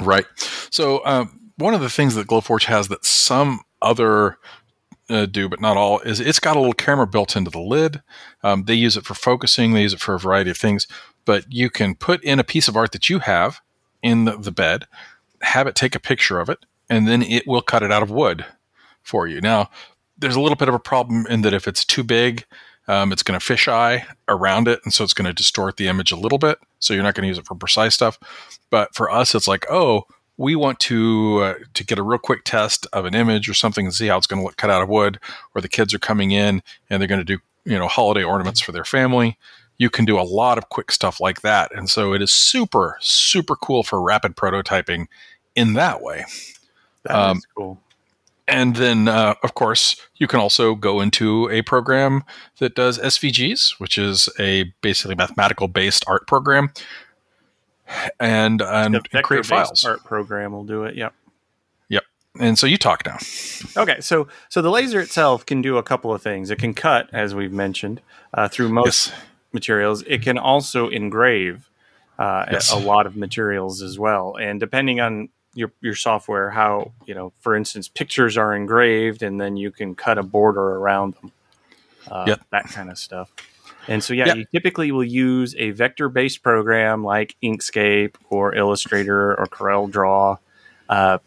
Right. 0.01 0.27
So 0.71 1.05
um, 1.05 1.41
one 1.57 1.75
of 1.75 1.81
the 1.81 1.91
things 1.91 2.15
that 2.15 2.27
Glowforge 2.27 2.65
has 2.65 2.89
that 2.89 3.05
some 3.05 3.61
other 3.81 4.39
uh, 5.11 5.27
do, 5.27 5.49
but 5.49 5.61
not 5.61 5.77
all, 5.77 6.01
is 6.01 6.21
it's 6.21 6.41
got 6.41 6.57
a 6.57 6.59
little 6.59 6.73
camera 6.73 7.07
built 7.07 7.37
into 7.37 7.51
the 7.51 7.61
lid. 7.61 8.03
Um, 8.43 8.65
they 8.65 8.75
use 8.75 8.97
it 8.97 9.05
for 9.05 9.15
focusing. 9.15 9.73
They 9.73 9.83
use 9.83 9.93
it 9.93 10.01
for 10.01 10.15
a 10.15 10.19
variety 10.19 10.51
of 10.51 10.57
things. 10.57 10.87
But 11.25 11.53
you 11.53 11.71
can 11.71 11.95
put 11.95 12.23
in 12.25 12.41
a 12.41 12.45
piece 12.45 12.69
of 12.69 12.77
art 12.77 12.93
that 12.93 13.09
you 13.09 13.21
have 13.21 13.61
in 14.03 14.25
the, 14.25 14.37
the 14.37 14.51
bed, 14.51 14.87
have 15.43 15.67
it 15.67 15.75
take 15.75 15.95
a 15.95 16.01
picture 16.01 16.41
of 16.41 16.49
it, 16.49 16.65
and 16.89 17.07
then 17.07 17.23
it 17.23 17.47
will 17.47 17.63
cut 17.63 17.83
it 17.83 17.93
out 17.93 18.03
of 18.03 18.11
wood 18.11 18.45
for 19.03 19.27
you. 19.27 19.41
Now, 19.41 19.71
there's 20.17 20.37
a 20.37 20.41
little 20.41 20.57
bit 20.57 20.69
of 20.69 20.75
a 20.75 20.81
problem 20.81 21.27
in 21.27 21.43
that 21.43 21.55
if 21.55 21.69
it's 21.69 21.85
too 21.85 22.03
big, 22.03 22.45
um, 22.89 23.13
it's 23.13 23.23
going 23.23 23.39
to 23.39 23.45
fisheye 23.45 24.05
around 24.29 24.69
it, 24.69 24.81
and 24.85 24.93
so 24.93 25.05
it's 25.05 25.15
going 25.15 25.27
to 25.27 25.33
distort 25.33 25.77
the 25.77 25.89
image 25.89 26.13
a 26.13 26.17
little 26.17 26.39
bit. 26.39 26.59
So 26.79 26.95
you're 26.95 27.03
not 27.03 27.15
going 27.15 27.23
to 27.23 27.29
use 27.29 27.39
it 27.39 27.47
for 27.47 27.55
precise 27.55 27.95
stuff. 27.95 28.19
But 28.71 28.95
for 28.95 29.11
us, 29.11 29.35
it's 29.35 29.47
like, 29.47 29.67
oh, 29.71 30.05
we 30.37 30.57
want 30.57 30.81
to 30.81 31.39
uh, 31.43 31.55
to 31.75 31.85
get 31.85 31.99
a 31.99 32.03
real 32.03 32.19
quick 32.19 32.43
test 32.45 32.87
of 32.93 33.05
an 33.05 33.15
image 33.15 33.49
or 33.49 33.55
something 33.55 33.87
and 33.87 33.95
see 33.95 34.09
how 34.09 34.19
it's 34.19 34.27
going 34.27 34.41
to 34.41 34.45
look 34.45 34.57
cut 34.57 34.71
out 34.71 34.83
of 34.83 34.89
wood. 34.89 35.21
Or 35.55 35.61
the 35.61 35.69
kids 35.69 35.95
are 35.95 35.99
coming 35.99 36.33
in 36.33 36.63
and 36.91 37.01
they're 37.01 37.09
going 37.09 37.21
to 37.21 37.25
do 37.25 37.39
you 37.65 37.79
know 37.79 37.87
holiday 37.89 38.25
ornaments 38.25 38.61
for 38.61 38.73
their 38.73 38.85
family. 38.85 39.39
You 39.79 39.91
can 39.91 40.05
do 40.05 40.19
a 40.19 40.23
lot 40.23 40.59
of 40.59 40.69
quick 40.69 40.91
stuff 40.93 41.21
like 41.21 41.43
that, 41.43 41.75
and 41.75 41.89
so 41.89 42.13
it 42.13 42.23
is 42.23 42.33
super 42.33 42.97
super 43.01 43.57
cool 43.57 43.83
for 43.83 44.01
rapid 44.03 44.37
prototyping 44.37 45.07
in 45.55 45.75
that 45.75 46.03
way. 46.03 46.25
That 47.05 47.13
is 47.13 47.17
Um, 47.17 47.41
cool. 47.57 47.81
And 48.49 48.75
then, 48.77 49.07
uh, 49.09 49.35
of 49.45 49.55
course, 49.55 49.97
you 50.17 50.27
can 50.27 50.41
also 50.41 50.75
go 50.75 51.01
into 51.01 51.49
a 51.51 51.63
program 51.63 52.25
that 52.59 52.75
does 52.75 52.99
SVGs, 52.99 53.79
which 53.79 53.97
is 53.97 54.29
a 54.39 54.65
basically 54.83 55.15
mathematical 55.15 55.69
based 55.69 56.05
art 56.09 56.27
program, 56.27 56.73
and 58.21 58.61
and, 58.63 58.95
The 58.95 59.03
and 59.13 59.25
create 59.25 59.47
files. 59.47 59.85
art 59.85 60.05
program 60.05 60.53
will 60.53 60.65
do 60.65 60.85
it. 60.85 60.95
Yep. 60.97 61.15
Yep. 61.89 62.03
And 62.41 62.59
so 62.59 62.67
you 62.67 62.77
talk 62.79 63.05
now. 63.07 63.19
Okay, 63.77 64.01
so 64.01 64.29
so 64.49 64.63
the 64.63 64.71
laser 64.71 65.01
itself 65.01 65.45
can 65.47 65.63
do 65.63 65.77
a 65.77 65.83
couple 65.83 66.13
of 66.13 66.23
things. 66.23 66.51
It 66.51 66.59
can 66.59 66.75
cut, 66.75 67.09
as 67.13 67.35
we've 67.35 67.53
mentioned, 67.53 68.01
uh, 68.35 68.49
through 68.49 68.71
most 68.71 69.09
Yes. 69.09 69.19
materials. 69.53 70.03
It 70.07 70.23
can 70.23 70.39
also 70.39 70.89
engrave 70.89 71.69
uh, 72.19 72.47
Yes. 72.53 72.73
a 72.73 72.77
lot 72.77 73.07
of 73.07 73.17
materials 73.17 73.83
as 73.83 73.99
well. 73.99 74.37
And 74.41 74.61
depending 74.61 75.01
on 75.01 75.29
your 75.55 75.73
your 75.81 75.95
software, 75.95 76.51
how 76.51 76.93
you 77.07 77.15
know, 77.15 77.33
for 77.41 77.55
instance, 77.57 77.89
pictures 77.89 78.37
are 78.37 78.55
engraved, 78.55 79.23
and 79.23 79.41
then 79.41 79.57
you 79.57 79.71
can 79.71 79.95
cut 79.95 80.19
a 80.19 80.23
border 80.23 80.77
around 80.77 81.15
them. 81.15 81.33
Uh, 82.11 82.25
Yep. 82.29 82.41
That 82.51 82.65
kind 82.67 82.91
of 82.91 82.99
stuff. 82.99 83.33
And 83.89 84.03
so, 84.03 84.15
yeah, 84.15 84.27
Yeah. 84.27 84.35
you 84.35 84.45
typically 84.53 84.93
will 84.93 85.05
use 85.05 85.55
a 85.57 85.71
vector-based 85.73 86.43
program 86.43 87.03
like 87.05 87.37
Inkscape 87.43 88.15
or 88.31 88.55
Illustrator 88.55 89.35
or 89.35 89.47
Corel 89.47 89.91
Draw. 89.91 90.37
Uh, 90.89 91.19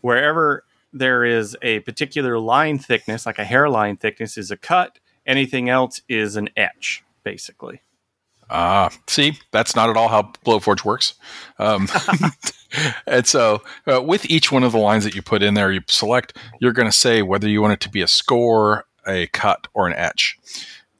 wherever 0.00 0.64
there 0.92 1.24
is 1.24 1.56
a 1.60 1.80
particular 1.80 2.38
line 2.38 2.78
thickness, 2.78 3.26
like 3.26 3.38
a 3.38 3.44
hairline 3.44 3.96
thickness, 3.96 4.38
is 4.38 4.50
a 4.50 4.56
cut. 4.56 4.98
Anything 5.26 5.68
else 5.68 6.00
is 6.08 6.36
an 6.36 6.48
etch, 6.56 7.04
basically. 7.24 7.82
Ah, 8.50 8.90
see, 9.06 9.38
that's 9.50 9.76
not 9.76 9.90
at 9.90 9.96
all 9.96 10.08
how 10.08 10.32
Glowforge 10.44 10.84
works. 10.84 11.14
Um, 11.58 11.88
and 13.06 13.26
so, 13.26 13.62
uh, 13.86 14.02
with 14.02 14.28
each 14.30 14.50
one 14.50 14.64
of 14.64 14.72
the 14.72 14.78
lines 14.78 15.04
that 15.04 15.14
you 15.14 15.22
put 15.22 15.42
in 15.42 15.54
there, 15.54 15.70
you 15.70 15.82
select, 15.88 16.36
you're 16.60 16.72
going 16.72 16.88
to 16.88 16.96
say 16.96 17.22
whether 17.22 17.48
you 17.48 17.60
want 17.60 17.74
it 17.74 17.80
to 17.80 17.90
be 17.90 18.00
a 18.00 18.08
score, 18.08 18.86
a 19.06 19.26
cut, 19.28 19.66
or 19.74 19.86
an 19.86 19.94
etch. 19.94 20.38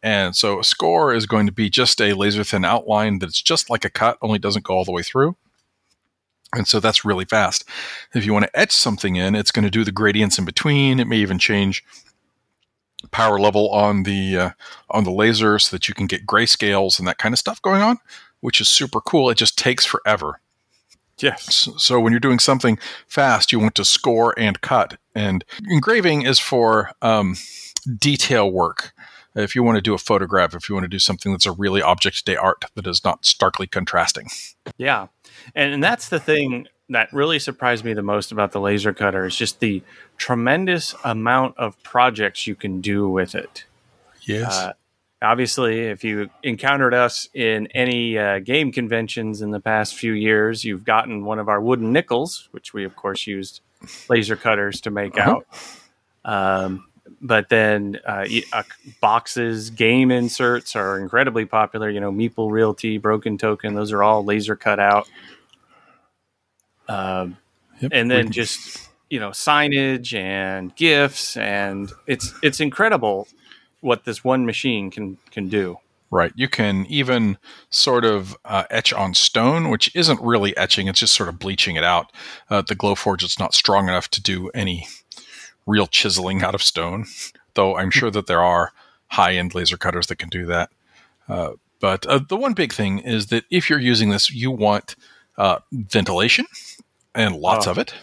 And 0.02 0.36
so, 0.36 0.60
a 0.60 0.64
score 0.64 1.14
is 1.14 1.26
going 1.26 1.46
to 1.46 1.52
be 1.52 1.70
just 1.70 2.00
a 2.00 2.12
laser 2.12 2.44
thin 2.44 2.64
outline 2.64 3.18
that's 3.18 3.40
just 3.40 3.70
like 3.70 3.84
a 3.84 3.90
cut, 3.90 4.18
only 4.20 4.38
doesn't 4.38 4.64
go 4.64 4.74
all 4.74 4.84
the 4.84 4.92
way 4.92 5.02
through. 5.02 5.36
And 6.54 6.66
so 6.66 6.80
that's 6.80 7.04
really 7.04 7.26
fast. 7.26 7.64
If 8.14 8.24
you 8.24 8.32
want 8.32 8.46
to 8.46 8.58
etch 8.58 8.72
something 8.72 9.16
in, 9.16 9.34
it's 9.34 9.50
going 9.50 9.64
to 9.64 9.70
do 9.70 9.84
the 9.84 9.92
gradients 9.92 10.38
in 10.38 10.46
between. 10.46 10.98
It 10.98 11.06
may 11.06 11.18
even 11.18 11.38
change 11.38 11.84
power 13.08 13.38
level 13.38 13.70
on 13.70 14.04
the 14.04 14.36
uh, 14.36 14.50
on 14.90 15.04
the 15.04 15.10
laser 15.10 15.58
so 15.58 15.74
that 15.74 15.88
you 15.88 15.94
can 15.94 16.06
get 16.06 16.26
grayscales 16.26 16.98
and 16.98 17.08
that 17.08 17.18
kind 17.18 17.32
of 17.32 17.38
stuff 17.38 17.60
going 17.62 17.82
on, 17.82 17.98
which 18.40 18.60
is 18.60 18.68
super 18.68 19.00
cool. 19.00 19.30
It 19.30 19.38
just 19.38 19.58
takes 19.58 19.84
forever. 19.84 20.40
Yes. 21.20 21.68
So 21.78 21.98
when 21.98 22.12
you're 22.12 22.20
doing 22.20 22.38
something 22.38 22.78
fast, 23.08 23.50
you 23.50 23.58
want 23.58 23.74
to 23.74 23.84
score 23.84 24.34
and 24.38 24.60
cut. 24.60 24.98
And 25.14 25.44
engraving 25.68 26.22
is 26.22 26.38
for 26.38 26.92
um, 27.02 27.36
detail 27.98 28.50
work. 28.50 28.92
If 29.34 29.54
you 29.54 29.62
want 29.62 29.76
to 29.76 29.82
do 29.82 29.94
a 29.94 29.98
photograph, 29.98 30.54
if 30.54 30.68
you 30.68 30.74
want 30.74 30.84
to 30.84 30.88
do 30.88 30.98
something 30.98 31.32
that's 31.32 31.46
a 31.46 31.52
really 31.52 31.82
object 31.82 32.24
day 32.24 32.36
art 32.36 32.64
that 32.74 32.86
is 32.86 33.04
not 33.04 33.24
starkly 33.24 33.66
contrasting. 33.66 34.28
Yeah. 34.78 35.08
And, 35.54 35.74
and 35.74 35.84
that's 35.84 36.08
the 36.08 36.20
thing 36.20 36.66
that 36.90 37.12
really 37.12 37.38
surprised 37.38 37.84
me 37.84 37.92
the 37.92 38.02
most 38.02 38.32
about 38.32 38.52
the 38.52 38.60
laser 38.60 38.92
cutter 38.94 39.26
is 39.26 39.36
just 39.36 39.60
the 39.60 39.82
tremendous 40.16 40.94
amount 41.04 41.56
of 41.58 41.80
projects 41.82 42.46
you 42.46 42.54
can 42.54 42.80
do 42.80 43.08
with 43.08 43.34
it. 43.34 43.64
Yes. 44.22 44.52
Uh, 44.52 44.72
obviously, 45.22 45.86
if 45.86 46.02
you 46.04 46.30
encountered 46.42 46.94
us 46.94 47.28
in 47.34 47.66
any 47.68 48.16
uh, 48.18 48.38
game 48.38 48.72
conventions 48.72 49.42
in 49.42 49.50
the 49.50 49.60
past 49.60 49.94
few 49.94 50.12
years, 50.12 50.64
you've 50.64 50.84
gotten 50.84 51.24
one 51.24 51.38
of 51.38 51.48
our 51.48 51.60
wooden 51.60 51.92
nickels, 51.92 52.48
which 52.52 52.72
we, 52.72 52.84
of 52.84 52.96
course, 52.96 53.26
used 53.26 53.60
laser 54.08 54.36
cutters 54.36 54.80
to 54.82 54.90
make 54.90 55.16
Uh-huh. 55.18 55.40
out. 56.24 56.64
Um, 56.64 56.84
but 57.20 57.48
then 57.48 57.98
uh, 58.06 58.26
uh, 58.52 58.62
boxes, 59.00 59.70
game 59.70 60.10
inserts 60.10 60.76
are 60.76 60.98
incredibly 61.00 61.46
popular. 61.46 61.88
You 61.88 62.00
know, 62.00 62.12
Meeple 62.12 62.50
Realty, 62.50 62.98
Broken 62.98 63.38
Token, 63.38 63.74
those 63.74 63.92
are 63.92 64.02
all 64.02 64.24
laser 64.24 64.56
cut 64.56 64.78
out. 64.78 65.08
Um, 66.88 67.36
Yep. 67.80 67.92
and 67.94 68.10
then 68.10 68.32
just 68.32 68.88
you 69.08 69.20
know 69.20 69.30
signage 69.30 70.12
and 70.12 70.74
gifts 70.74 71.36
and 71.36 71.92
it's 72.08 72.34
it's 72.42 72.58
incredible 72.58 73.28
what 73.80 74.04
this 74.04 74.24
one 74.24 74.44
machine 74.44 74.90
can 74.90 75.16
can 75.30 75.48
do 75.48 75.78
Right. 76.10 76.32
You 76.34 76.48
can 76.48 76.86
even 76.86 77.36
sort 77.68 78.04
of 78.06 78.34
uh, 78.46 78.64
etch 78.70 78.94
on 78.94 79.12
stone, 79.12 79.68
which 79.68 79.94
isn't 79.94 80.18
really 80.22 80.56
etching, 80.56 80.88
it's 80.88 81.00
just 81.00 81.12
sort 81.14 81.28
of 81.28 81.38
bleaching 81.38 81.76
it 81.76 81.84
out. 81.84 82.10
Uh, 82.48 82.62
the 82.62 82.74
Glowforge 82.74 83.22
is 83.22 83.38
not 83.38 83.52
strong 83.52 83.88
enough 83.88 84.08
to 84.12 84.22
do 84.22 84.48
any 84.54 84.86
real 85.66 85.86
chiseling 85.86 86.42
out 86.42 86.54
of 86.54 86.62
stone, 86.62 87.04
though 87.54 87.76
I'm 87.76 87.90
sure 87.90 88.10
that 88.10 88.26
there 88.26 88.42
are 88.42 88.72
high 89.08 89.34
end 89.34 89.54
laser 89.54 89.76
cutters 89.76 90.06
that 90.06 90.16
can 90.16 90.30
do 90.30 90.46
that. 90.46 90.70
Uh, 91.28 91.52
but 91.78 92.06
uh, 92.06 92.20
the 92.26 92.36
one 92.36 92.54
big 92.54 92.72
thing 92.72 93.00
is 93.00 93.26
that 93.26 93.44
if 93.50 93.68
you're 93.68 93.78
using 93.78 94.08
this, 94.08 94.30
you 94.30 94.50
want 94.50 94.96
uh, 95.38 95.58
ventilation 95.72 96.44
and 97.14 97.36
lots 97.36 97.66
Oh. 97.66 97.70
of 97.70 97.78
it. 97.78 97.94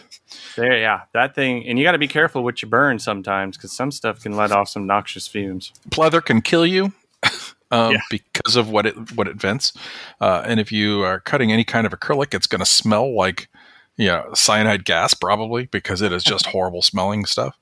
there 0.56 0.76
yeah 0.76 1.02
that 1.12 1.34
thing 1.34 1.64
and 1.68 1.78
you 1.78 1.84
got 1.84 1.92
to 1.92 1.98
be 1.98 2.08
careful 2.08 2.42
what 2.42 2.60
you 2.62 2.68
burn 2.68 2.98
sometimes 2.98 3.56
because 3.56 3.70
some 3.72 3.90
stuff 3.92 4.20
can 4.22 4.32
let 4.36 4.50
off 4.50 4.68
some 4.68 4.84
noxious 4.86 5.28
fumes 5.28 5.72
pleather 5.90 6.22
can 6.24 6.40
kill 6.42 6.66
you 6.66 6.92
um, 7.70 7.92
Yeah. 7.92 8.00
because 8.10 8.56
of 8.56 8.68
what 8.70 8.86
it 8.86 9.12
what 9.16 9.28
it 9.28 9.36
vents. 9.36 9.72
Uh, 10.20 10.42
and 10.44 10.58
if 10.60 10.70
you 10.72 11.02
are 11.02 11.20
cutting 11.20 11.52
any 11.52 11.64
kind 11.64 11.86
of 11.86 11.92
acrylic, 11.92 12.34
it's 12.34 12.46
going 12.46 12.60
to 12.60 12.66
smell 12.66 13.14
like 13.16 13.48
you 13.96 14.06
know 14.08 14.28
cyanide 14.34 14.84
gas 14.84 15.14
probably 15.14 15.66
because 15.66 16.02
it 16.02 16.12
is 16.12 16.22
just 16.32 16.46
horrible 16.46 16.82
smelling 16.82 17.24
stuff. 17.24 17.56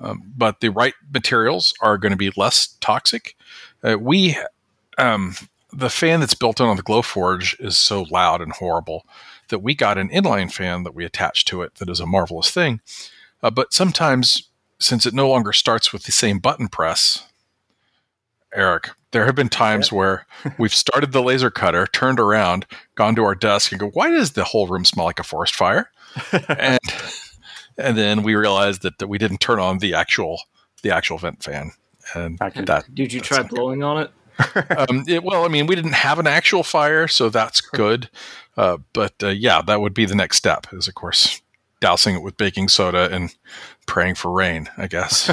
Um, 0.00 0.22
but 0.36 0.60
the 0.60 0.70
right 0.70 0.94
materials 1.12 1.72
are 1.80 1.98
going 1.98 2.12
to 2.12 2.16
be 2.18 2.30
less 2.36 2.76
toxic. 2.80 3.36
Uh, 3.82 3.96
we 3.98 4.36
um, 4.98 5.34
the 5.74 5.90
fan 5.90 6.20
that's 6.20 6.34
built 6.34 6.60
in 6.60 6.66
on 6.66 6.76
the 6.76 6.82
Glowforge 6.82 7.58
is 7.60 7.78
so 7.78 8.02
loud 8.10 8.40
and 8.40 8.52
horrible 8.52 9.06
that 9.48 9.60
we 9.60 9.74
got 9.74 9.98
an 9.98 10.08
inline 10.08 10.52
fan 10.52 10.84
that 10.84 10.94
we 10.94 11.04
attached 11.04 11.48
to 11.48 11.62
it 11.62 11.74
that 11.76 11.88
is 11.88 12.00
a 12.00 12.06
marvelous 12.06 12.50
thing. 12.50 12.80
Uh, 13.42 13.50
but 13.50 13.72
sometimes, 13.72 14.48
since 14.78 15.04
it 15.04 15.14
no 15.14 15.28
longer 15.28 15.52
starts 15.52 15.92
with 15.92 16.04
the 16.04 16.12
same 16.12 16.38
button 16.38 16.68
press, 16.68 17.26
Eric, 18.54 18.90
there 19.10 19.26
have 19.26 19.34
been 19.34 19.48
times 19.48 19.92
where 19.92 20.26
we've 20.58 20.74
started 20.74 21.12
the 21.12 21.22
laser 21.22 21.50
cutter, 21.50 21.86
turned 21.86 22.20
around, 22.20 22.66
gone 22.94 23.14
to 23.16 23.24
our 23.24 23.34
desk, 23.34 23.72
and 23.72 23.80
go, 23.80 23.88
"Why 23.90 24.10
does 24.10 24.32
the 24.32 24.44
whole 24.44 24.66
room 24.66 24.84
smell 24.84 25.06
like 25.06 25.18
a 25.18 25.24
forest 25.24 25.54
fire?" 25.54 25.90
and 26.48 26.78
and 27.76 27.98
then 27.98 28.22
we 28.22 28.34
realized 28.34 28.82
that, 28.82 28.98
that 28.98 29.08
we 29.08 29.18
didn't 29.18 29.38
turn 29.38 29.58
on 29.58 29.78
the 29.78 29.94
actual 29.94 30.40
the 30.82 30.90
actual 30.94 31.18
vent 31.18 31.42
fan, 31.42 31.72
and 32.14 32.38
can- 32.38 32.64
that 32.66 32.94
Did 32.94 33.12
you 33.12 33.20
try 33.20 33.38
not 33.38 33.50
good. 33.50 33.56
blowing 33.56 33.82
on 33.82 33.98
it? 34.02 34.10
um, 34.76 35.04
it, 35.06 35.22
well, 35.22 35.44
I 35.44 35.48
mean, 35.48 35.66
we 35.66 35.74
didn't 35.74 35.92
have 35.92 36.18
an 36.18 36.26
actual 36.26 36.62
fire, 36.62 37.08
so 37.08 37.28
that's 37.28 37.60
good. 37.60 38.08
Uh, 38.56 38.78
but 38.92 39.14
uh, 39.22 39.28
yeah, 39.28 39.62
that 39.62 39.80
would 39.80 39.94
be 39.94 40.06
the 40.06 40.14
next 40.14 40.36
step. 40.36 40.66
Is 40.72 40.88
of 40.88 40.94
course 40.94 41.40
dousing 41.80 42.14
it 42.14 42.22
with 42.22 42.36
baking 42.36 42.68
soda 42.68 43.08
and 43.10 43.34
praying 43.86 44.14
for 44.14 44.30
rain. 44.30 44.68
I 44.76 44.86
guess. 44.86 45.30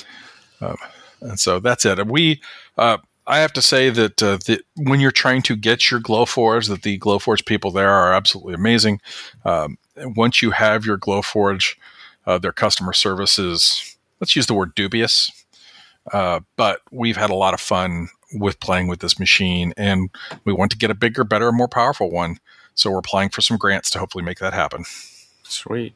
um, 0.60 0.76
and 1.20 1.38
so 1.38 1.60
that's 1.60 1.84
it. 1.84 2.04
We, 2.06 2.40
uh, 2.76 2.98
I 3.26 3.38
have 3.38 3.52
to 3.54 3.62
say 3.62 3.90
that 3.90 4.22
uh, 4.22 4.38
the, 4.38 4.62
when 4.76 5.00
you're 5.00 5.12
trying 5.12 5.42
to 5.42 5.56
get 5.56 5.90
your 5.90 6.00
Glowforge, 6.00 6.68
that 6.68 6.82
the 6.82 6.98
Glowforge 6.98 7.46
people 7.46 7.70
there 7.70 7.90
are 7.90 8.12
absolutely 8.12 8.54
amazing. 8.54 9.00
Um, 9.44 9.78
once 9.96 10.42
you 10.42 10.50
have 10.50 10.84
your 10.84 10.98
Glowforge, 10.98 11.76
uh, 12.26 12.38
their 12.38 12.52
customer 12.52 12.92
service 12.92 13.38
is, 13.38 13.96
let's 14.20 14.34
use 14.34 14.46
the 14.46 14.54
word 14.54 14.74
dubious. 14.74 15.30
Uh, 16.12 16.40
but 16.56 16.80
we've 16.90 17.16
had 17.16 17.30
a 17.30 17.34
lot 17.34 17.54
of 17.54 17.60
fun 17.60 18.08
with 18.34 18.60
playing 18.60 18.88
with 18.88 19.00
this 19.00 19.18
machine, 19.18 19.72
and 19.76 20.10
we 20.44 20.52
want 20.52 20.70
to 20.72 20.78
get 20.78 20.90
a 20.90 20.94
bigger, 20.94 21.24
better, 21.24 21.52
more 21.52 21.68
powerful 21.68 22.10
one. 22.10 22.38
So 22.74 22.90
we're 22.90 22.98
applying 22.98 23.28
for 23.30 23.42
some 23.42 23.58
grants 23.58 23.90
to 23.90 23.98
hopefully 23.98 24.24
make 24.24 24.38
that 24.38 24.54
happen. 24.54 24.84
sweet 25.42 25.94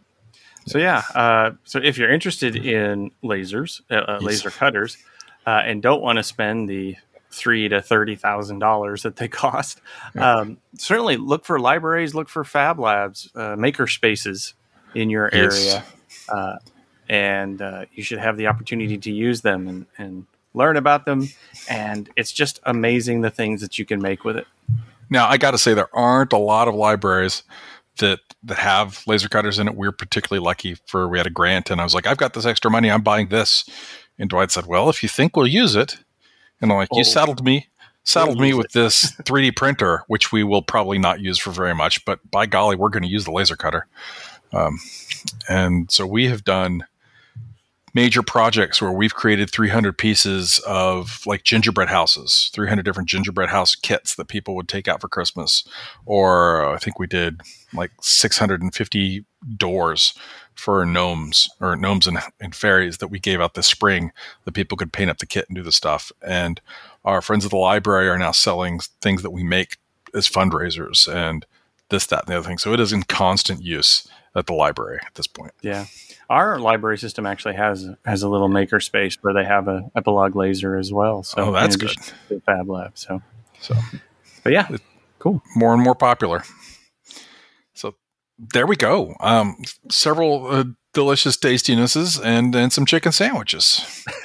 so 0.67 0.79
yeah 0.79 1.05
uh, 1.15 1.53
so 1.65 1.79
if 1.83 1.97
you're 1.99 2.11
interested 2.13 2.57
in 2.57 3.11
lasers 3.23 3.81
uh, 3.91 3.95
uh, 3.97 4.21
Yes. 4.21 4.23
laser 4.23 4.51
cutters 4.51 4.99
uh, 5.47 5.63
and 5.65 5.83
don't 5.83 6.03
want 6.03 6.17
to 6.19 6.23
spend 6.23 6.69
the 6.69 6.97
three 7.31 7.69
to 7.69 7.81
thirty 7.81 8.17
thousand 8.17 8.59
dollars 8.59 9.03
that 9.03 9.17
they 9.17 9.29
cost 9.45 9.81
um, 10.19 10.59
certainly 10.79 11.17
look 11.17 11.45
for 11.45 11.59
libraries 11.59 12.15
look 12.15 12.29
for 12.29 12.45
fab 12.45 12.79
labs 12.79 13.31
uh, 13.35 13.57
maker 13.57 13.87
spaces 13.87 14.55
in 14.95 15.09
your 15.11 15.31
Yes. 15.33 15.75
area 15.75 15.87
uh, 16.29 16.57
and 17.09 17.63
uh, 17.63 17.85
you 17.93 18.03
should 18.03 18.19
have 18.19 18.37
the 18.37 18.49
opportunity 18.49 18.99
to 18.99 19.13
use 19.13 19.43
them 19.43 19.69
and, 19.69 19.87
and 19.99 20.27
learn 20.57 20.77
about 20.77 21.05
them 21.05 21.29
and 21.69 22.09
it's 22.17 22.33
just 22.33 22.59
amazing 22.65 23.21
the 23.21 23.31
things 23.31 23.61
that 23.61 23.79
you 23.79 23.85
can 23.85 24.01
make 24.03 24.25
with 24.25 24.37
it 24.37 24.47
Now, 25.11 25.29
I 25.29 25.37
got 25.37 25.53
to 25.53 25.59
say, 25.59 25.73
there 25.75 25.95
aren't 25.95 26.33
a 26.33 26.39
lot 26.39 26.67
of 26.67 26.75
libraries 26.75 27.45
that 27.99 28.19
that 28.43 28.59
have 28.59 29.03
laser 29.07 29.29
cutters 29.29 29.59
in 29.59 29.69
it. 29.69 29.75
We're 29.77 29.93
particularly 29.93 30.45
lucky 30.45 30.77
for 30.87 31.09
we 31.09 31.19
had 31.19 31.27
a 31.27 31.31
grant, 31.31 31.71
and 31.71 31.81
I 31.81 31.85
was 31.85 31.95
like, 31.95 32.07
I've 32.07 32.17
got 32.19 32.33
this 32.35 32.45
extra 32.47 32.71
money, 32.71 32.91
I'm 32.91 33.03
buying 33.03 33.29
this. 33.29 33.65
And 34.19 34.29
Dwight 34.31 34.51
said, 34.51 34.67
Well, 34.67 34.89
if 34.91 35.03
you 35.03 35.09
think 35.09 35.37
we'll 35.37 35.47
use 35.47 35.75
it, 35.77 35.97
and 36.61 36.71
I'm 36.73 36.77
like, 36.79 36.89
Oh. 36.93 36.99
you 36.99 37.05
saddled 37.05 37.45
me, 37.45 37.69
saddled 38.05 38.39
We'll 38.39 38.49
me 38.49 38.55
with 38.55 38.73
this 38.73 39.13
3D 39.23 39.57
printer, 39.57 40.03
which 40.09 40.33
we 40.33 40.43
will 40.45 40.63
probably 40.63 40.99
not 40.99 41.21
use 41.21 41.39
for 41.39 41.51
very 41.53 41.75
much, 41.75 42.05
but 42.05 42.19
by 42.31 42.47
golly, 42.47 42.77
we're 42.77 42.91
going 42.91 43.03
to 43.05 43.09
use 43.09 43.25
the 43.25 43.33
laser 43.33 43.57
cutter. 43.57 43.87
Um, 44.53 44.79
and 45.49 45.91
so 45.91 46.07
we 46.07 46.29
have 46.29 46.45
done 46.45 46.85
major 47.97 48.23
projects 48.23 48.83
where 48.83 48.93
we've 48.93 49.15
created 49.15 49.51
300 49.51 49.97
pieces 49.97 50.59
of 50.67 51.23
like 51.25 51.45
gingerbread 51.45 51.89
houses 51.89 52.51
300 52.53 52.85
different 52.85 53.09
gingerbread 53.09 53.49
house 53.49 53.75
kits 53.75 54.17
that 54.17 54.29
people 54.29 54.55
would 54.55 54.69
take 54.69 54.87
out 54.87 55.01
for 55.01 55.09
christmas. 55.09 55.65
Or 56.05 56.65
uh, 56.65 56.75
i 56.75 56.79
think 56.79 56.99
we 56.99 57.07
did 57.07 57.41
like 57.73 57.93
650 58.03 59.25
doors 59.57 60.15
for 60.55 60.85
gnomes 60.85 61.49
or 61.61 61.77
gnomes 61.77 62.07
and, 62.07 62.19
and 62.41 62.55
fairies 62.55 62.99
that 62.99 63.09
we 63.09 63.19
gave 63.19 63.41
out 63.41 63.55
this 63.55 63.67
spring 63.67 64.13
that 64.45 64.53
people 64.53 64.77
could 64.77 64.93
paint 64.93 65.11
up 65.11 65.19
the 65.19 65.27
kit 65.27 65.47
and 65.49 65.57
do 65.57 65.63
the 65.63 65.73
stuff. 65.73 66.11
And 66.23 66.61
our 67.05 67.23
friends 67.23 67.45
at 67.45 67.51
the 67.51 67.57
library 67.57 68.09
are 68.09 68.19
now 68.19 68.33
selling 68.33 68.81
things 69.01 69.23
that 69.23 69.31
we 69.31 69.45
make 69.45 69.77
as 70.15 70.29
fundraisers 70.29 71.13
and 71.13 71.47
this 71.91 72.07
that 72.07 72.25
and 72.25 72.29
the 72.29 72.39
other 72.39 72.49
thing. 72.49 72.59
So 72.59 72.73
it 72.73 72.81
is 72.81 72.93
in 72.93 73.05
constant 73.05 73.63
use 73.63 74.09
at 74.35 74.47
the 74.47 74.55
library 74.55 74.99
at 75.05 75.15
this 75.15 75.27
point. 75.27 75.53
Yeah, 75.63 75.87
our 76.29 76.59
library 76.59 76.99
system 76.99 77.27
actually 77.27 77.55
has 77.55 77.87
has 78.05 78.23
a 78.23 78.29
little 78.29 78.49
maker 78.49 78.81
space 78.81 79.17
where 79.23 79.35
they 79.35 79.45
have 79.45 79.69
a 79.69 79.89
Epilog 79.97 80.35
laser 80.35 80.77
as 80.77 80.93
well. 80.93 81.23
So 81.23 81.47
Oh, 81.49 81.53
that's 81.53 81.75
in 81.77 81.83
addition 81.83 82.03
to 82.03 82.15
the 82.35 82.41
Fab 82.41 82.69
Lab. 82.69 82.99
So, 82.99 83.23
so 83.61 83.75
but 84.43 84.53
yeah, 84.53 84.69
cool. 85.19 85.43
more 85.55 85.73
and 85.75 85.83
more 85.83 85.95
popular. 85.95 86.43
So 87.75 87.95
there 88.39 88.67
we 88.67 88.77
go. 88.77 89.15
Um, 89.21 89.57
several 89.91 90.47
uh, 90.47 90.65
delicious 90.95 91.37
tastinesses 91.37 92.19
and 92.19 92.55
and 92.55 92.73
some 92.73 92.87
chicken 92.87 93.13
sandwiches. 93.13 94.05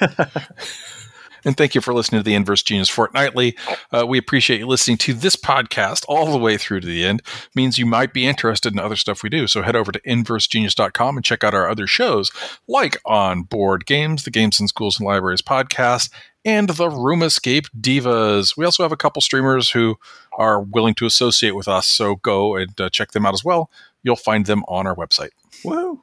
and 1.44 1.56
thank 1.56 1.74
you 1.74 1.80
for 1.80 1.94
listening 1.94 2.20
to 2.20 2.24
the 2.24 2.34
Inverse 2.34 2.62
Genius 2.62 2.88
Fortnightly. 2.88 3.56
Uh, 3.92 4.06
we 4.06 4.18
appreciate 4.18 4.60
you 4.60 4.66
listening 4.66 4.98
to 4.98 5.12
this 5.12 5.36
podcast 5.36 6.04
all 6.08 6.30
the 6.30 6.38
way 6.38 6.56
through 6.56 6.80
to 6.80 6.86
the 6.86 7.04
end. 7.04 7.22
means 7.54 7.78
you 7.78 7.86
might 7.86 8.12
be 8.12 8.26
interested 8.26 8.72
in 8.72 8.78
other 8.78 8.96
stuff 8.96 9.22
we 9.22 9.28
do. 9.28 9.46
So 9.46 9.62
head 9.62 9.76
over 9.76 9.92
to 9.92 10.00
inversegenius.com 10.00 11.16
and 11.16 11.24
check 11.24 11.44
out 11.44 11.54
our 11.54 11.68
other 11.68 11.86
shows 11.86 12.30
like 12.68 12.96
On 13.04 13.42
Board 13.42 13.86
Games, 13.86 14.24
the 14.24 14.30
Games 14.30 14.60
in 14.60 14.68
Schools 14.68 14.98
and 14.98 15.06
Libraries 15.06 15.42
podcast, 15.42 16.10
and 16.44 16.68
the 16.70 16.90
Room 16.90 17.22
Escape 17.22 17.66
Divas. 17.78 18.56
We 18.56 18.64
also 18.64 18.82
have 18.82 18.92
a 18.92 18.96
couple 18.96 19.22
streamers 19.22 19.70
who 19.70 19.98
are 20.32 20.60
willing 20.60 20.94
to 20.94 21.06
associate 21.06 21.54
with 21.54 21.68
us. 21.68 21.86
So 21.86 22.16
go 22.16 22.56
and 22.56 22.80
uh, 22.80 22.90
check 22.90 23.12
them 23.12 23.26
out 23.26 23.34
as 23.34 23.44
well. 23.44 23.70
You'll 24.02 24.16
find 24.16 24.46
them 24.46 24.64
on 24.66 24.86
our 24.86 24.96
website. 24.96 25.30
Woo! 25.64 26.00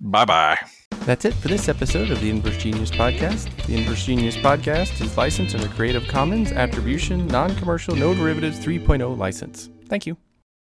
Bye 0.00 0.24
bye. 0.24 0.58
That's 1.00 1.24
it 1.24 1.34
for 1.34 1.48
this 1.48 1.68
episode 1.68 2.10
of 2.10 2.20
the 2.20 2.30
Inverse 2.30 2.58
Genius 2.58 2.90
Podcast. 2.90 3.50
The 3.66 3.76
Inverse 3.76 4.06
Genius 4.06 4.36
Podcast 4.36 5.00
is 5.00 5.16
licensed 5.16 5.54
under 5.54 5.68
Creative 5.68 6.06
Commons 6.06 6.52
Attribution 6.52 7.26
Non 7.26 7.54
Commercial 7.56 7.96
No 7.96 8.14
Derivatives 8.14 8.58
3.0 8.64 9.16
license. 9.18 9.68
Thank 9.88 10.06
you. 10.06 10.16